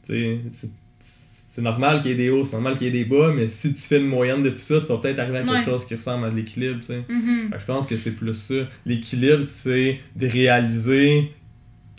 [0.04, 3.34] Sais, c'est- normal qu'il y ait des hauts, c'est normal qu'il y ait des bas,
[3.36, 5.54] mais si tu fais une moyenne de tout ça, tu vas peut-être arriver à quelque
[5.54, 5.66] Ouais.
[5.66, 6.80] chose qui ressemble à de l'équilibre.
[7.10, 7.50] Mhm.
[7.52, 8.56] Que je pense que c'est plus ça.
[8.86, 11.32] L'équilibre, c'est de réaliser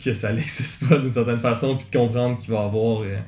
[0.02, 3.18] que ça n'existe pas d'une certaine façon, puis de comprendre qu'il va y avoir euh,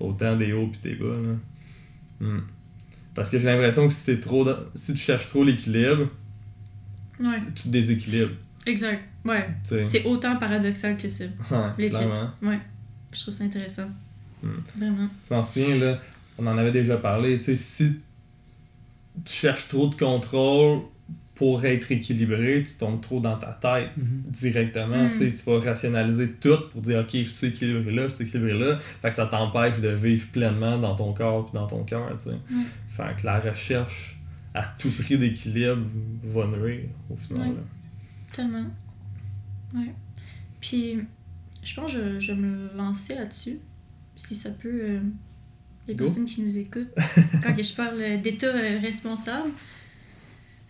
[0.00, 1.16] autant des hauts puis des bas.
[1.20, 2.26] Là.
[2.28, 2.40] Hmm.
[3.14, 6.08] Parce que j'ai l'impression que si, t'es trop dans- si tu cherches trop l'équilibre,
[7.20, 8.34] Ouais, tu te déséquilibres.
[8.66, 9.02] exact.
[9.24, 9.48] Ouais.
[9.62, 11.24] C'est autant paradoxal que ça.
[11.50, 12.30] Ouais, clairement.
[12.42, 12.58] Ouais.
[13.12, 13.88] Je trouve ça intéressant.
[14.42, 14.48] Hmm.
[14.76, 15.08] Vraiment.
[15.28, 16.00] Je m'en souviens, là,
[16.38, 17.38] on en avait déjà parlé.
[17.38, 18.00] Tu sais, si
[19.24, 20.80] tu cherches trop de contrôle
[21.34, 23.90] pour être équilibré, tu tombes trop dans ta tête.
[23.96, 24.22] Mhm.
[24.28, 25.04] directement.
[25.04, 25.10] Mm.
[25.10, 28.24] Tu sais, tu vas rationaliser tout pour dire ok, je suis équilibré là, je suis
[28.24, 28.78] équilibré là.
[29.00, 32.08] Fait que ça t'empêche de vivre pleinement dans ton corps et dans ton cœur.
[32.16, 32.36] Tu sais.
[32.50, 32.62] Mm.
[32.88, 34.18] Fait que la recherche
[34.54, 35.86] à tout prix d'équilibre
[36.24, 37.48] va nuire au final.
[37.48, 37.54] Ouais.
[37.54, 37.62] là.
[38.32, 38.66] Tellement.
[39.74, 39.94] Ouais.
[40.60, 40.98] Puis,
[41.62, 43.58] je pense que je, je vais me lancer là-dessus.
[44.16, 44.68] Si ça peut.
[44.82, 45.00] euh,
[45.88, 46.04] les Go.
[46.04, 46.92] personnes qui nous écoutent.
[47.42, 49.50] quand je parle d'état euh, responsable,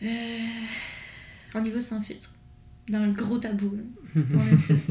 [0.02, 0.06] euh,
[1.54, 2.34] on y va sans filtre.
[2.88, 3.76] Dans le gros tabou.
[3.76, 4.22] là.
[4.34, 4.74] On aime ça.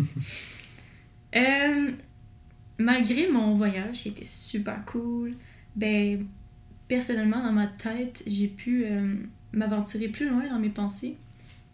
[1.33, 1.91] Euh,
[2.77, 5.31] malgré mon voyage qui était super cool,
[5.77, 6.27] ben,
[6.91, 9.15] personnellement, dans ma tête, j'ai pu euh,
[9.53, 11.15] m'aventurer plus loin dans mes pensées,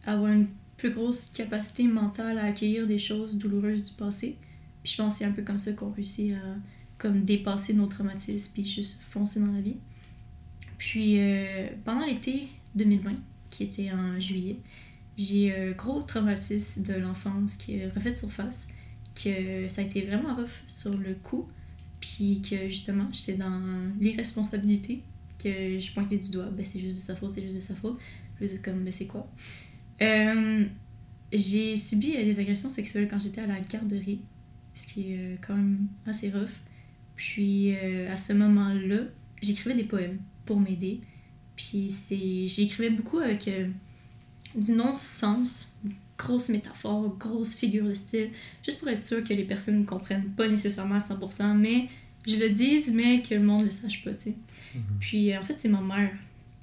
[0.06, 0.46] avoir une
[0.78, 4.38] plus grosse capacité mentale à accueillir des choses douloureuses du passé.
[4.84, 6.56] Puis je pense que c'est un peu comme ça qu'on réussit à
[7.00, 9.78] comme dépasser nos traumatismes puis juste foncer dans la vie.
[10.78, 13.14] Puis euh, pendant l'été 2020,
[13.50, 14.60] qui était en juillet,
[15.18, 18.68] j'ai un gros traumatisme de l'enfance qui a refait surface,
[19.16, 21.48] que ça a été vraiment rough sur le coup,
[22.08, 23.62] puis que justement j'étais dans
[24.00, 25.04] l'irresponsabilité,
[25.44, 27.76] que je pointais du doigt, ben c'est juste de sa faute, c'est juste de sa
[27.76, 28.00] faute.
[28.40, 29.30] Je disais comme, ben c'est quoi?
[30.02, 30.66] Euh,
[31.34, 34.22] j'ai subi euh, des agressions sexuelles quand j'étais à la garderie,
[34.74, 36.62] ce qui est euh, quand même assez rough.
[37.16, 39.00] Puis à ce moment-là,
[39.42, 41.02] j'écrivais des poèmes pour m'aider.
[41.56, 41.90] Puis
[42.48, 43.50] j'écrivais beaucoup avec
[44.56, 45.80] du non-sens,
[46.18, 48.30] grosse métaphore, grosse figure de style,
[48.64, 51.90] juste pour être sûr que les personnes ne comprennent pas nécessairement à 100%, mais
[52.26, 54.36] je le dise, mais que le monde ne le sache pas, tu sais.
[55.00, 56.12] Puis euh, en fait, c'est ma mère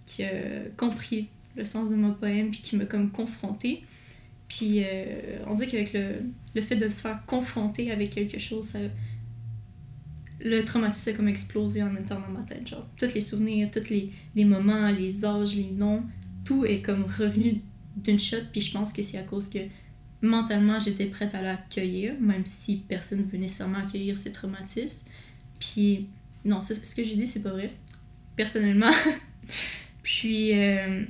[0.06, 0.30] qui a
[0.76, 3.84] compris le sens de mon poème, puis qui m'a comme confrontée.
[4.48, 6.22] Puis euh, on dit qu'avec le,
[6.54, 8.78] le fait de se faire confronter avec quelque chose, ça,
[10.40, 12.68] le traumatisme a comme explosé en même temps dans ma tête.
[12.68, 16.04] Genre, tous les souvenirs, tous les, les moments, les âges, les noms,
[16.44, 17.62] tout est comme revenu
[17.96, 18.36] d'une shot.
[18.52, 19.60] Puis je pense que c'est à cause que
[20.22, 25.10] mentalement j'étais prête à l'accueillir, même si personne ne veut nécessairement accueillir ces traumatismes.
[25.60, 26.08] Puis
[26.44, 27.70] non, ce, ce que j'ai dit, c'est pas vrai.
[28.36, 28.90] Personnellement,
[30.02, 31.04] Puis, euh,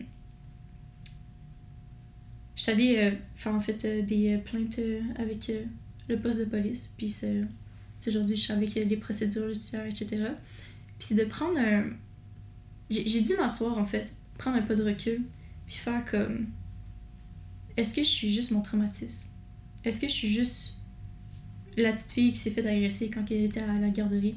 [2.69, 5.53] allée euh, faire en fait euh, des euh, plaintes euh, avec
[6.09, 6.93] le poste de police.
[6.97, 7.45] Puis, c'est
[8.07, 10.07] aujourd'hui, je suis avec les procédures judiciaires, etc.
[10.09, 11.91] Puis, c'est de prendre un.
[12.91, 15.23] J'ai dû m'asseoir en fait, prendre un pas de recul,
[15.67, 16.47] puis faire comme.
[17.77, 19.29] Est-ce que je suis juste mon traumatisme?
[19.85, 20.79] Est-ce que je suis juste
[21.77, 24.37] la petite fille qui s'est fait agresser quand elle était à la garderie?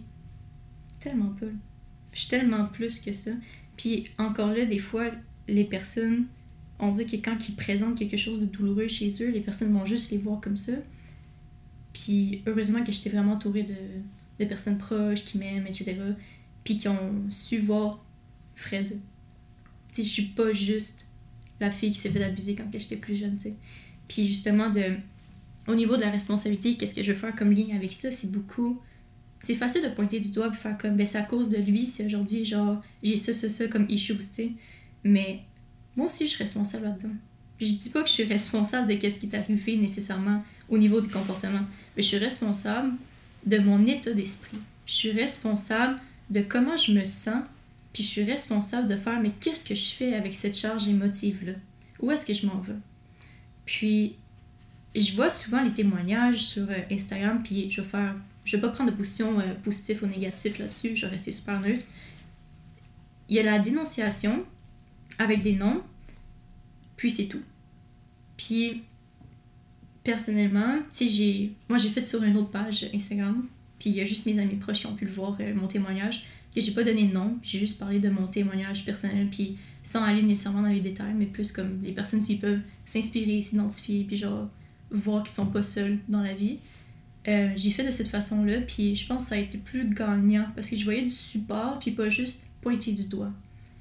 [0.99, 1.45] Tellement pas.
[2.13, 3.31] Je suis tellement plus que ça.
[3.77, 5.11] Puis encore là, des fois,
[5.47, 6.25] les personnes,
[6.79, 9.85] on dit que quand ils présentent quelque chose de douloureux chez eux, les personnes vont
[9.85, 10.73] juste les voir comme ça.
[11.93, 13.75] Puis heureusement que j'étais vraiment entourée de,
[14.39, 15.95] de personnes proches qui m'aiment, etc.
[16.63, 18.03] Puis qui ont su voir
[18.55, 18.97] Fred.
[19.91, 21.06] Sais, je suis pas juste
[21.59, 23.55] la fille qui s'est fait abuser quand j'étais plus jeune, tu sais.
[24.07, 24.95] Puis justement, de,
[25.67, 28.31] au niveau de la responsabilité, qu'est-ce que je veux faire comme lien avec ça, c'est
[28.31, 28.79] beaucoup
[29.39, 31.85] c'est facile de pointer du doigt et faire comme ben c'est à cause de lui
[31.85, 34.51] si aujourd'hui genre j'ai ça ça ça comme issues tu sais.
[35.03, 35.41] Mais
[35.95, 37.13] moi aussi je suis responsable là-dedans.
[37.59, 41.01] Je dis pas que je suis responsable de qu'est-ce qui est arrivé nécessairement au niveau
[41.01, 41.61] du comportement
[41.95, 42.93] mais je suis responsable
[43.45, 44.57] de mon état d'esprit.
[44.85, 45.99] Je suis responsable
[46.29, 47.43] de comment je me sens
[47.97, 51.47] puis je suis responsable de faire mais qu'est-ce que je fais avec cette charge émotive
[51.47, 51.53] là
[51.99, 52.75] où est-ce que je m'en vais?
[53.65, 54.17] Puis
[54.95, 58.69] je vois souvent les témoignages sur euh, Instagram puis je vais faire je vais pas
[58.69, 61.83] prendre de position euh, positive ou négative là-dessus, je vais rester super neutre.
[63.29, 64.45] Il y a la dénonciation
[65.19, 65.81] avec des noms,
[66.95, 67.41] puis c'est tout.
[68.37, 68.83] Puis,
[70.03, 71.51] personnellement, tu j'ai...
[71.67, 73.45] Moi, j'ai fait sur une autre page Instagram,
[73.79, 75.67] puis il y a juste mes amis proches qui ont pu le voir, euh, mon
[75.67, 76.25] témoignage,
[76.55, 80.03] que j'ai pas donné de nom, j'ai juste parlé de mon témoignage personnel, puis sans
[80.03, 84.17] aller nécessairement dans les détails, mais plus comme les personnes s'ils peuvent s'inspirer, s'identifier, puis
[84.17, 84.49] genre
[84.91, 86.57] voir qu'ils sont pas seuls dans la vie.
[87.27, 90.47] Euh, j'ai fait de cette façon-là, puis je pense que ça a été plus gagnant
[90.55, 93.31] parce que je voyais du support, puis pas juste pointer du doigt.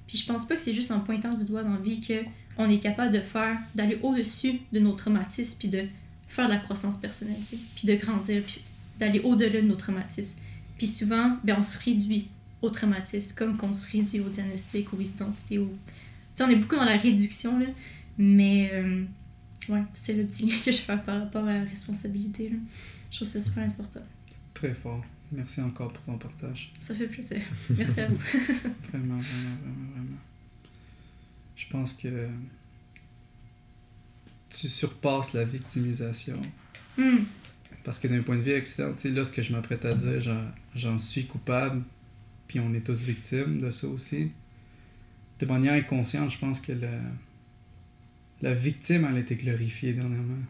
[0.06, 2.68] Puis je pense pas que c'est juste en pointant du doigt dans la vie qu'on
[2.68, 5.84] est capable de faire, d'aller au-dessus de nos traumatismes, puis de
[6.28, 7.36] faire de la croissance personnelle,
[7.76, 8.60] puis de grandir, puis
[8.98, 10.40] d'aller au-delà de nos traumatismes.
[10.76, 12.28] Puis souvent, ben, on se réduit
[12.62, 15.58] au traumatisme, comme qu'on se réduit au diagnostic, aux identités.
[15.58, 15.66] Au...
[15.66, 15.72] Tu
[16.36, 17.66] sais, on est beaucoup dans la réduction, là,
[18.18, 19.04] mais euh,
[19.68, 22.50] ouais, c'est le petit lien que je fais par rapport à la responsabilité.
[22.50, 22.56] Là.
[23.10, 24.02] Je trouve ça super important.
[24.54, 25.04] Très fort.
[25.32, 26.70] Merci encore pour ton partage.
[26.80, 27.40] Ça fait plaisir.
[27.70, 28.16] Merci à vous.
[28.90, 30.18] Vraiment, vraiment, vraiment, vraiment.
[31.56, 32.28] Je pense que
[34.48, 36.40] tu surpasses la victimisation.
[36.96, 37.24] Hmm.
[37.82, 40.20] Parce que d'un point de vue externe, que je m'apprête à dire,
[40.74, 41.82] j'en suis coupable,
[42.56, 44.30] puis on est tous victimes de ça aussi.
[45.38, 46.98] De manière inconsciente, je pense que la,
[48.40, 50.42] la victime, elle a été glorifiée dernièrement.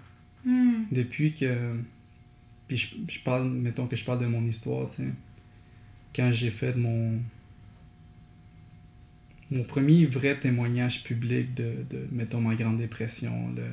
[0.44, 0.84] Hmm.
[0.92, 1.74] Depuis que.
[2.68, 5.08] Puis je, je parle, mettons que je parle de mon histoire, tu sais.
[6.14, 7.20] Quand j'ai fait mon.
[9.50, 13.64] Mon premier vrai témoignage public de, de mettons, ma Grande Dépression, le,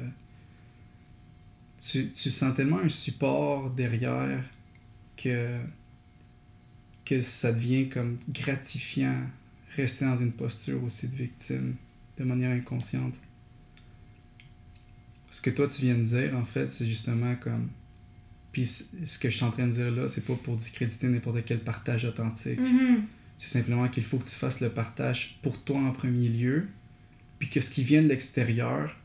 [1.80, 4.44] tu, tu sens tellement un support derrière
[5.18, 5.60] que,
[7.16, 9.16] que ça devient comme gratifiant
[9.76, 11.76] rester dans une posture aussi de victime
[12.18, 13.20] de manière inconsciente?
[15.32, 17.70] Ce que toi tu viens de dire, en fait, c'est justement comme.
[18.52, 21.44] Puis ce que je suis en train de dire là, c'est pas pour discréditer n'importe
[21.44, 22.60] quel partage authentique.
[22.60, 23.06] Mhm.
[23.38, 26.68] C'est simplement qu'il faut que tu fasses le partage pour toi en premier lieu,
[27.40, 28.96] puis que ce qui vient de l'extérieur,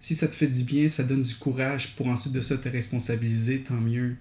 [0.00, 2.68] si ça te fait du bien, ça donne du courage pour ensuite de ça te
[2.68, 4.16] responsabiliser, tant mieux.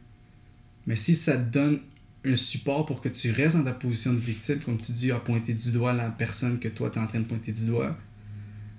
[0.85, 1.79] Mais si ça te donne
[2.25, 5.19] un support pour que tu restes dans ta position de victime, comme tu dis, à
[5.19, 7.97] pointer du doigt la personne que toi tu es en train de pointer du doigt,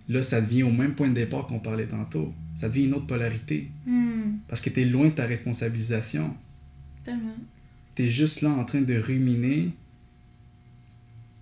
[0.08, 2.32] là ça devient au même point de départ qu'on parlait tantôt.
[2.54, 3.70] Ça devient une autre polarité.
[3.86, 4.38] Hmm.
[4.48, 6.34] Parce que tu es loin de ta responsabilisation.
[7.02, 7.36] Tellement.
[7.94, 9.72] T'es juste là en train de ruminer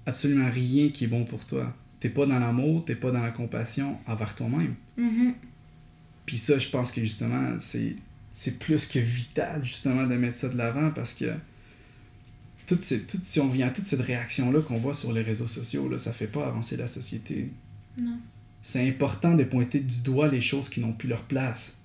[0.07, 1.75] absolument rien qui est bon pour toi.
[2.01, 4.75] T'es pas dans l'amour, t'es pas dans la compassion envers toi-même.
[4.97, 5.35] Mhm.
[6.27, 10.57] Puis ça, je pense que justement, c'est plus que vital justement de mettre ça de
[10.57, 11.33] l'avant parce que
[12.73, 15.89] toute ces, si on vient à toute cette réaction-là qu'on voit sur les réseaux sociaux,
[15.89, 17.51] là, ça fait pas avancer la société.
[17.99, 18.18] Non.
[18.62, 21.77] C'est important de pointer du doigt les choses qui n'ont plus leur place.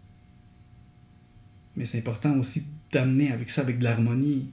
[1.75, 4.49] Mais c'est important aussi d'amener avec ça avec de l'harmonie.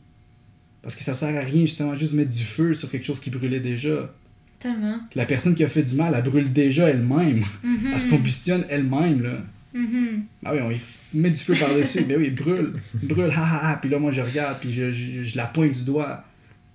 [0.83, 3.31] Parce que ça sert à rien justement juste mettre du feu sur quelque chose qui
[3.31, 4.13] brûlait déjà.
[4.59, 4.99] Tellement.
[5.15, 7.45] La personne qui a fait du mal, elle brûle déjà elle-même.
[7.63, 7.91] Mhm.
[7.93, 9.45] Elle se combustionne elle-même, là.
[9.75, 10.27] Mhm.
[10.45, 10.81] Ah oui, on y
[11.19, 12.05] met du feu par-dessus.
[12.09, 12.75] ben oui, brûle.
[13.03, 13.77] Brûle, ha ha ha.
[13.77, 16.25] Puis là, moi, je regarde, puis je, je, je la pointe du doigt.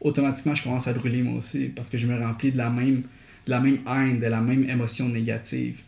[0.01, 1.69] Automatiquement, je commence à brûler moi aussi.
[1.69, 3.03] Parce que je me remplis de la même,
[3.45, 5.81] de la même haine, de la même émotion négative.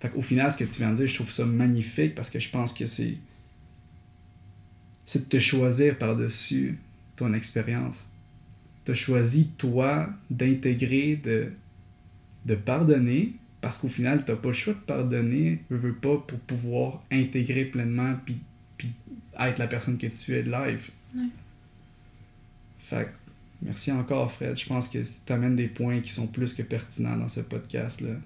[0.00, 2.40] Fait qu'au final, ce que tu viens de dire, je trouve ça magnifique parce que
[2.40, 3.16] je pense que c'est.
[5.06, 6.78] C'est de te choisir par-dessus
[7.14, 8.06] ton expérience.
[8.84, 11.52] tu as choisi, toi, d'intégrer, de,
[12.46, 16.18] de pardonner, parce qu'au final, tu n'as pas le choix de pardonner, veux, veux pas,
[16.18, 18.36] pour pouvoir intégrer pleinement, puis,
[18.76, 18.92] puis
[19.40, 20.90] être la personne que tu es de live.
[21.16, 21.22] Ouais.
[22.78, 23.08] Fait
[23.62, 24.54] merci encore, Fred.
[24.54, 28.16] Je pense que tu amènes des points qui sont plus que pertinents dans ce podcast-là.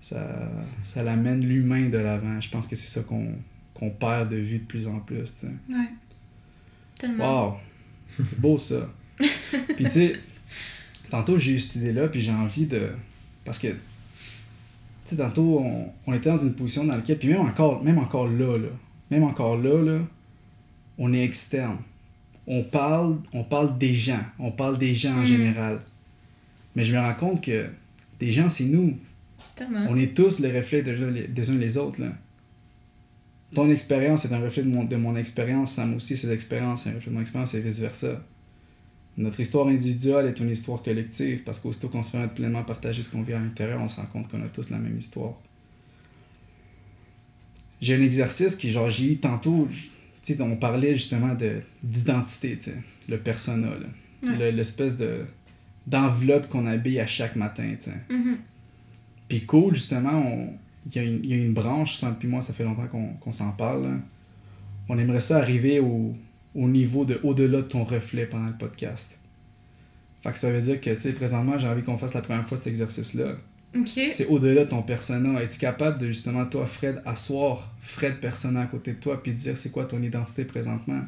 [0.00, 0.52] Ça,
[0.84, 2.38] ça l'amène l'humain de l'avant.
[2.38, 3.34] Je pense que c'est ça qu'on
[3.72, 5.24] qu'on perd de vue de plus en plus.
[5.24, 5.46] tu sais.
[5.46, 5.88] Ouais.
[6.98, 7.52] Tellement.
[7.52, 7.56] Wow!
[8.18, 8.86] C'est beau ça.
[9.18, 10.20] puis tu sais,
[11.08, 12.90] tantôt j'ai eu cette idée-là, puis j'ai envie de.
[13.46, 13.68] Parce que,
[15.12, 17.98] tu sais, tantôt on, on était dans une position dans laquelle, puis même encore, même
[17.98, 18.68] encore là, là,
[19.10, 19.98] même encore là, là,
[20.98, 21.78] on est externe.
[22.46, 25.26] On parle, on parle des gens, on parle des gens en Mm.
[25.26, 25.80] général.
[26.74, 27.66] Mais je me rends compte que
[28.18, 28.96] des gens, c'est nous.
[29.56, 29.86] Tellement.
[29.88, 32.00] On est tous le reflet des uns des uns les autres.
[32.00, 32.12] Là.
[33.54, 36.90] Ton expérience est un reflet de mon, de mon expérience, Sam aussi, ses expériences, c'est
[36.90, 38.22] un reflet de mon expérience et vice-versa.
[39.18, 43.02] Notre histoire individuelle est une histoire collective parce qu'aussitôt qu'on se permet de pleinement partager
[43.02, 45.34] ce qu'on vit à l'intérieur, on se rend compte qu'on a tous la même histoire.
[47.80, 49.68] J'ai un exercice qui, genre, j'ai eu tantôt,
[50.22, 52.76] tu sais, on parlait justement de, d'identité, tu sais,
[53.08, 53.68] le persona.
[54.22, 54.36] Ouais.
[54.38, 55.24] Le- l'espèce de,
[55.86, 57.96] d'enveloppe qu'on habille à chaque matin, tu sais.
[58.08, 58.38] Mhm.
[59.28, 60.56] Puis cool, justement,
[60.86, 63.08] il y, a une- il y a une branche, puis moi, ça fait longtemps qu'on
[63.14, 63.82] qu'on s'en parle.
[63.84, 63.94] là.
[64.88, 66.14] On aimerait ça arriver au,
[66.54, 69.18] au niveau de au-delà de ton reflet pendant le podcast.
[70.20, 72.46] Fait que ça veut dire que, tu sais, présentement, j'ai envie qu'on fasse la première
[72.46, 73.36] fois cet exercice-là.
[74.12, 75.42] C'est au-delà de ton persona.
[75.42, 79.56] Es-tu capable de, justement, toi, Fred, asseoir Fred persona à côté de toi puis dire
[79.56, 81.02] c'est quoi ton identité présentement?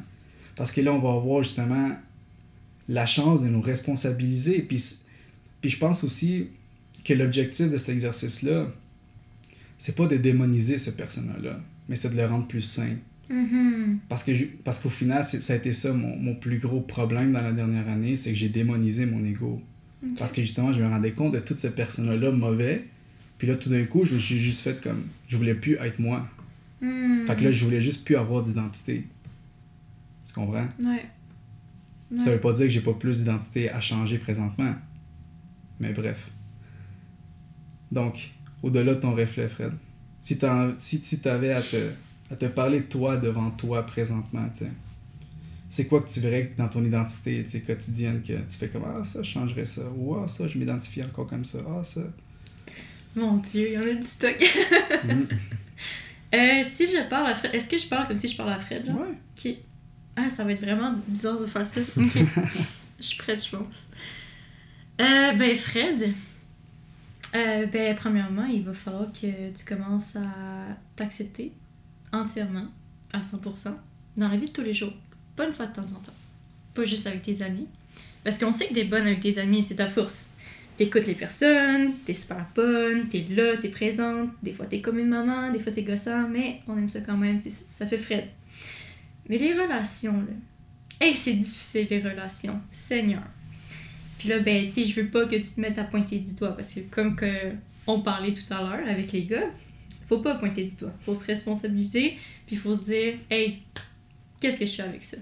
[0.55, 1.95] Parce que là, on va avoir, justement,
[2.87, 4.61] la chance de nous responsabiliser.
[4.61, 4.83] Puis,
[5.61, 6.49] puis je pense aussi
[7.03, 8.67] que l'objectif de cet exercice-là,
[9.77, 12.95] c'est pas de démoniser ce persona-là, mais c'est de le rendre plus sain.
[13.29, 13.99] Mhm.
[14.09, 14.31] Parce que
[14.63, 17.87] parce qu'au final, ça a été ça mon, mon plus gros problème dans la dernière
[17.87, 19.61] année, c'est que j'ai démonisé mon ego.
[20.19, 22.85] Parce que justement, je me rendais compte de tout ce persona-là mauvais.
[23.39, 25.03] Puis là, tout d'un coup, je me suis juste fait comme.
[25.27, 26.29] Je voulais plus être moi.
[26.81, 27.25] Mhm.
[27.25, 29.07] Fait que là, je voulais juste plus avoir d'identité.
[30.27, 30.67] Tu comprends?
[30.79, 31.05] Ouais.
[32.11, 32.19] Ouais.
[32.19, 34.75] Ça veut pas dire que j'ai pas plus d'identité à changer présentement.
[35.79, 36.29] Mais bref.
[37.91, 39.71] Donc, au-delà de ton reflet, Fred,
[40.19, 41.77] si t'en- si, si t'avais à te,
[42.31, 44.71] à te parler de toi devant toi présentement, tu sais,
[45.69, 49.23] c'est quoi que tu verrais dans ton identité quotidienne que tu fais comme Ah, ça,
[49.23, 49.81] je changerais ça.
[49.97, 51.59] Ou Ah, ça, je m'identifie encore comme ça.
[51.67, 52.01] Ah, ça.
[53.15, 54.37] Mon dieu, il y en a du stock.
[55.03, 55.23] Mm.
[56.33, 58.59] Euh, si je parle à Fred, est-ce que je parle comme si je parlais à
[58.59, 58.99] Fred, genre?
[58.99, 59.57] Ouais.
[60.17, 61.79] Ah, ça va être vraiment bizarre de faire ça.
[62.99, 63.87] Je suis prête, je pense.
[64.99, 66.13] Euh, ben, Fred,
[67.35, 70.21] euh, ben, premièrement, il va falloir que tu commences à
[70.95, 71.53] t'accepter
[72.11, 72.67] entièrement,
[73.13, 73.75] à 100%,
[74.17, 74.93] dans la vie de tous les jours.
[75.35, 76.13] Pas une fois de temps en temps.
[76.73, 77.67] Pas juste avec tes amis.
[78.23, 80.31] Parce qu'on sait que t'es bonne avec tes amis, c'est ta force.
[80.77, 84.29] T'écoutes les personnes, t'es super bonne, t'es là, t'es présente.
[84.43, 87.15] Des fois t'es comme une maman, des fois c'est gossant, mais on aime ça quand
[87.15, 87.39] même,
[87.73, 88.25] ça fait Fred.
[89.29, 90.33] Mais les relations, là.
[90.99, 92.59] Hey, c'est difficile les relations.
[92.71, 93.23] Seigneur.
[94.17, 96.35] Puis là, ben, tu sais, je veux pas que tu te mettes à pointer du
[96.35, 97.51] doigt parce que, comme que
[97.87, 99.49] on parlait tout à l'heure avec les gars,
[100.05, 100.93] faut pas pointer du doigt.
[101.01, 103.63] Faut se responsabiliser, puis faut se dire, hey,
[104.39, 105.17] qu'est-ce que je fais avec ça?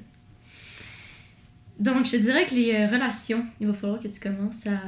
[1.80, 4.80] Donc, je dirais que les euh, relations, il va falloir que tu commences à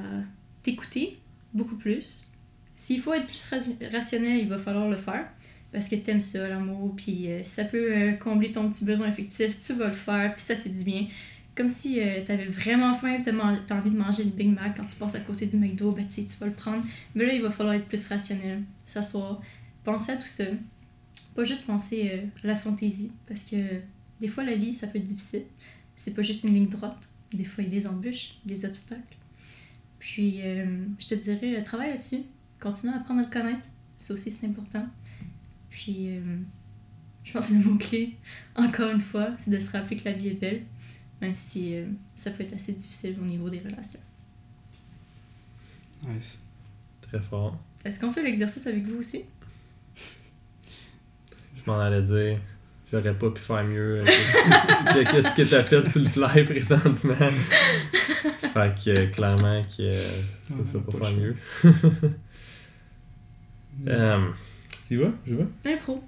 [0.62, 1.18] t'écouter
[1.54, 2.26] beaucoup plus.
[2.76, 5.28] S'il faut être plus ra- rationnel, il va falloir le faire
[5.72, 9.58] parce que t'aimes ça, l'amour, puis euh, ça peut euh, combler ton petit besoin affectif,
[9.60, 11.08] tu vas le faire, puis ça fait du bien.
[11.54, 13.32] Comme si euh, t'avais vraiment faim, t'as
[13.66, 16.06] t'as envie de manger le Big Mac quand tu passes à côté du McDo, ben
[16.06, 16.84] tu vas le prendre.
[17.14, 19.42] Mais là, il va falloir être plus rationnel, s'asseoir,
[19.86, 20.44] penser à tout ça.
[21.36, 23.82] Pas juste penser euh, à la fantaisie, parce que
[24.20, 25.44] des fois, la vie, ça peut être difficile.
[25.96, 27.08] C'est pas juste une ligne droite.
[27.34, 29.18] Des fois, il y a des embûches, des obstacles.
[30.00, 32.24] Puis, euh, je te dirais, euh, travaille là-dessus.
[32.60, 33.62] Continue à apprendre à te connaître.
[33.98, 34.88] Ça aussi, c'est important.
[35.70, 36.38] Puis, euh,
[37.24, 38.16] je pense que le mot-clé,
[38.56, 40.64] encore une fois, c'est de se rappeler que la vie est belle,
[41.22, 44.00] même si euh, ça peut être assez difficile au niveau des relations.
[46.08, 46.40] Nice.
[47.02, 47.58] Très fort.
[47.84, 49.24] Est-ce qu'on fait l'exercice avec vous aussi?
[51.66, 52.40] Je m'en allais dire,
[52.92, 54.02] j'aurais pas pu faire mieux.
[54.02, 57.16] euh, que- que- Qu'est-ce que t'as fait sur le fly présentement?
[57.16, 59.94] fait que euh, clairement que euh,
[60.50, 61.36] je peux pas faire mieux.
[63.88, 64.32] Euh,
[64.88, 65.12] tu y vas?
[65.26, 65.46] Je vais?
[65.74, 66.02] Impro.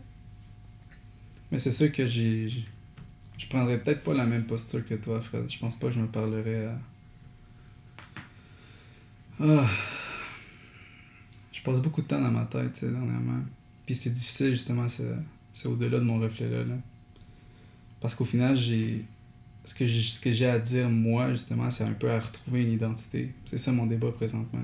[1.51, 2.47] Mais c'est sûr que j'ai.
[2.47, 2.66] j'ai-
[3.38, 5.51] Je prendrais peut-être pas la même posture que toi, Fred.
[5.51, 6.80] Je pense pas que je me parlerais à.
[9.41, 9.66] Ah.
[11.51, 13.41] Je passe beaucoup de temps dans ma tête, tu sais, dernièrement.
[13.86, 15.03] Puis c'est difficile, justement, c'est
[15.58, 16.64] c'est au-delà de mon reflet-là.
[16.66, 16.76] là.
[17.99, 19.03] Parce qu'au final, j'ai.
[19.66, 22.62] ce que j'ai ce que j'ai à dire, moi, justement, c'est un peu à retrouver
[22.62, 23.34] une identité.
[23.45, 24.62] C'est ça mon débat présentement.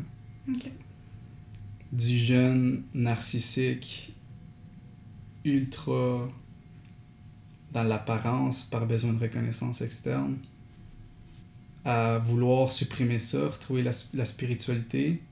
[1.91, 4.13] Du jeune narcissique,
[5.43, 6.29] ultra
[7.71, 10.37] dans l'apparence, par besoin de reconnaissance externe,
[11.85, 15.23] à vouloir supprimer ça, retrouver la, la spiritualité,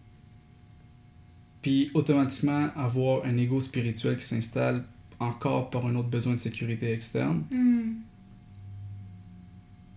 [1.61, 4.83] puis automatiquement avoir un ego spirituel qui s'installe
[5.21, 7.43] encore par un autre besoin de sécurité externe.
[7.51, 7.93] Hmm.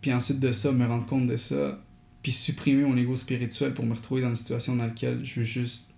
[0.01, 1.83] Puis ensuite de ça, me rendre compte de ça,
[2.22, 5.47] puis supprimer mon ego spirituel pour me retrouver dans une situation dans laquelle je veux
[5.47, 5.91] juste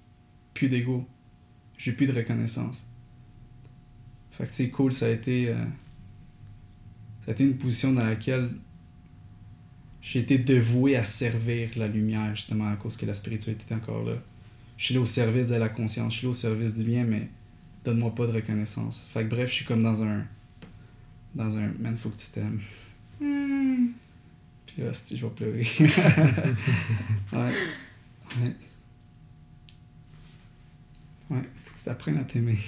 [0.55, 1.07] plus d'ego.
[1.77, 2.87] J'ai plus de reconnaissance.
[4.31, 5.49] Fait que c'est cool, ça a été.
[5.49, 5.65] euh,
[7.25, 8.51] ça a été une position dans laquelle
[10.01, 14.05] j'ai été dévoué à servir la lumière, justement, à cause que la spiritualité était encore
[14.05, 14.15] là.
[14.77, 17.05] Je suis là au service de la conscience, je suis là au service du bien,
[17.05, 17.29] mais
[17.87, 19.07] donne-moi pas de reconnaissance.
[19.09, 20.27] Fait que bref, je suis comme dans un.
[21.35, 21.73] Dans un.
[21.79, 22.61] Man, faut que tu t'aimes.
[23.21, 23.93] Hmm.
[24.67, 25.67] Puis là, si je vais pleurer.
[27.33, 27.53] ouais.
[28.43, 28.57] Ouais.
[31.31, 32.59] Ouais, faut que tu t'apprennes à t'aimer.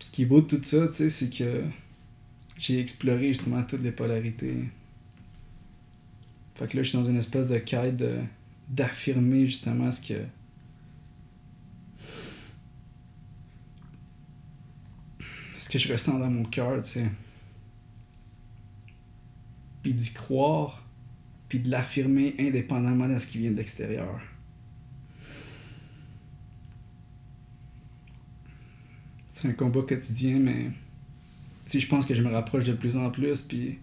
[0.00, 1.64] Ce qui est beau de tout ça, tu sais, c'est que
[2.58, 4.68] j'ai exploré justement toutes les polarités.
[6.54, 8.02] Fait que là, je suis dans une espèce de quête
[8.68, 10.24] d'affirmer justement ce que.
[15.56, 17.10] ce que je ressens dans mon cœur, tu sais.
[19.82, 20.84] Puis d'y croire,
[21.48, 24.20] puis de l'affirmer indépendamment de ce qui vient de l'extérieur.
[29.28, 30.70] C'est un combat quotidien, mais
[31.64, 33.78] tu sais, je pense que je me rapproche de plus en plus, puis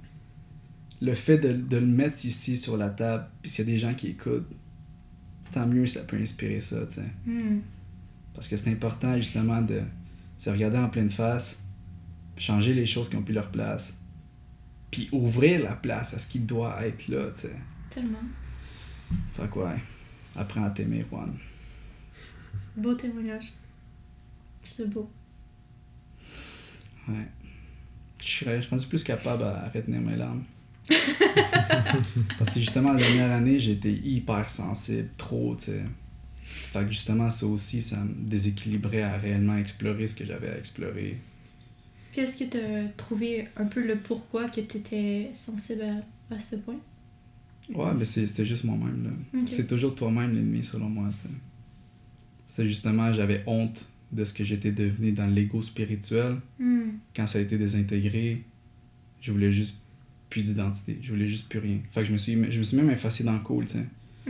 [1.01, 3.77] le fait de, de le mettre ici sur la table, puis s'il y a des
[3.77, 4.49] gens qui écoutent,
[5.51, 7.13] tant mieux ça peut inspirer ça, tu sais.
[7.25, 7.59] Hmm.
[8.33, 9.81] Parce que c'est important justement de
[10.37, 11.61] se regarder en pleine face,
[12.37, 13.99] changer les choses qui ont plus leur place,
[14.91, 17.55] puis ouvrir la place à ce qui doit être là, tu sais.
[17.89, 18.19] Tellement.
[19.33, 19.79] Fait que ouais,
[20.35, 21.35] apprends à t'aimer, Juan.
[22.75, 23.53] Beau témoignage.
[24.63, 25.09] C'est beau.
[27.07, 27.27] Ouais.
[28.21, 30.43] Je serais je suis plus capable à retenir mes larmes.
[32.37, 35.83] Parce que justement, la dernière année, j'ai été hyper sensible, trop, tu sais.
[36.43, 40.57] Fait que justement, ça aussi, ça me déséquilibrait à réellement explorer ce que j'avais à
[40.57, 41.17] explorer.
[42.11, 46.35] Puis est-ce que tu as trouvé un peu le pourquoi que tu étais sensible à,
[46.35, 46.79] à ce point?
[47.73, 49.39] Ouais, mais c'était juste moi-même, là.
[49.49, 51.33] C'est toujours toi-même l'ennemi, selon moi, tu sais.
[52.47, 56.37] C'est justement, j'avais honte de ce que j'étais devenu dans l'ego spirituel.
[56.57, 56.93] Hmm.
[57.15, 58.43] Quand ça a été désintégré,
[59.21, 59.83] je voulais juste
[60.29, 60.99] plus d'identité.
[61.01, 61.79] Je voulais juste plus rien.
[61.91, 63.85] Fait que je me suis, je me suis même effacé dans Cool, tu sais.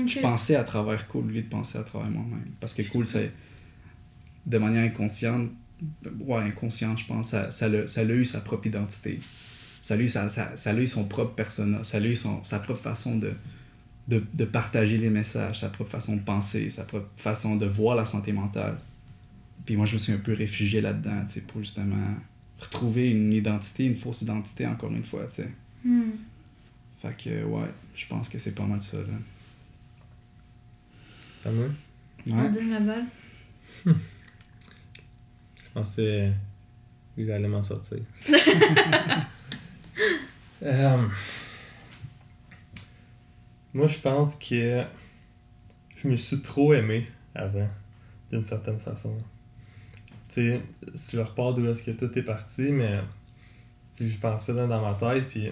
[0.08, 2.52] Je pensais à travers Cool, au lieu de penser à travers moi-même.
[2.60, 3.32] Parce que Cool, c'est
[4.46, 5.50] de manière inconsciente,
[6.22, 9.20] ouais, inconsciente, je pense, ça, ça, l'a, ça eu sa propre identité.
[9.82, 10.56] Ça l'a eu, ça
[10.88, 11.84] son propre persona.
[11.84, 13.34] Ça eu son, sa propre façon de,
[14.08, 17.96] de, de partager les messages, sa propre façon de penser, sa propre façon de voir
[17.96, 18.78] la santé mentale.
[19.66, 22.16] Puis moi, je me suis un peu réfugié là-dedans, tu sais, pour justement
[22.58, 25.50] retrouver une identité, une fausse identité, encore une fois, tu sais.
[25.84, 26.12] Hmm.
[27.02, 29.04] Fait que, ouais, je pense que c'est pas mal ça, là.
[31.52, 31.66] Moi?
[32.28, 32.50] On Ouais.
[32.50, 33.06] donne la balle.
[33.86, 36.34] Je pensais
[37.16, 38.00] que j'allais m'en sortir.
[40.62, 41.08] Euh,
[43.74, 44.84] moi, je pense que
[45.96, 47.70] je me suis trop aimé avant,
[48.30, 49.18] d'une certaine façon.
[50.28, 50.62] Tu sais,
[50.96, 53.00] si je repars d'où est-ce que tout est parti, mais
[53.96, 55.50] tu sais, je pensais dans, dans ma tête, puis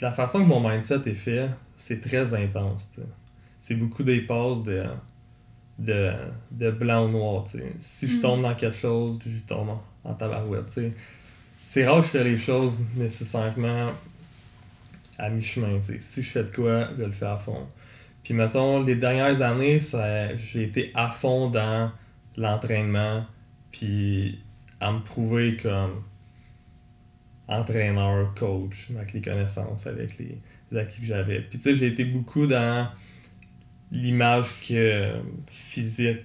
[0.00, 2.98] la façon que mon mindset est fait, c'est très intense.
[3.58, 4.84] C'est beaucoup des passes de
[5.78, 6.10] de,
[6.52, 7.74] de blanc ou noir, tu sais.
[7.78, 8.20] Si je Mm.
[8.22, 10.78] tombe dans quelque chose, je tombe en, en tabarouette.
[11.66, 13.90] C'est rare que je fais les choses nécessairement
[15.18, 16.00] à mi-chemin, tu sais.
[16.00, 17.66] Si je fais de quoi, je le fais à fond.
[18.22, 21.90] Puis mettons, les dernières années, ça, j'ai été à fond dans
[22.36, 23.24] l'entraînement,
[23.70, 24.40] puis
[24.80, 26.02] à me prouver comme
[27.48, 30.38] entraîneur, coach, avec les connaissances, avec les,
[30.76, 31.40] acquis que j'avais.
[31.40, 32.88] Puis tu sais, j'ai été beaucoup dans
[33.92, 35.12] l'image que
[35.48, 36.24] physique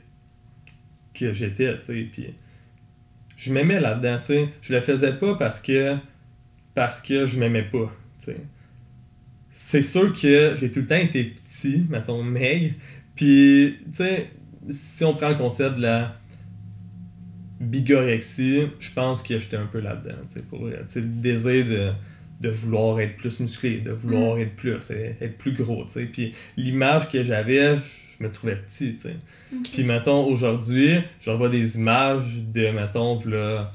[1.13, 2.33] que j'étais, tu sais, puis
[3.37, 4.49] je m'aimais là-dedans, tu sais.
[4.61, 5.97] Je le faisais pas parce que
[6.73, 8.37] parce que je m'aimais pas, tu sais.
[9.49, 12.73] C'est sûr que j'ai tout le temps été petit, mettons maigre,
[13.15, 14.31] puis tu sais,
[14.69, 16.20] si on prend le concept de la
[17.61, 20.17] bigorexie, je pense que j'étais un peu là-dedans,
[20.49, 21.91] pour le désir de
[22.41, 25.85] de vouloir être plus musclé, de vouloir être plus, être plus gros.
[26.11, 29.15] Puis l'image que j'avais, je me trouvais petit, tu sais.
[29.53, 29.69] Ok.
[29.71, 33.71] Puis, mettons, aujourd'hui, je revois des images de, mettons, là,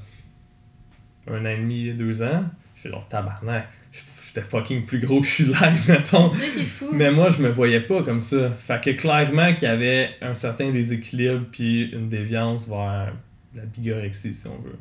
[1.27, 2.43] un an et demi, deux ans.
[2.75, 6.27] Je fais genre, tabarnak, j'étais fucking plus gros que je suis live, mettons.
[6.27, 6.89] C'est ça qui est fou.
[6.91, 8.49] Mais moi, je me voyais pas comme ça.
[8.59, 13.13] Fait que clairement qu'il y avait un certain déséquilibre puis une déviance vers
[13.55, 14.77] la bigorexie, si on veut.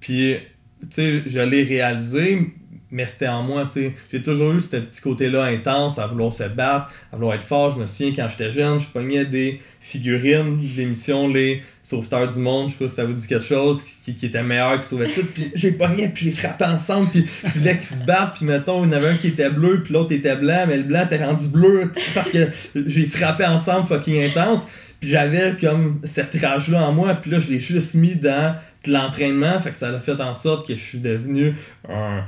[0.00, 0.36] Puis,
[0.80, 2.52] tu sais, je l'ai réalisé,
[2.92, 3.94] mais c'était en moi, tu sais.
[4.12, 7.74] J'ai toujours eu ce petit côté-là intense, à vouloir se battre, à vouloir être fort.
[7.74, 12.68] Je me souviens, quand j'étais jeune, je pognais des figurines d'émissions, les Sauveteurs du Monde,
[12.68, 15.08] je sais pas si ça vous dit quelque chose, qui, qui étaient meilleurs, qui sauvaient
[15.08, 18.04] tout, puis je les pognais, puis je les frappais ensemble, puis je voulais qu'ils se
[18.04, 20.66] battent, puis mettons, il y en avait un qui était bleu, puis l'autre était blanc,
[20.68, 24.68] mais le blanc était rendu bleu, parce que je les frappais ensemble fucking intense,
[25.02, 28.54] puis j'avais comme cette rage-là en moi, puis là, je l'ai juste mis dans
[28.86, 31.56] l'entraînement, fait que ça a fait en sorte que je suis devenu
[31.88, 32.22] un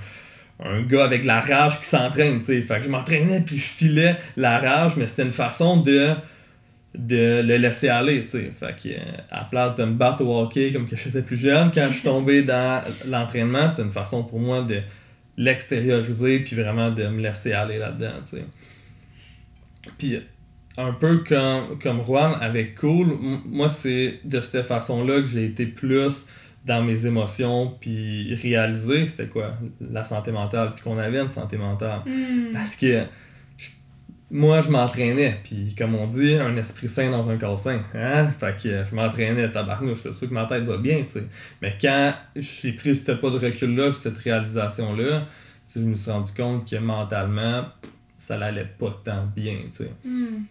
[0.59, 2.63] un gars avec la rage qui s'entraîne, tu sais.
[2.63, 6.15] Fait que je m'entraînais puis je filais la rage, mais c'était une façon de
[6.97, 8.53] de le laisser aller, tu sais.
[8.53, 11.23] Fait que, euh, à la place de me battre au hockey comme que je faisais
[11.23, 14.81] plus jeune, quand je suis tombé dans l'entraînement, c'était une façon pour moi de
[15.37, 18.45] l'extérioriser puis vraiment de me laisser aller là-dedans, tu sais.
[19.97, 20.21] Puis
[20.77, 23.17] un peu comme, comme Juan avec Cool,
[23.47, 26.29] moi c'est de cette façon-là que j'ai été plus
[26.65, 31.57] dans mes émotions puis réaliser c'était quoi la santé mentale puis qu'on avait une santé
[31.57, 32.01] mentale.
[32.07, 32.53] Hmm.
[32.55, 33.05] parce que
[34.31, 38.27] moi je m'entraînais puis comme on dit un esprit sain dans un corps sain hein?
[38.39, 41.23] Fait que je m'entraînais tabarnouche j'étais sûr que ma tête va bien tu sais.
[41.61, 45.27] Mais quand j'ai pris ce pas de recul là puis cette réalisation là
[45.73, 47.67] je me suis rendu compte que mentalement
[48.17, 49.93] ça l'allait pas tant bien tu sais.
[50.03, 50.45] Hmm.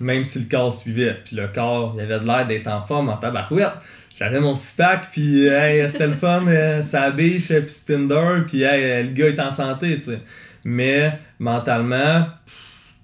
[0.00, 1.16] Même si le corps suivait.
[1.24, 3.72] Puis le corps, il avait de l'air d'être en forme en tabarouette.
[4.18, 8.62] J'avais mon six-pack, puis hey, c'était le fun, euh, ça biche, puis c'était Tinder, puis
[8.62, 10.20] hey, euh, le gars est en santé, tu sais.
[10.64, 12.26] Mais mentalement,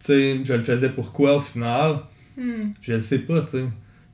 [0.01, 1.97] tu sais, je le faisais pourquoi au final?
[2.36, 2.70] Hmm.
[2.80, 3.64] Je le sais pas, tu sais.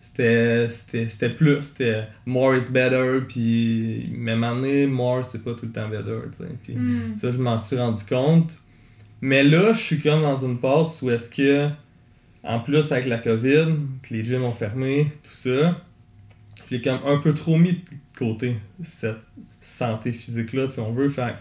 [0.01, 5.67] C'était, c'était, c'était plus, c'était more is better, puis même année, more c'est pas tout
[5.67, 6.51] le temps better, tu sais.
[6.65, 7.15] Puis Hmm.
[7.15, 8.53] ça, je m'en suis rendu compte.
[9.21, 11.69] Mais là, je suis comme dans une passe où est-ce que,
[12.49, 13.67] en plus avec la COVID,
[14.03, 15.81] que les gyms ont fermé, tout ça,
[16.71, 17.79] j'ai comme un peu trop mis de
[18.19, 19.21] côté cette
[19.61, 21.11] santé physique-là, si on veut.
[21.11, 21.35] Fait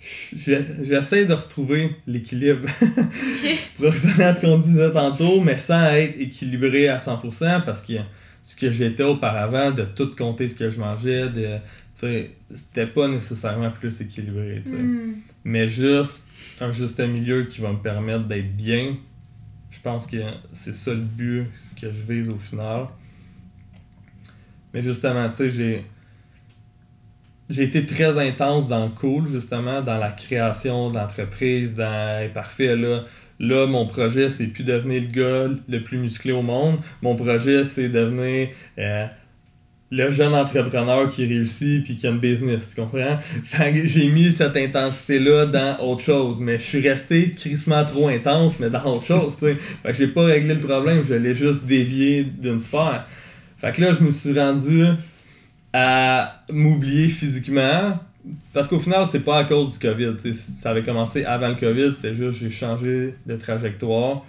[0.00, 2.68] j'essaie de retrouver l'équilibre
[3.76, 7.94] pour revenir à ce qu'on disait tantôt, mais sans être équilibré à 100% parce que
[8.40, 11.56] ce que j'étais auparavant, de tout compter ce que je mangeais, de,
[11.94, 14.62] c'était pas nécessairement plus équilibré.
[14.64, 15.14] Hmm.
[15.42, 16.28] mais juste
[16.60, 18.96] un juste milieu qui va me permettre d'être bien.
[19.78, 20.16] Je pense que
[20.52, 21.46] c'est ça le but
[21.80, 22.88] que je vise au final.
[24.74, 25.84] Mais justement, tu sais, j'ai
[27.48, 33.04] j'ai été très intense dans le cool, justement, dans la création d'entreprise, dans parfait là.
[33.40, 36.78] Là, mon projet, c'est plus devenir le gars le plus musclé au monde.
[37.02, 38.48] Mon projet, c'est devenir
[38.78, 39.06] euh,
[39.90, 43.18] le jeune entrepreneur qui réussit puis qui a une business, tu comprends?
[43.84, 48.68] J'ai mis cette intensité-là dans autre chose, mais je suis resté crissement trop intense, mais
[48.68, 49.54] dans autre chose, tu sais.
[49.54, 53.06] Fait que j'ai pas réglé le problème, je l'ai juste dévié d'une sphère.
[53.56, 54.84] Fait que là, je me suis rendu
[55.72, 57.98] à m'oublier physiquement,
[58.52, 60.40] parce qu'au final, c'est pas à cause du COVID, tu sais.
[60.60, 64.22] Ça avait commencé avant le COVID, c'était juste j'ai changé de trajectoire.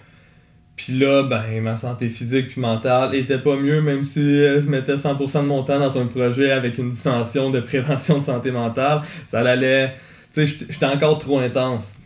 [0.79, 4.67] Puis là, ben, ma santé physique puis mentale était pas mieux, même si euh, je
[4.69, 8.49] mettais 100% de mon temps dans un projet avec une dimension de prévention de santé
[8.49, 9.01] mentale.
[9.25, 9.89] Ça allait.
[10.31, 11.97] Tu sais, j'étais- encore trop intense.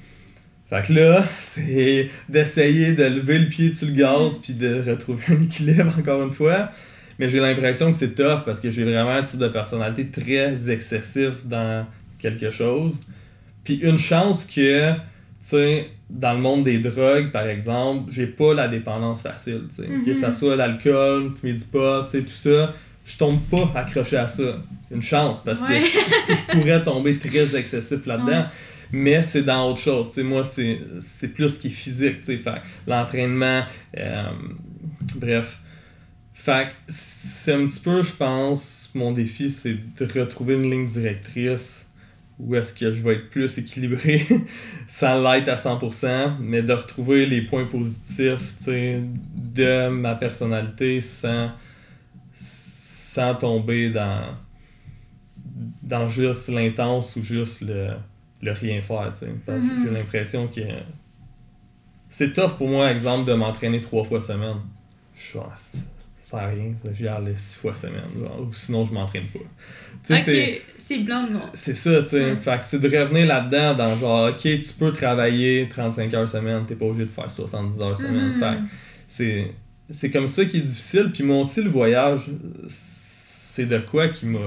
[0.71, 5.21] Fait que là, c'est d'essayer de lever le pied sur le gaz puis de retrouver
[5.29, 6.71] un équilibre encore une fois.
[7.19, 10.71] Mais j'ai l'impression que c'est tough parce que j'ai vraiment un type de personnalité très
[10.71, 11.85] excessif dans
[12.17, 13.01] quelque chose.
[13.63, 14.93] Puis une chance que,
[15.47, 19.87] sais, dans le monde des drogues, par exemple, j'ai pas la dépendance facile, tu sais.
[19.87, 20.15] Que Mhm.
[20.15, 22.73] ça soit l'alcool, fumer du pot, tu sais, tout ça,
[23.05, 24.57] je tombe pas accroché à ça.
[24.91, 25.79] Une chance, parce Ouais.
[25.79, 25.85] que
[26.53, 28.41] je, pourrais tomber très excessif là-dedans.
[28.41, 28.45] Ouais.
[28.91, 32.37] Mais c'est dans autre chose, tu sais, moi, c'est plus ce qui est physique, tu
[32.37, 32.51] sais,
[32.85, 33.63] l'entraînement,
[33.97, 34.23] euh,
[35.15, 35.59] bref.
[36.35, 41.89] Fait c'est un petit peu, je pense, mon défi, c'est de retrouver une ligne directrice
[42.39, 44.25] où est-ce que je vais être plus équilibré
[44.87, 51.51] sans l'être à 100%, mais de retrouver les points positifs de ma personnalité sans,
[52.33, 54.35] sans tomber dans,
[55.81, 57.89] dans juste l'intense ou juste le,
[58.41, 59.11] le rien faire.
[59.13, 59.83] Parce que Mhm.
[59.85, 60.61] J'ai l'impression que
[62.09, 64.57] c'est tough pour moi, exemple, de m'entraîner trois fois semaine.
[65.15, 65.57] Je suis ça
[66.21, 69.39] sert à rien, j'y aller six fois semaine, genre, ou sinon je m'entraîne pas.
[70.85, 71.49] C'est- blanc noir.
[71.53, 72.33] c'est ça, tu sais.
[72.33, 72.39] Mm.
[72.39, 76.65] Fait que c'est de revenir là-dedans dans genre, ok, tu peux travailler 35 heures semaine,
[76.65, 78.37] t'es pas obligé de faire 70 heures semaine.
[78.37, 78.67] Mhm.
[79.07, 79.51] C'est
[79.89, 81.11] c'est comme ça qui est difficile.
[81.13, 82.29] Puis moi aussi, le voyage,
[82.67, 84.39] c'est de quoi qui m'a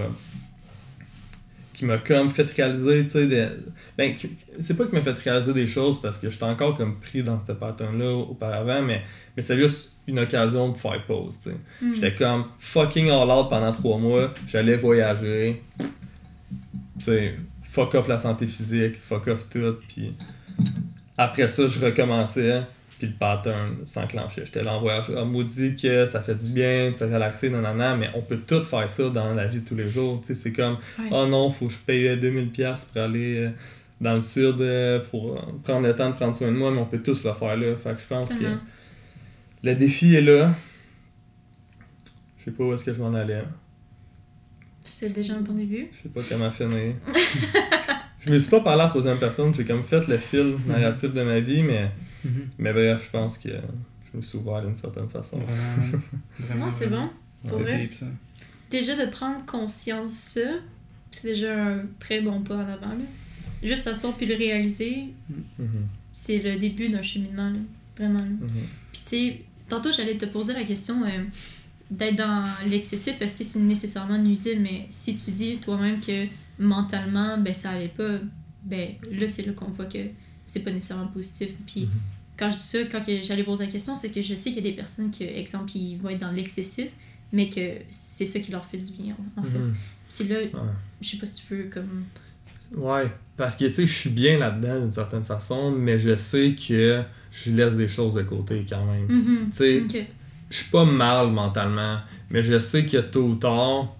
[1.72, 3.48] qui m'a comme fait réaliser, tu sais, des...
[3.98, 4.14] ben,
[4.58, 7.38] c'est pas qui m'a fait réaliser des choses parce que j'étais encore comme pris dans
[7.38, 9.02] ce pattern-là auparavant, mais,
[9.36, 11.56] mais c'était juste une occasion de faire pause, tu sais.
[11.82, 11.94] Mm.
[11.94, 15.62] J'étais comme fucking all out pendant trois mois, j'allais voyager,
[17.04, 17.34] sais,
[17.64, 20.14] fuck off la santé physique, fuck off tout, puis
[21.18, 22.62] après ça, je recommençais,
[22.98, 24.44] puis le pattern s'enclenchait.
[24.46, 27.96] J'étais là en voyage, ah, maudit que ça fait du bien de se relaxer, nanana,
[27.96, 30.34] mais on peut tout faire ça dans la vie de tous les jours, tu sais,
[30.34, 31.08] c'est comme, Ouais.
[31.10, 33.50] oh non, faut que je paye euh, 2000$ piastres pour aller euh,
[34.00, 36.86] dans le sud euh, pour prendre le temps de prendre soin de moi, mais on
[36.86, 37.76] peut tous le faire là.
[37.76, 38.58] Fait que je pense que Tellement.
[39.62, 40.52] le défi est là.
[42.38, 43.42] Je sais pas où est-ce que je m'en allais.
[44.86, 45.88] C'était déjà un bon début.
[45.92, 46.94] Je sais pas comment finir.
[48.20, 51.22] je me suis pas parlé en troisième personne, j'ai comme fait le fil narratif de
[51.22, 51.90] ma vie, mais,
[52.24, 52.48] Mhm.
[52.58, 55.38] mais bref, je pense que je me suis ouvert d'une certaine façon.
[55.38, 56.02] Vraiment,
[56.40, 56.64] vraiment.
[56.64, 57.08] Non, c'est bon.
[57.46, 57.78] Pour C'est vrai.
[57.78, 58.06] deep, ça.
[58.70, 60.50] Déjà de prendre conscience de ça,
[61.12, 62.88] c'est déjà un très bon pas en avant.
[62.88, 63.04] Là.
[63.62, 65.04] Juste s'asseoir puis le réaliser,
[65.58, 65.68] Mhm,
[66.12, 67.50] c'est le début d'un cheminement.
[67.50, 67.58] Là.
[67.96, 68.20] Vraiment.
[68.20, 68.24] Là.
[68.24, 68.48] mhm.
[68.92, 71.08] Puis tu sais, tantôt j'allais te poser la question euh,
[71.90, 74.60] d'être dans l'excessif, est-ce que c'est nécessairement nuisible?
[74.62, 76.26] Mais si tu dis toi-même que
[76.58, 78.18] mentalement, ben ça allait pas,
[78.64, 79.98] ben là c'est là qu'on voit que
[80.46, 81.50] c'est pas nécessairement positif.
[81.66, 81.90] Puis Mhm.
[82.36, 84.68] quand je dis ça, quand j'allais poser la question, c'est que je sais qu'il y
[84.68, 86.88] a des personnes qui, exemple, qui vont être dans l'excessif,
[87.32, 87.60] mais que
[87.90, 89.58] c'est ça qui leur fait du bien, en fait.
[89.58, 89.74] Mhm.
[90.08, 90.50] Puis là, Ouais.
[91.00, 92.04] je sais pas si tu veux comme...
[92.76, 96.54] Ouais, parce que tu sais, je suis bien là-dedans d'une certaine façon, mais je sais
[96.56, 99.06] que je laisse des choses de côté quand même.
[99.08, 99.50] Mhm.
[99.50, 100.06] Tu sais.
[100.50, 101.98] Je suis pas mal mentalement,
[102.30, 103.94] mais je sais que tôt ou tard,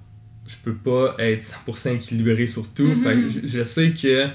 [0.47, 2.84] je peux pas être 100% équilibré sur tout.
[2.84, 3.03] Mhm.
[3.03, 4.32] Fait que je, sais que, tu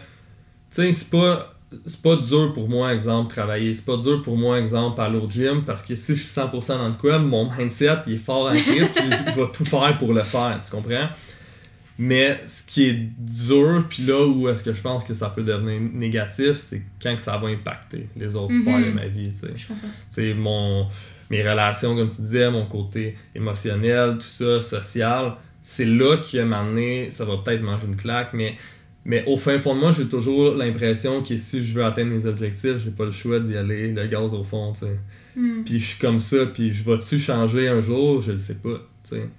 [0.70, 1.48] sais, c'est pas.
[1.86, 3.74] C'est pas dur pour moi, exemple, travailler.
[3.74, 6.68] C'est pas dur pour moi, exemple, aller au gym, parce que si je suis 100%
[6.78, 9.98] dans le quoi, mon mindset, il est fort en crise, puis je vais tout faire
[9.98, 11.08] pour le faire, tu comprends?
[11.98, 15.44] Mais ce qui est dur, puis là où est-ce que je pense que ça peut
[15.44, 18.62] devenir négatif, c'est quand que ça va impacter les autres Mhm.
[18.64, 19.88] sphères de ma vie, tu sais Je comprends.
[20.10, 20.88] sais, mon,
[21.32, 26.46] mes relations, comme tu disais, mon côté émotionnel, tout ça, social, c'est là qui a
[26.46, 28.58] m'amené, ça va peut-être manger une claque, mais,
[29.06, 32.26] mais au fin fond de moi, j'ai toujours l'impression que si je veux atteindre mes
[32.26, 34.96] objectifs, j'ai pas le choix d'y aller, le gaz au fond, tu sais.
[35.38, 35.64] Mhm.
[35.64, 38.22] Puis je suis comme ça, puis je vais-tu changer un jour?
[38.22, 39.30] Je le sais pas, tu sais.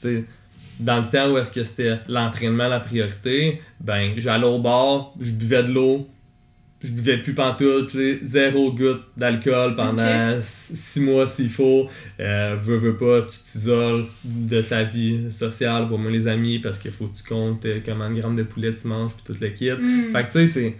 [0.00, 0.24] Tu sais,
[0.80, 5.32] dans le temps où est-ce que c'était l'entraînement la priorité, ben j'allais au bar, je
[5.32, 6.08] buvais de l'eau,
[6.86, 11.88] je buvais plus pantoute, zéro goutte d'alcool pendant six mois s'il faut.
[12.20, 16.78] Euh, veux, veux pas, tu t'isoles de ta vie sociale, vois moins les amis parce
[16.78, 19.40] qu'il faut que tu comptes euh, combien de grammes de poulet tu manges, puis tout
[19.40, 19.70] le kit.
[19.70, 20.12] Mhm.
[20.12, 20.76] Fait que tu sais, c'est.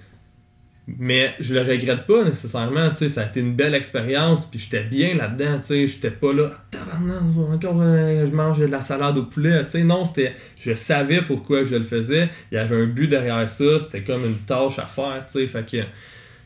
[0.89, 4.61] Mais je le regrette pas nécessairement, tu sais, ça a été une belle expérience, puis
[4.61, 6.99] j'étais bien là-dedans, tu sais, j'étais pas là, Ah,
[7.53, 10.35] encore euh, je mange de la salade au poulet, tu sais, non, c'était.
[10.61, 14.25] Je savais pourquoi je le faisais, il y avait un but derrière ça, c'était comme
[14.25, 15.83] une tâche à faire, tu sais, fait que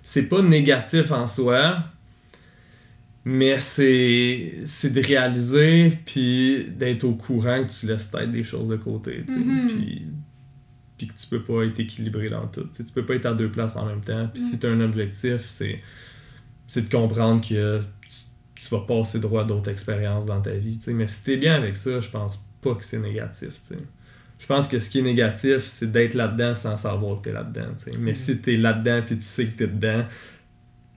[0.03, 1.76] c'est pas négatif en soi,
[3.26, 8.68] mais c'est c'est de réaliser, puis d'être au courant que tu laisses peut-être des choses
[8.70, 9.68] de côté, tu sais, Mhm.
[9.68, 10.03] puis
[11.01, 12.64] puis que tu peux pas être équilibré dans tout.
[12.64, 14.28] Tu, sais, tu peux pas être à deux places en même temps.
[14.34, 14.48] Puis Ouais.
[14.51, 15.80] si tu as un objectif, c'est
[16.66, 18.20] c'est de comprendre que tu,
[18.62, 20.76] tu vas passer droit à d'autres expériences dans ta vie.
[20.76, 20.92] tu sais.
[20.92, 23.48] Mais si tu es bien avec ça, je pense pas que c'est négatif.
[23.62, 23.78] tu sais.
[24.38, 27.32] Je pense que ce qui est négatif, c'est d'être là-dedans sans savoir que tu es
[27.32, 27.74] là-dedans.
[27.98, 30.05] Mais si tu es là-dedans puis tu sais que tu es dedans,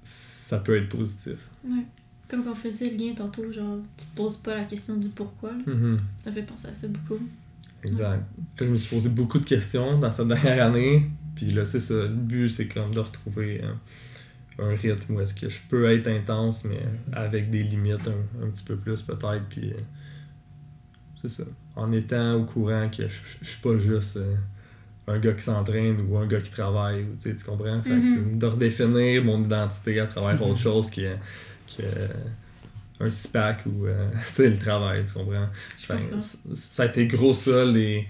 [0.04, 1.50] ça peut être positif.
[1.66, 1.86] Ouais.
[2.28, 5.52] Comme qu'on faisait le lien tantôt, genre, tu te poses pas la question du pourquoi.
[5.66, 5.98] Mhm.
[6.18, 7.22] Ça fait penser à ça beaucoup.
[7.86, 8.24] Exact.
[8.60, 11.10] Je me suis posé beaucoup de questions dans cette dernière année.
[11.36, 11.96] Puis là, c'est ça.
[11.96, 13.74] Le but, c'est comme de retrouver euh,
[14.60, 16.82] un rythme où est-ce que je peux être intense, mais
[17.12, 19.46] avec des limites un, un petit peu plus peut-être.
[19.50, 19.78] Puis euh,
[21.22, 21.44] c'est ça.
[21.76, 24.36] En étant au courant que je, je suis pas juste euh,
[25.08, 27.06] un gars qui s'entraîne ou un gars qui travaille.
[27.20, 27.82] Tu sais, tu comprends?
[27.82, 31.16] Fait que c'est de redéfinir mon identité à travers autre chose que,
[31.68, 31.84] que
[33.04, 35.48] un SPAC ou euh, tu sais, le travail, tu comprends?
[36.20, 38.08] C- ça a été gros ça, les,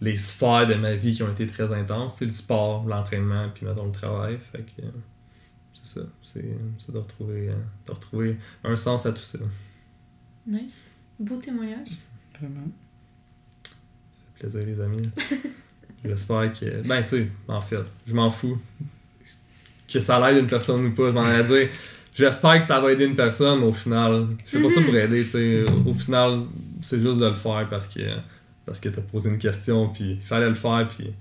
[0.00, 2.16] les sphères de ma vie qui ont été très intenses.
[2.18, 4.38] C'est le sport, l'entraînement, puis mettons le travail.
[4.52, 4.90] Fait que euh,
[5.82, 6.06] c'est ça.
[6.22, 7.54] C'est c'est de retrouver, euh,
[7.86, 9.38] de retrouver un sens à tout ça.
[9.38, 9.44] Ça
[10.46, 10.88] Nice.
[11.18, 11.90] Beau témoignage.
[12.40, 12.66] Vraiment.
[13.62, 15.10] fait plaisir, les amis.
[16.04, 16.86] J'espère que.
[16.88, 18.58] Ben, tu sais, en fait, je m'en fous.
[19.86, 21.68] Que ça l'aide une personne ou pas, je m'en ai à dire.
[22.14, 24.94] J'espère que ça va aider une personne, mais au final, je fais pas ça pour
[24.96, 25.64] aider, tu sais.
[25.86, 26.40] Au final,
[26.82, 28.00] c'est juste de le faire parce que
[28.66, 31.12] parce que t'as posé une question, puis il fallait le faire, puis.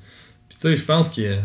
[0.48, 1.38] Puis tu sais, je pense que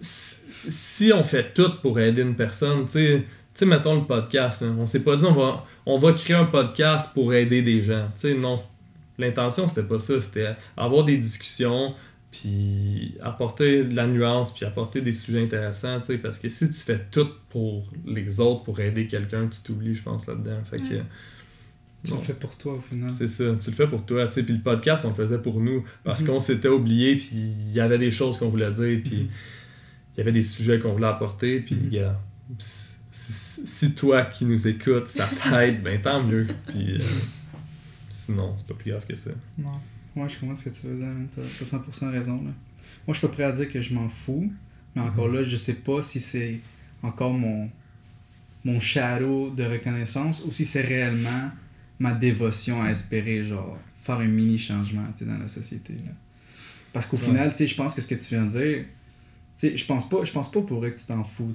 [0.00, 0.38] si
[0.68, 4.62] si on fait tout pour aider une personne, tu sais, tu sais, mettons le podcast,
[4.62, 7.82] là, on s'est pas dit on va, on va créer un podcast pour aider des
[7.82, 8.06] gens.
[8.14, 8.56] Tu sais, non,
[9.18, 11.94] l'intention c'était pas ça, c'était avoir des discussions,
[12.40, 16.68] puis apporter de la nuance, puis apporter des sujets intéressants, tu sais, parce que si
[16.68, 20.62] tu fais tout pour les autres, pour aider quelqu'un, tu t'oublies, je pense, là-dedans.
[20.64, 21.02] Fait que.
[22.04, 23.10] Tu le fais pour toi au final.
[23.12, 25.38] C'est ça, tu le fais pour toi, tu sais, puis le podcast, on le faisait
[25.38, 26.26] pour nous, parce Mhm.
[26.28, 29.28] qu'on s'était oublié, puis il y avait des choses qu'on voulait dire, puis Mhm.
[30.14, 32.14] il y avait des sujets qu'on voulait apporter, puis Mhm.
[33.12, 36.98] si toi qui nous écoutes, ça t'aide, ben tant mieux, puis euh,
[38.08, 39.32] sinon, c'est pas plus grave que ça.
[39.58, 39.70] Non.
[40.22, 41.08] Ouais, je comprends ce que tu veux dire.
[41.34, 42.50] T'as t'as 100% raison, là.
[43.06, 44.50] Moi, je suis pas prêt à dire que je m'en fous,
[44.94, 46.60] mais encore là, je sais pas si c'est
[47.02, 47.70] encore mon,
[48.64, 51.50] mon shadow de reconnaissance ou si c'est réellement
[51.98, 56.12] ma dévotion à espérer, genre, faire un mini changement, dans la société, là.
[56.92, 57.24] Parce qu'au Ouais.
[57.24, 58.84] final, je pense que ce que tu viens de dire,
[59.76, 61.52] je pense pas, je pense pas pour vrai que tu t'en fous.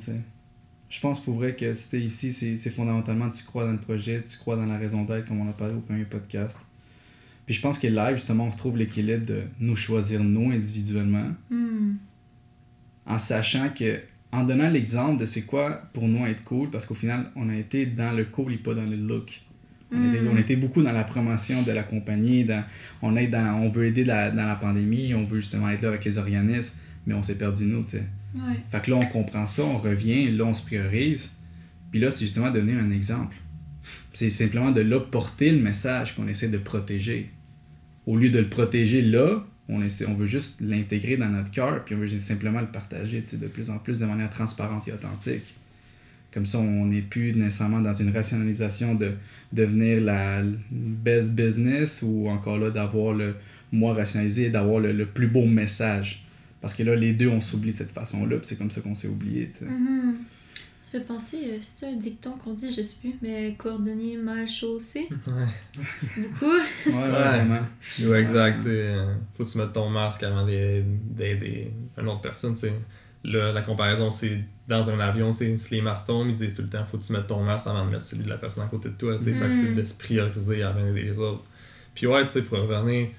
[0.89, 3.79] Je pense pour vrai que si t'es ici, c'est c'est fondamentalement tu crois dans le
[3.79, 6.65] projet, tu crois dans la raison d'être, comme on a parlé au premier podcast.
[7.45, 11.93] Puis je pense que live, justement, on retrouve l'équilibre de nous choisir nous individuellement, Hmm.
[13.05, 13.99] en sachant que,
[14.31, 17.55] en donnant l'exemple de c'est quoi pour nous être cool, parce qu'au final, on a
[17.55, 19.41] été dans le cool et pas dans le look.
[19.95, 20.27] On, était, Mm.
[20.31, 22.63] on était beaucoup dans la promotion de la compagnie, dans,
[23.03, 25.89] on, est dans, on veut aider la- dans la pandémie, on veut justement être là
[25.89, 28.03] avec les organismes, mais on s'est perdu nous, tu sais.
[28.35, 28.55] Ouais.
[28.69, 31.33] Fait que là, on comprend ça, on revient, là, on se priorise.
[31.91, 33.35] Puis là, c'est justement devenir un exemple.
[34.13, 37.31] C'est simplement de là porter le message qu'on essaie de protéger.
[38.05, 41.83] Au lieu de le protéger là, on, essaie, on veut juste l'intégrer dans notre cœur,
[41.83, 45.55] puis on veut simplement le partager de plus en plus de manière transparente et authentique.
[46.31, 49.11] Comme ça, on n'est plus nécessairement dans une rationalisation de
[49.51, 50.41] devenir la
[50.71, 53.35] best business ou encore là d'avoir le
[53.71, 56.25] moi rationalisé et d'avoir le, le plus beau message.
[56.59, 59.07] Parce que là, les deux, on s'oublie de cette façon-là, c'est comme ça qu'on s'est
[59.07, 59.51] oublié.
[59.53, 59.65] sais.
[60.93, 65.09] Fait penser, euh, c'est un dicton qu'on dit, je sais plus, mais coordonner mal chaussé?
[65.25, 65.43] Ouais,
[66.17, 66.45] Beaucoup.
[66.45, 67.61] Ouais, ouais, vraiment.
[68.01, 72.21] ouais exact, tu sais, euh, faut que tu mettes ton masque avant d'aider une autre
[72.21, 72.73] personne, tu sais.
[73.23, 74.37] Là, la comparaison, c'est
[74.67, 76.99] dans un avion, tu sais, si les masques tombent, ils disent tout le temps, faut
[76.99, 78.93] que tu mettes ton masque avant de mettre celui de la personne à côté de
[78.93, 79.33] toi, tu sais.
[79.33, 79.75] Fait que c'est Mm.
[79.75, 81.43] de se prioriser avant d'aider les autres.
[81.95, 83.09] Puis ouais, tu sais, pour revenir,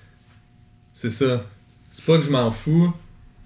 [0.93, 1.45] c'est ça.
[1.91, 2.93] C'est pas que je m'en fous,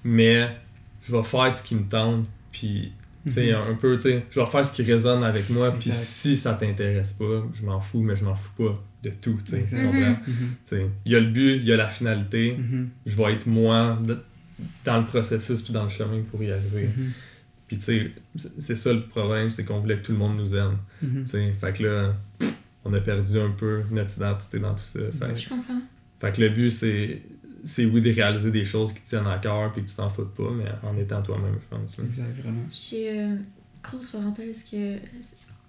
[0.05, 0.55] mais
[1.03, 2.93] je vais faire ce qui me tente, puis
[3.31, 3.71] sais, Mhm.
[3.71, 6.55] un peu, tu sais, je vais faire ce qui résonne avec moi, puis si ça
[6.55, 9.63] t'intéresse pas, je m'en fous, mais je m'en fous pas de tout, tu sais, tu
[9.63, 9.85] Exact.
[9.85, 10.11] comprends?
[10.27, 10.35] Mhm.
[10.37, 12.89] Tu sais, Il y a le but, il y a la finalité, Mhm.
[13.07, 13.99] je vais être moi
[14.85, 16.89] dans le processus puis dans le chemin pour y arriver.
[17.69, 18.11] Puis tu sais,
[18.59, 20.79] c'est ça le problème, c'est qu'on voulait que tout le monde nous aime.
[21.01, 22.17] Tu sais, fait que là,
[22.85, 25.01] on a perdu un peu notre identité dans tout ça.
[25.21, 25.37] Fait.
[25.37, 25.81] Je comprends.
[26.21, 27.23] fait que le but, c'est
[27.65, 30.09] c'est oui de réaliser des choses qui te tiennent à cœur puis que tu t'en
[30.09, 31.99] foutes pas, mais en étant toi-même, je pense.
[31.99, 32.05] là.
[32.05, 32.63] Exact, vraiment.
[32.71, 33.37] J'ai euh,
[33.83, 34.97] grosse parenthèse que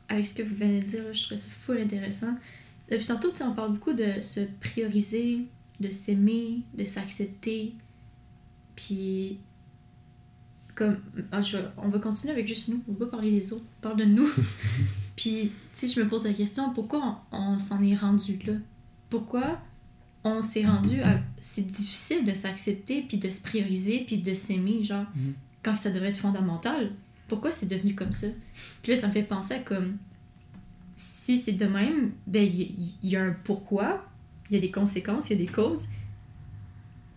[0.08, 2.36] avec ce que vous venez de dire, là, je trouvais ça full intéressant.
[2.90, 5.46] Depuis tantôt, tu sais, on parle beaucoup de se prioriser,
[5.80, 7.76] de s'aimer, de s'accepter.
[8.76, 9.38] Puis,
[10.76, 10.98] comme,
[11.32, 13.82] ah, je, on va continuer avec juste nous, on va pas parler des autres, on
[13.82, 14.30] parle de nous.
[15.16, 18.54] Puis, sais, je me pose la question, pourquoi on, on s'en est rendu là?
[19.10, 19.60] Pourquoi
[20.24, 21.20] on s'est rendu à...
[21.42, 25.34] C'est difficile de s'accepter, puis de se prioriser, puis de s'aimer, genre, Mhm.
[25.64, 26.92] quand ça devrait être fondamental.
[27.28, 28.28] Pourquoi c'est devenu comme ça?
[28.82, 29.98] Puis là, ça me fait penser à comme...
[30.98, 34.06] Si c'est de même, ben, il y, y a un pourquoi,
[34.50, 35.88] il y a des conséquences, il y a des causes.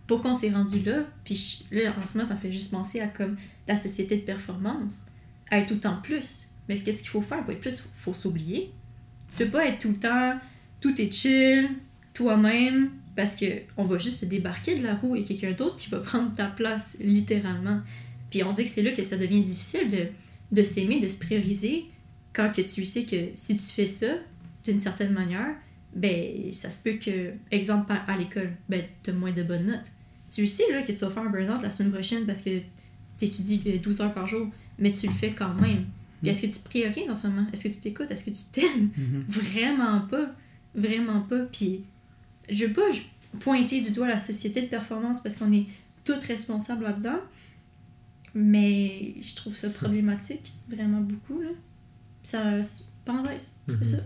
[0.07, 1.05] Pourquoi on s'est rendu là?
[1.25, 3.35] Puis là, en ce moment, ça me fait juste penser à comme
[3.67, 5.07] la société de performance,
[5.51, 6.49] à être tout le temps plus.
[6.69, 7.89] Mais qu'est-ce qu'il faut faire pour être plus?
[7.95, 8.71] Faut s'oublier.
[9.29, 10.39] Tu peux pas être tout le temps,
[10.79, 11.69] tout est chill,
[12.13, 13.45] toi-même, parce que
[13.77, 16.47] on va juste te débarquer de la roue et quelqu'un d'autre qui va prendre ta
[16.47, 17.81] place, littéralement.
[18.29, 20.07] Puis on dit que c'est là que ça devient difficile de,
[20.51, 21.85] de s'aimer, de se prioriser,
[22.33, 24.07] quand que tu sais que si tu fais ça,
[24.63, 25.55] d'une certaine manière,
[25.95, 29.91] ben ça se peut que, exemple à, l'école, ben t'as moins de bonnes notes.
[30.29, 32.59] Tu sais là, que tu vas faire un burn-out la semaine prochaine parce que
[33.19, 34.47] tu étudies 12 heures par jour,
[34.79, 35.85] mais tu le fais quand même.
[36.21, 37.45] Puis est-ce que tu priorises en ce moment?
[37.51, 38.09] Est-ce que tu t'écoutes?
[38.09, 38.89] Est-ce que tu t'aimes?
[38.97, 39.25] Mhm.
[39.27, 40.33] Vraiment pas.
[40.73, 41.39] Vraiment pas.
[41.51, 41.83] Puis,
[42.49, 42.81] je veux pas
[43.39, 45.65] pointer du doigt la société de performance parce qu'on est
[46.05, 47.19] toutes responsables là-dedans.
[48.35, 51.39] Mais je trouve ça problématique, vraiment beaucoup.
[51.41, 51.49] Là.
[52.23, 52.61] Ça,
[53.05, 53.83] parenthèse, c'est Mhm.
[53.85, 53.97] ça?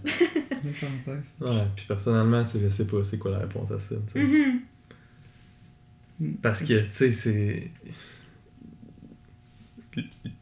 [1.06, 1.32] Parenthèse.
[1.40, 3.96] Ouais, puis personnellement, c'est- je sais pas c'est quoi la réponse à ça.
[4.16, 4.62] Mhm.
[6.42, 7.72] Parce que, tu sais, c'est.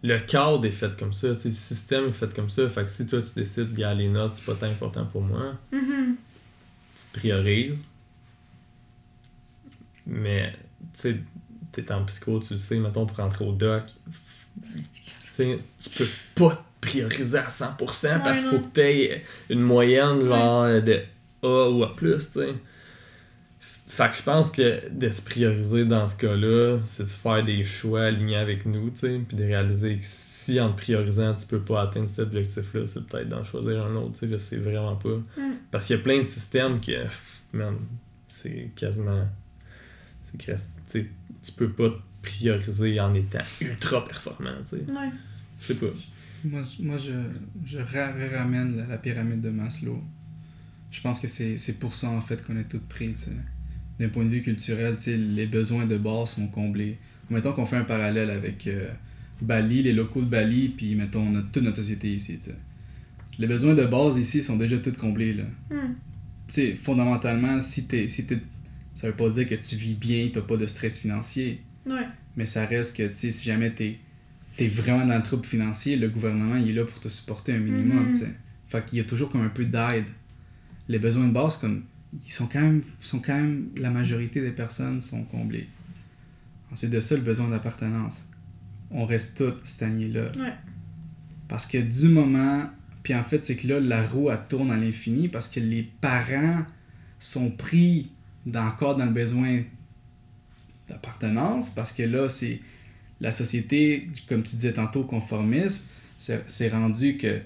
[0.03, 2.67] Le cadre est fait comme ça, tu sais, le système est fait comme ça.
[2.69, 5.57] Fait que si toi tu décides, gars, les notes, c'est pas tant important pour moi,
[5.71, 6.15] Mhm.
[6.15, 6.34] tu
[7.15, 7.85] priorises.
[10.05, 10.53] Mais,
[10.93, 11.17] tu sais,
[11.71, 13.83] t'es en psycho, tu le sais, mettons, pour rentrer au doc,
[15.35, 17.77] tu peux pas te prioriser à 100%
[18.23, 21.01] parce qu'il faut que tu aies une moyenne genre de
[21.43, 22.53] A ou A, tu sais.
[23.87, 27.63] Fait que je pense que de se prioriser dans ce cas-là, c'est de faire des
[27.63, 31.45] choix alignés avec nous, tu sais, puis de réaliser que si en te priorisant, tu
[31.45, 34.57] peux pas atteindre cet objectif-là, c'est peut-être d'en choisir un autre, tu sais, je sais
[34.57, 35.17] vraiment pas.
[35.37, 35.51] Mm.
[35.69, 37.05] Parce qu'il y a plein de systèmes que,
[37.53, 37.75] man,
[38.27, 39.27] c'est quasiment.
[40.23, 40.57] C'est que, tu
[40.87, 41.09] sais,
[41.43, 44.83] tu peux pas te prioriser en étant ultra performant, tu sais.
[44.87, 45.11] Ouais.
[45.61, 45.93] Je sais pas.
[46.43, 47.11] Moi, je- moi je,
[47.63, 50.03] je ra- ramène la, la pyramide de Maslow.
[50.91, 53.31] Je pense que c'est c'est pour ça, en fait, qu'on est tous pris, tu sais.
[53.99, 56.97] D'un point de vue culturel, les besoins de base sont comblés.
[57.29, 58.89] Mettons qu'on fait un parallèle avec euh,
[59.41, 62.37] Bali, les locaux de Bali, puis mettons, on a toute notre société ici.
[63.39, 65.43] Les besoins de base ici sont déjà tous comblés, là.
[65.71, 66.75] Hmm.
[66.75, 68.39] fondamentalement, si t'es, si t'es,
[68.93, 72.07] ça veut pas dire que tu vis bien, t'as pas de stress financier, Ouais.
[72.37, 73.97] mais ça reste que, si jamais t'es,
[74.57, 77.59] t'es vraiment dans le trouble financier, le gouvernement, il est là pour te supporter un
[77.59, 78.13] minimum, Mhm.
[78.13, 78.31] sais.
[78.67, 80.05] Fait qu'il y a toujours comme un peu d'aide.
[80.87, 84.51] Les besoins de base, comme, ils sont quand même, sont quand même, la majorité des
[84.51, 85.67] personnes sont comblées.
[86.71, 88.27] Ensuite de ça, le besoin d'appartenance.
[88.91, 90.31] On reste tous stagnés là.
[90.37, 90.53] Ouais.
[91.47, 92.69] Parce que du moment.
[93.03, 95.83] Puis en fait, c'est que là, la roue, elle tourne à l'infini parce que les
[95.83, 96.65] parents
[97.19, 98.11] sont pris
[98.47, 99.61] dans, encore dans le besoin
[100.87, 102.61] d'appartenance parce que là, c'est.
[103.21, 105.85] La société, comme tu disais tantôt, conformisme,
[106.17, 107.39] c'est c'est rendu que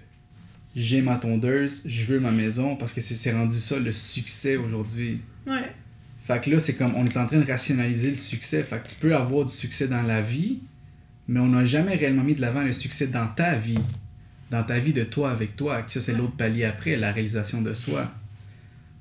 [0.76, 5.22] j'ai ma tondeuse, je veux ma maison parce que c'est rendu ça le succès aujourd'hui.
[5.48, 5.72] Ouais.
[6.20, 8.62] Fait que là, c'est comme on est en train de rationaliser le succès.
[8.64, 10.60] Fait que tu peux avoir du succès dans la vie,
[11.28, 13.80] mais on n'a jamais réellement mis de l'avant le succès dans ta vie.
[14.52, 15.84] Dans ta vie de toi avec toi.
[15.88, 18.12] Ça, c'est l'autre palier après, la réalisation de soi.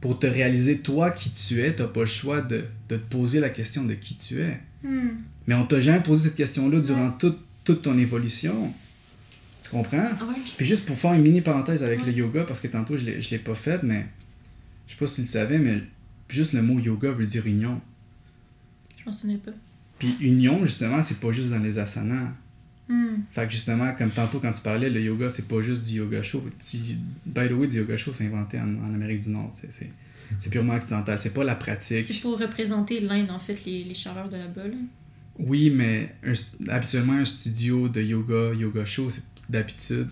[0.01, 3.41] Pour te réaliser toi qui tu es, t'as pas le choix de, de te poser
[3.41, 4.61] la question de qui tu es.
[4.83, 5.11] Hmm.
[5.47, 8.73] Mais on t'a jamais posé cette question-là durant toute, toute ton évolution.
[9.63, 10.05] Tu comprends?
[10.21, 10.35] Ah ouais.
[10.57, 12.07] Puis juste pour faire une mini parenthèse avec Ouais.
[12.07, 14.07] le yoga, parce que tantôt je l'ai, je l'ai pas fait, mais
[14.87, 15.83] je sais pas si tu le savais, mais
[16.29, 17.81] juste le mot yoga veut dire union.
[18.99, 19.51] Je m'en souvenais pas.
[19.99, 22.33] Puis union, justement, c'est pas juste dans les asanas.
[22.89, 23.17] Hmm.
[23.31, 26.23] Fait que justement, comme tantôt quand tu parlais, le yoga, c'est pas juste du yoga
[26.23, 26.43] show.
[26.59, 26.79] Tu-
[27.27, 29.53] by the way, du yoga show, c'est inventé en, en Amérique du Nord.
[29.55, 29.91] C'est,
[30.39, 31.19] c'est purement occidental.
[31.19, 32.01] C'est pas la pratique.
[32.01, 34.69] C'est pour représenter l'Inde, en fait, les, les chaleurs de là-bas.
[34.69, 34.77] Là.
[35.39, 36.33] Oui, mais un
[36.69, 40.09] habituellement, un studio de yoga, yoga show, c'est d'habitude,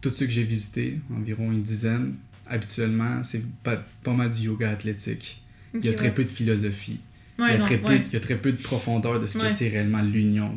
[0.00, 2.14] tous ceux que j'ai visités, environ une dizaine,
[2.46, 5.42] habituellement, c'est pas, pas mal du yoga athlétique.
[5.74, 6.14] Il y a très ouais.
[6.14, 7.00] peu de philosophie.
[7.38, 8.02] Ouais, il, y a non, très peu, ouais.
[8.06, 10.54] il y a très peu de profondeur de ce que c'est réellement l'union.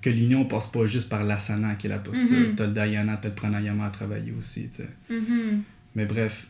[0.00, 2.38] Que l'union passe pas juste par l'asana, qui est la posture.
[2.38, 2.54] Mhm.
[2.56, 4.68] T'as le dhyana, t'as le pranayama à travailler aussi.
[4.70, 4.88] sais.
[5.08, 5.62] Mhm.
[5.94, 6.46] Mais bref,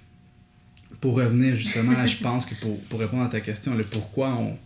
[1.00, 4.56] pour revenir justement, je pense que pour, pour répondre à ta question, le pourquoi on,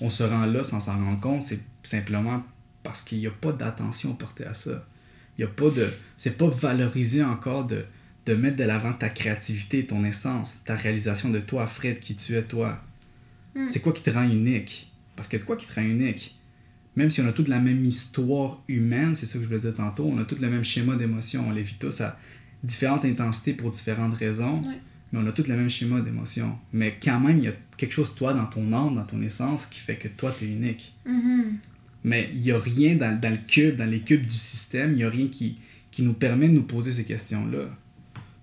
[0.00, 2.44] on se rend là sans s'en rendre compte, c'est simplement
[2.82, 4.86] parce qu'il n'y a pas d'attention portée à ça.
[5.36, 5.88] Il y a pas de.
[6.16, 7.84] C'est pas valorisé encore de,
[8.26, 12.34] de mettre de l'avant ta créativité, ton essence, ta réalisation de toi, Fred, qui tu
[12.34, 12.80] es toi.
[13.54, 13.68] Mm.
[13.68, 14.92] C'est quoi qui te rend unique?
[15.14, 16.38] Parce que de quoi qui te rend unique?
[16.94, 19.74] Même si on a toute la même histoire humaine, c'est ça que je voulais dire
[19.74, 22.18] tantôt, on a tout le même schéma d'émotions, on les vit tous à
[22.62, 24.62] différentes intensités pour différentes raisons,
[25.12, 26.58] mais on a tout le même schéma d'émotions.
[26.72, 29.66] Mais quand même, il y a quelque chose, toi, dans ton âme, dans ton essence,
[29.66, 30.94] qui fait que toi, tu es unique.
[31.04, 31.58] Mhm.
[32.06, 34.98] Mais il n'y a rien dans, dans le cube, dans les cubes du système, il
[34.98, 35.58] n'y a rien qui,
[35.90, 37.68] qui nous permet de nous poser ces questions-là.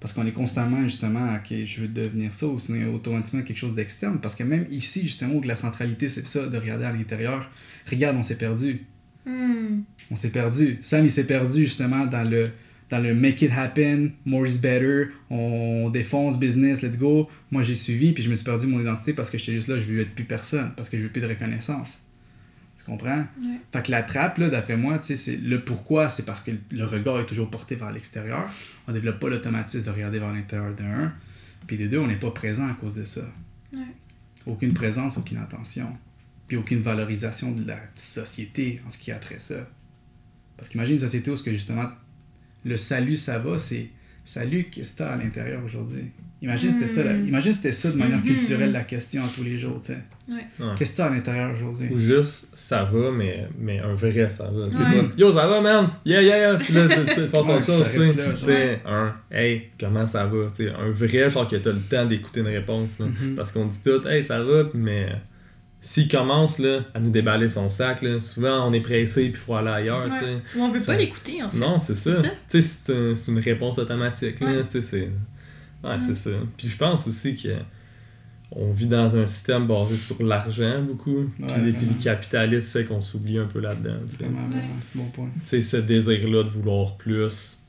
[0.01, 2.91] Parce qu'on est constamment, justement, OK, je veux devenir ça, ou sinon il y a
[2.91, 4.19] automatiquement quelque chose d'externe.
[4.21, 7.49] Parce que même ici, justement, où la centralité, c'est ça, de regarder à l'intérieur,
[7.89, 8.81] regarde, on s'est perdu.
[9.25, 9.83] Hmm.
[10.11, 10.77] On s'est perdu.
[10.81, 12.49] Sam, il s'est perdu, justement, dans le,
[12.89, 17.29] dans le make it happen, more is better, on défonce business, let's go.
[17.49, 19.77] Moi, j'ai suivi, puis je me suis perdu mon identité parce que j'étais juste là,
[19.77, 22.01] je veux être plus personne, parce que je veux plus de reconnaissance.
[22.83, 23.19] Tu comprends?
[23.19, 23.61] Ouais.
[23.71, 26.51] Fait que la trappe, là, d'après moi, tu sais, c'est le pourquoi, c'est parce que
[26.71, 28.49] le regard est toujours porté vers l'extérieur.
[28.87, 31.13] On développe pas l'automatisme de regarder vers l'intérieur d'un.
[31.65, 33.21] Puis les deux, on n'est pas présent à cause de ça.
[33.73, 33.79] Ouais.
[34.45, 35.95] Aucune présence, aucune attention.
[36.47, 39.69] Puis aucune valorisation de la société en ce qui a trait ça.
[40.57, 41.89] Parce qu'imagine une société où ce que justement
[42.65, 43.89] le salut ça va, c'est
[44.25, 46.11] salut, qu'est-ce que t'as à l'intérieur aujourd'hui?
[46.43, 47.27] Imagine c'était ça, la- Mm.
[47.29, 48.23] imagine c'était ça de manière Mhm.
[48.25, 49.99] culturelle la question à tous les jours, tu sais.
[50.29, 50.45] Ouais.
[50.77, 51.87] Qu'est-ce que t'as à l'intérieur aujourd'hui?
[51.89, 54.65] Ou juste, ça va, mais, mais un vrai ça va.
[54.65, 54.69] Ouais.
[54.73, 55.87] pas, Yo, ça va, man!
[56.05, 56.55] Yeah, yeah, yeah!
[56.57, 58.81] Puis là, tu sais, Ouais, autre chose, ça tu sais.
[58.85, 60.47] un, hey, comment ça va?
[60.53, 63.05] Tu sais, un vrai, genre que t'as le temps d'écouter une réponse, là.
[63.05, 63.35] Mhm.
[63.35, 65.13] Parce qu'on dit tout, hey, ça va, mais
[65.79, 69.37] s'il commence, là, à nous déballer son sac, là, souvent, on est pressé, puis il
[69.37, 70.25] faut aller ailleurs, tu sais.
[70.25, 70.41] Ouais.
[70.57, 71.57] Ou on veut pas Ça- l'écouter, en fait.
[71.57, 72.11] Non, c'est ça.
[72.11, 72.29] C'est ça.
[72.49, 74.41] Tu sais, c'est un- c'est une réponse automatique.
[74.41, 74.63] Là, Ouais.
[74.65, 75.09] tu sais, c'est...
[75.83, 75.99] Ouais, Mm.
[75.99, 76.31] c'est ça.
[76.57, 77.49] Puis je pense aussi que
[78.55, 81.25] on vit dans un système basé sur l'argent beaucoup.
[81.33, 83.97] puis, Ouais, les- puis le capitalisme fait qu'on s'oublie un peu là-dedans.
[84.19, 84.61] Vraiment, Ouais.
[84.93, 85.29] Bon point.
[85.41, 87.59] Tu sais, ce désir-là de vouloir plus,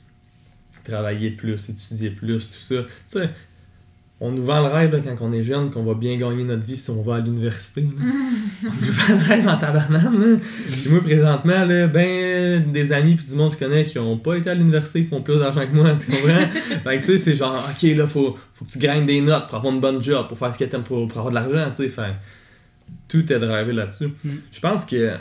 [0.85, 2.82] travailler plus, étudier plus, tout ça.
[2.82, 3.31] Tu sais,
[4.24, 6.64] on nous vend le rêve là, quand on est jeune qu'on va bien gagner notre
[6.64, 7.86] vie si on va à l'université.
[8.62, 10.18] on nous vend le rêve en tabarnane.
[10.18, 10.36] là.
[10.66, 14.16] Puis moi, présentement, là, ben, des amis puis du monde que je connais qui ont
[14.16, 16.46] pas été à l'université qui font plus d'argent que moi, tu comprends?
[16.84, 19.46] fait que tu sais, c'est genre, ok, là, faut, faut que tu gagnes des notes
[19.46, 21.70] pour avoir une bonne job, pour faire ce que t'aimes, pour, pour avoir de l'argent,
[21.76, 21.88] tu sais.
[21.90, 22.14] Fait
[23.09, 24.09] tout est drivé là-dessus.
[24.24, 24.30] Mm.
[24.51, 25.20] Je pense que, tu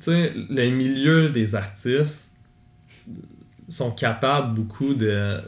[0.00, 2.36] sais, le milieu des artistes
[3.70, 5.38] sont capables beaucoup de,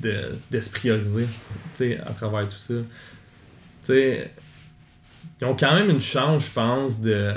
[0.00, 1.26] de, de se prioriser,
[2.06, 2.74] à travers tout ça.
[5.40, 7.32] Ils ont quand même une chance, je pense, de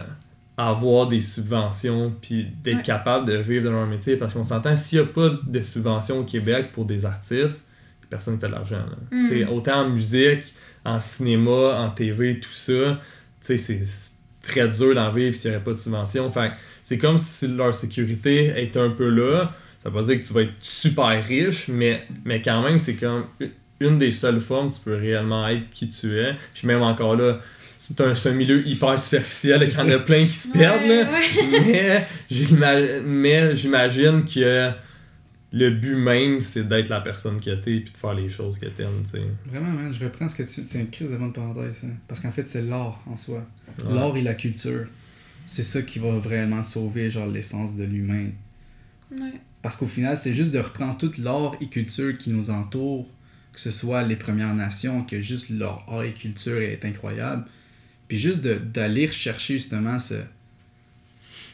[0.58, 2.82] avoir des subventions puis d'être Ouais.
[2.84, 6.20] capable de vivre de leur métier parce qu'on s'entend s'il n'y a pas de subventions
[6.20, 7.70] au Québec pour des artistes
[8.10, 8.86] personne ne fait de l'argent.
[9.12, 9.50] Mm.
[9.52, 10.54] Autant en musique
[10.86, 13.02] en cinéma en TV tout ça
[13.42, 13.82] c'est
[14.42, 17.76] très dur d'en vivre s'il n'y aurait pas de subvention fait c'est comme si leur
[17.76, 19.54] sécurité était un peu là
[19.86, 22.96] ça veut pas dire que tu vas être super riche mais, mais quand même c'est
[22.96, 23.26] comme
[23.80, 27.16] une des seules formes où tu peux réellement être qui tu es puis même encore
[27.16, 27.40] là
[27.78, 30.88] c'est un, un milieu hyper superficiel et qu'il y en a plein qui se perdent
[30.88, 31.04] là.
[31.04, 31.62] Ouais, ouais.
[31.68, 34.72] mais j'ima- mais j'imagine que
[35.52, 38.66] le but même c'est d'être la personne que t'es puis de faire les choses que
[38.66, 39.04] t'aimes
[39.46, 41.88] Vraiment, man, je reprends ce que tu C'est un crise de bonne parenthèse, ça.
[42.08, 43.46] Parce qu'en fait, c'est l'art en soi.
[43.86, 43.94] Ouais.
[43.94, 44.86] L'art et la culture.
[45.46, 48.30] C'est ça qui va vraiment sauver, genre, l'essence de l'humain.
[49.12, 49.34] Ouais.
[49.66, 53.10] Parce qu'au final, c'est juste de reprendre toute l'art et culture qui nous entoure,
[53.52, 57.46] que ce soit les Premières Nations, que juste leur art et culture est incroyable.
[58.08, 60.14] Puis juste d'aller rechercher justement ce.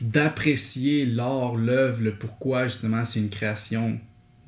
[0.01, 3.97] d'apprécier l'art, l'œuvre, le pourquoi justement c'est une création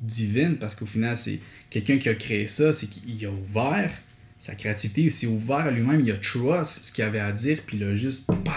[0.02, 3.90] divine, parce qu'au final, c'est quelqu'un qui a créé ça, c'est qu'il a ouvert
[4.38, 7.60] sa créativité, il s'est ouvert à lui-même, il a trust ce qu'il avait à dire,
[7.66, 8.26] puis il a juste.
[8.44, 8.52] Bah,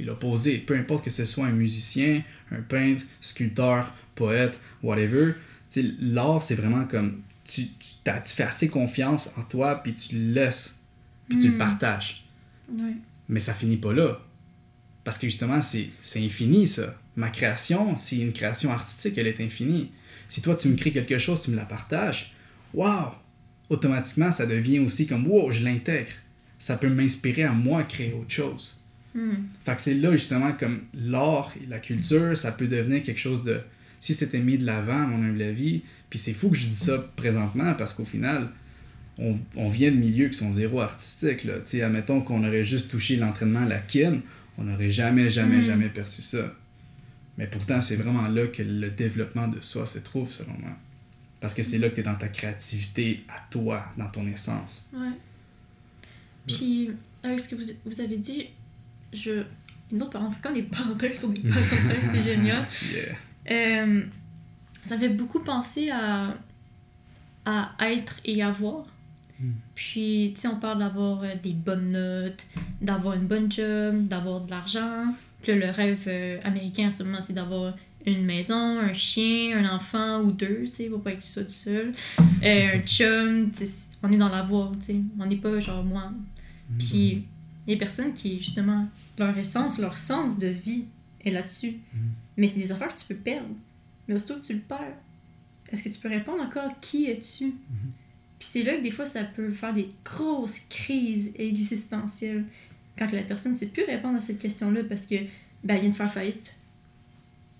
[0.00, 0.58] il a posé.
[0.58, 5.34] Peu importe que ce soit un musicien, un peintre, sculpteur, poète, whatever.
[6.00, 7.22] L'art, c'est vraiment comme.
[7.44, 10.80] Tu, tu, tu fais assez confiance en toi, puis tu le laisses,
[11.28, 11.58] puis tu le Mm.
[11.58, 12.24] partages.
[13.28, 14.20] Mais ça finit pas là.
[15.04, 16.96] Parce que justement, c'est infini, ça.
[17.16, 19.90] Ma création, c'est une création artistique, elle est infinie.
[20.28, 22.32] Si toi, tu me crées quelque chose, tu me la partages,
[22.72, 23.10] waouh!
[23.68, 26.12] Automatiquement, ça devient aussi comme, wow, je l'intègre.
[26.58, 28.78] Ça peut m'inspirer à moi créer autre chose.
[29.14, 29.32] Hmm.
[29.64, 33.42] Fait que c'est là justement comme l'art et la culture, ça peut devenir quelque chose
[33.44, 33.60] de.
[34.02, 36.74] Si c'était mis de l'avant, à mon humble avis, puis c'est fou que je dis
[36.74, 38.50] ça présentement parce qu'au final,
[39.16, 41.44] on, on vient de milieux qui sont zéro artistiques.
[41.44, 41.54] Là.
[41.60, 44.20] Tu sais, admettons qu'on aurait juste touché l'entraînement à la kin,
[44.58, 45.62] on n'aurait jamais, jamais, Mm.
[45.62, 46.52] jamais perçu ça.
[47.38, 50.76] Mais pourtant, c'est vraiment là que le développement de soi se trouve, selon moi.
[51.40, 54.84] Parce que c'est là que tu es dans ta créativité à toi, dans ton essence.
[54.92, 55.16] Ouais.
[56.46, 56.90] Puis,
[57.22, 58.46] avec ce que vous, vous avez dit,
[59.12, 59.44] je.
[59.92, 62.66] Une autre parenthèse, quand les parenthèses sont des parenthèses, c'est génial.
[62.94, 63.16] Yeah.
[63.50, 64.02] Euh,
[64.82, 66.34] ça fait beaucoup penser à,
[67.44, 68.84] à être et avoir.
[69.42, 69.50] Mm.
[69.74, 72.46] Puis, tu sais, on parle d'avoir euh, des bonnes notes,
[72.80, 75.14] d'avoir une bonne job, d'avoir de l'argent.
[75.42, 77.74] Puis le rêve euh, américain en ce moment, c'est d'avoir
[78.06, 81.50] une maison, un chien, un enfant ou deux, tu sais, faut pas être ça tout
[81.50, 81.92] seul.
[82.42, 84.96] Euh, un chum, tu sais, on est dans l'avoir, tu sais.
[85.18, 86.12] On n'est pas genre moi.
[86.78, 87.24] Puis,
[87.66, 88.88] les personnes qui, justement,
[89.18, 90.86] leur essence, leur sens de vie
[91.24, 91.76] est là-dessus.
[92.36, 93.54] Mais c'est des affaires que tu peux perdre.
[94.06, 94.96] Mais aussitôt que tu le perds,
[95.70, 97.54] est-ce que tu peux répondre encore qui es-tu?
[98.38, 102.44] Puis c'est là que des fois, ça peut faire des grosses crises existentielles.
[102.98, 105.16] Quand la personne ne sait plus répondre à cette question-là parce que
[105.64, 106.56] ben, elle vient de faire faillite.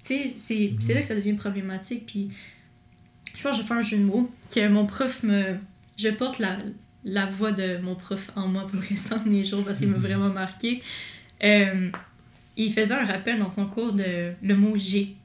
[0.04, 2.06] Tu sais, c'est c'est là que ça devient problématique.
[2.06, 2.30] Puis
[3.36, 4.30] je pense que je vais faire un jeu de mots.
[4.54, 5.56] Que mon prof me.
[5.96, 6.58] Je porte la,
[7.04, 9.88] la voix de mon prof en moi pour le restant de mes jours parce qu'il
[9.88, 10.82] m'a vraiment marqué.
[11.42, 11.90] Euh,
[12.56, 15.16] il faisait un rappel dans son cours de le mot J.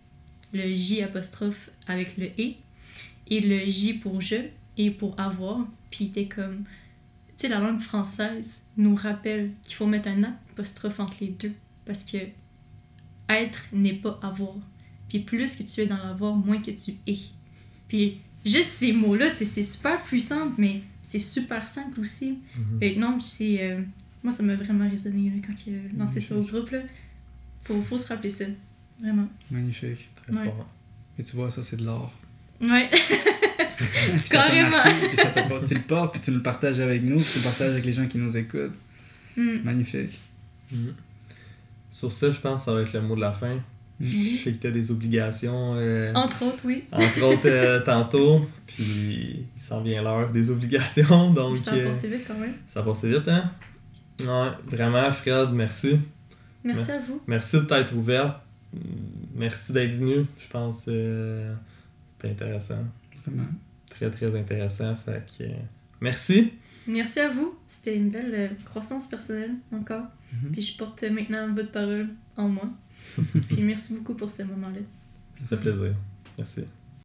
[0.54, 2.54] Le J apostrophe avec le E.
[3.30, 4.36] Et le J pour je
[4.78, 5.68] et pour avoir.
[5.92, 6.64] Puis il était comme.
[7.30, 11.54] Tu sais, la langue française nous rappelle qu'il faut mettre un apostrophe entre les deux.
[11.86, 12.18] Parce que
[13.30, 14.56] être n'est pas avoir.
[15.10, 17.18] Puis plus que tu es dans l'avoir, moins que tu es.
[17.88, 22.40] Puis juste ces mots-là, tu sais, c'est super puissant, mais c'est super simple aussi.
[22.58, 22.80] Mhm.
[22.80, 23.62] Fait que non, c'est.
[23.64, 23.82] euh,
[24.24, 26.72] moi, ça m'a vraiment résonné là, quand il a lancé ça au groupe.
[26.72, 26.80] Là.
[27.68, 28.46] Faut, faut se rappeler ça.
[29.02, 29.28] Vraiment.
[29.52, 30.10] Magnifique.
[30.24, 30.46] Très Ouais.
[30.46, 30.68] fort.
[31.20, 32.12] Et tu vois, ça, c'est de l'art.
[32.62, 32.90] Ouais.
[33.78, 34.70] Puis ça t'a Carrément.
[34.72, 37.26] marqué, puis ça t'a pas- tu le portes, puis tu le partages avec nous, puis
[37.32, 38.74] tu le partages avec les gens qui nous écoutent.
[39.36, 39.58] Hmm.
[39.64, 40.18] Magnifique.
[40.72, 40.94] Mhm.
[41.92, 43.60] Sur ça, je pense que ça va être le mot de la fin.
[44.00, 44.42] Je Oui.
[44.44, 46.86] sais que t'as des obligations, euh, Entre autres, oui.
[46.92, 51.88] entre autres euh, tantôt, puis il s'en vient l'heure des obligations, donc ça a euh,
[51.88, 52.54] passé vite quand même.
[52.68, 53.52] ça a passé vite, hein?
[54.22, 56.00] Ouais, vraiment, Fred, merci.
[56.68, 57.22] Merci à vous.
[57.28, 58.42] Merci de t'être ouverte.
[59.36, 60.26] Merci d'être venu.
[60.38, 61.54] Je pense que
[62.12, 62.84] c'était intéressant.
[63.26, 63.48] Vraiment.
[63.90, 64.96] Très, très intéressant.
[64.96, 65.56] Fait que, euh,
[66.02, 66.54] merci.
[66.88, 67.58] Merci à vous.
[67.68, 70.06] C'était une belle euh, croissance personnelle encore.
[70.34, 70.52] Mhm.
[70.52, 72.70] Puis je porte maintenant votre parole en moi.
[73.50, 74.80] Puis merci beaucoup pour ce moment-là.
[75.46, 75.96] Ça fait plaisir.
[76.38, 76.62] Merci.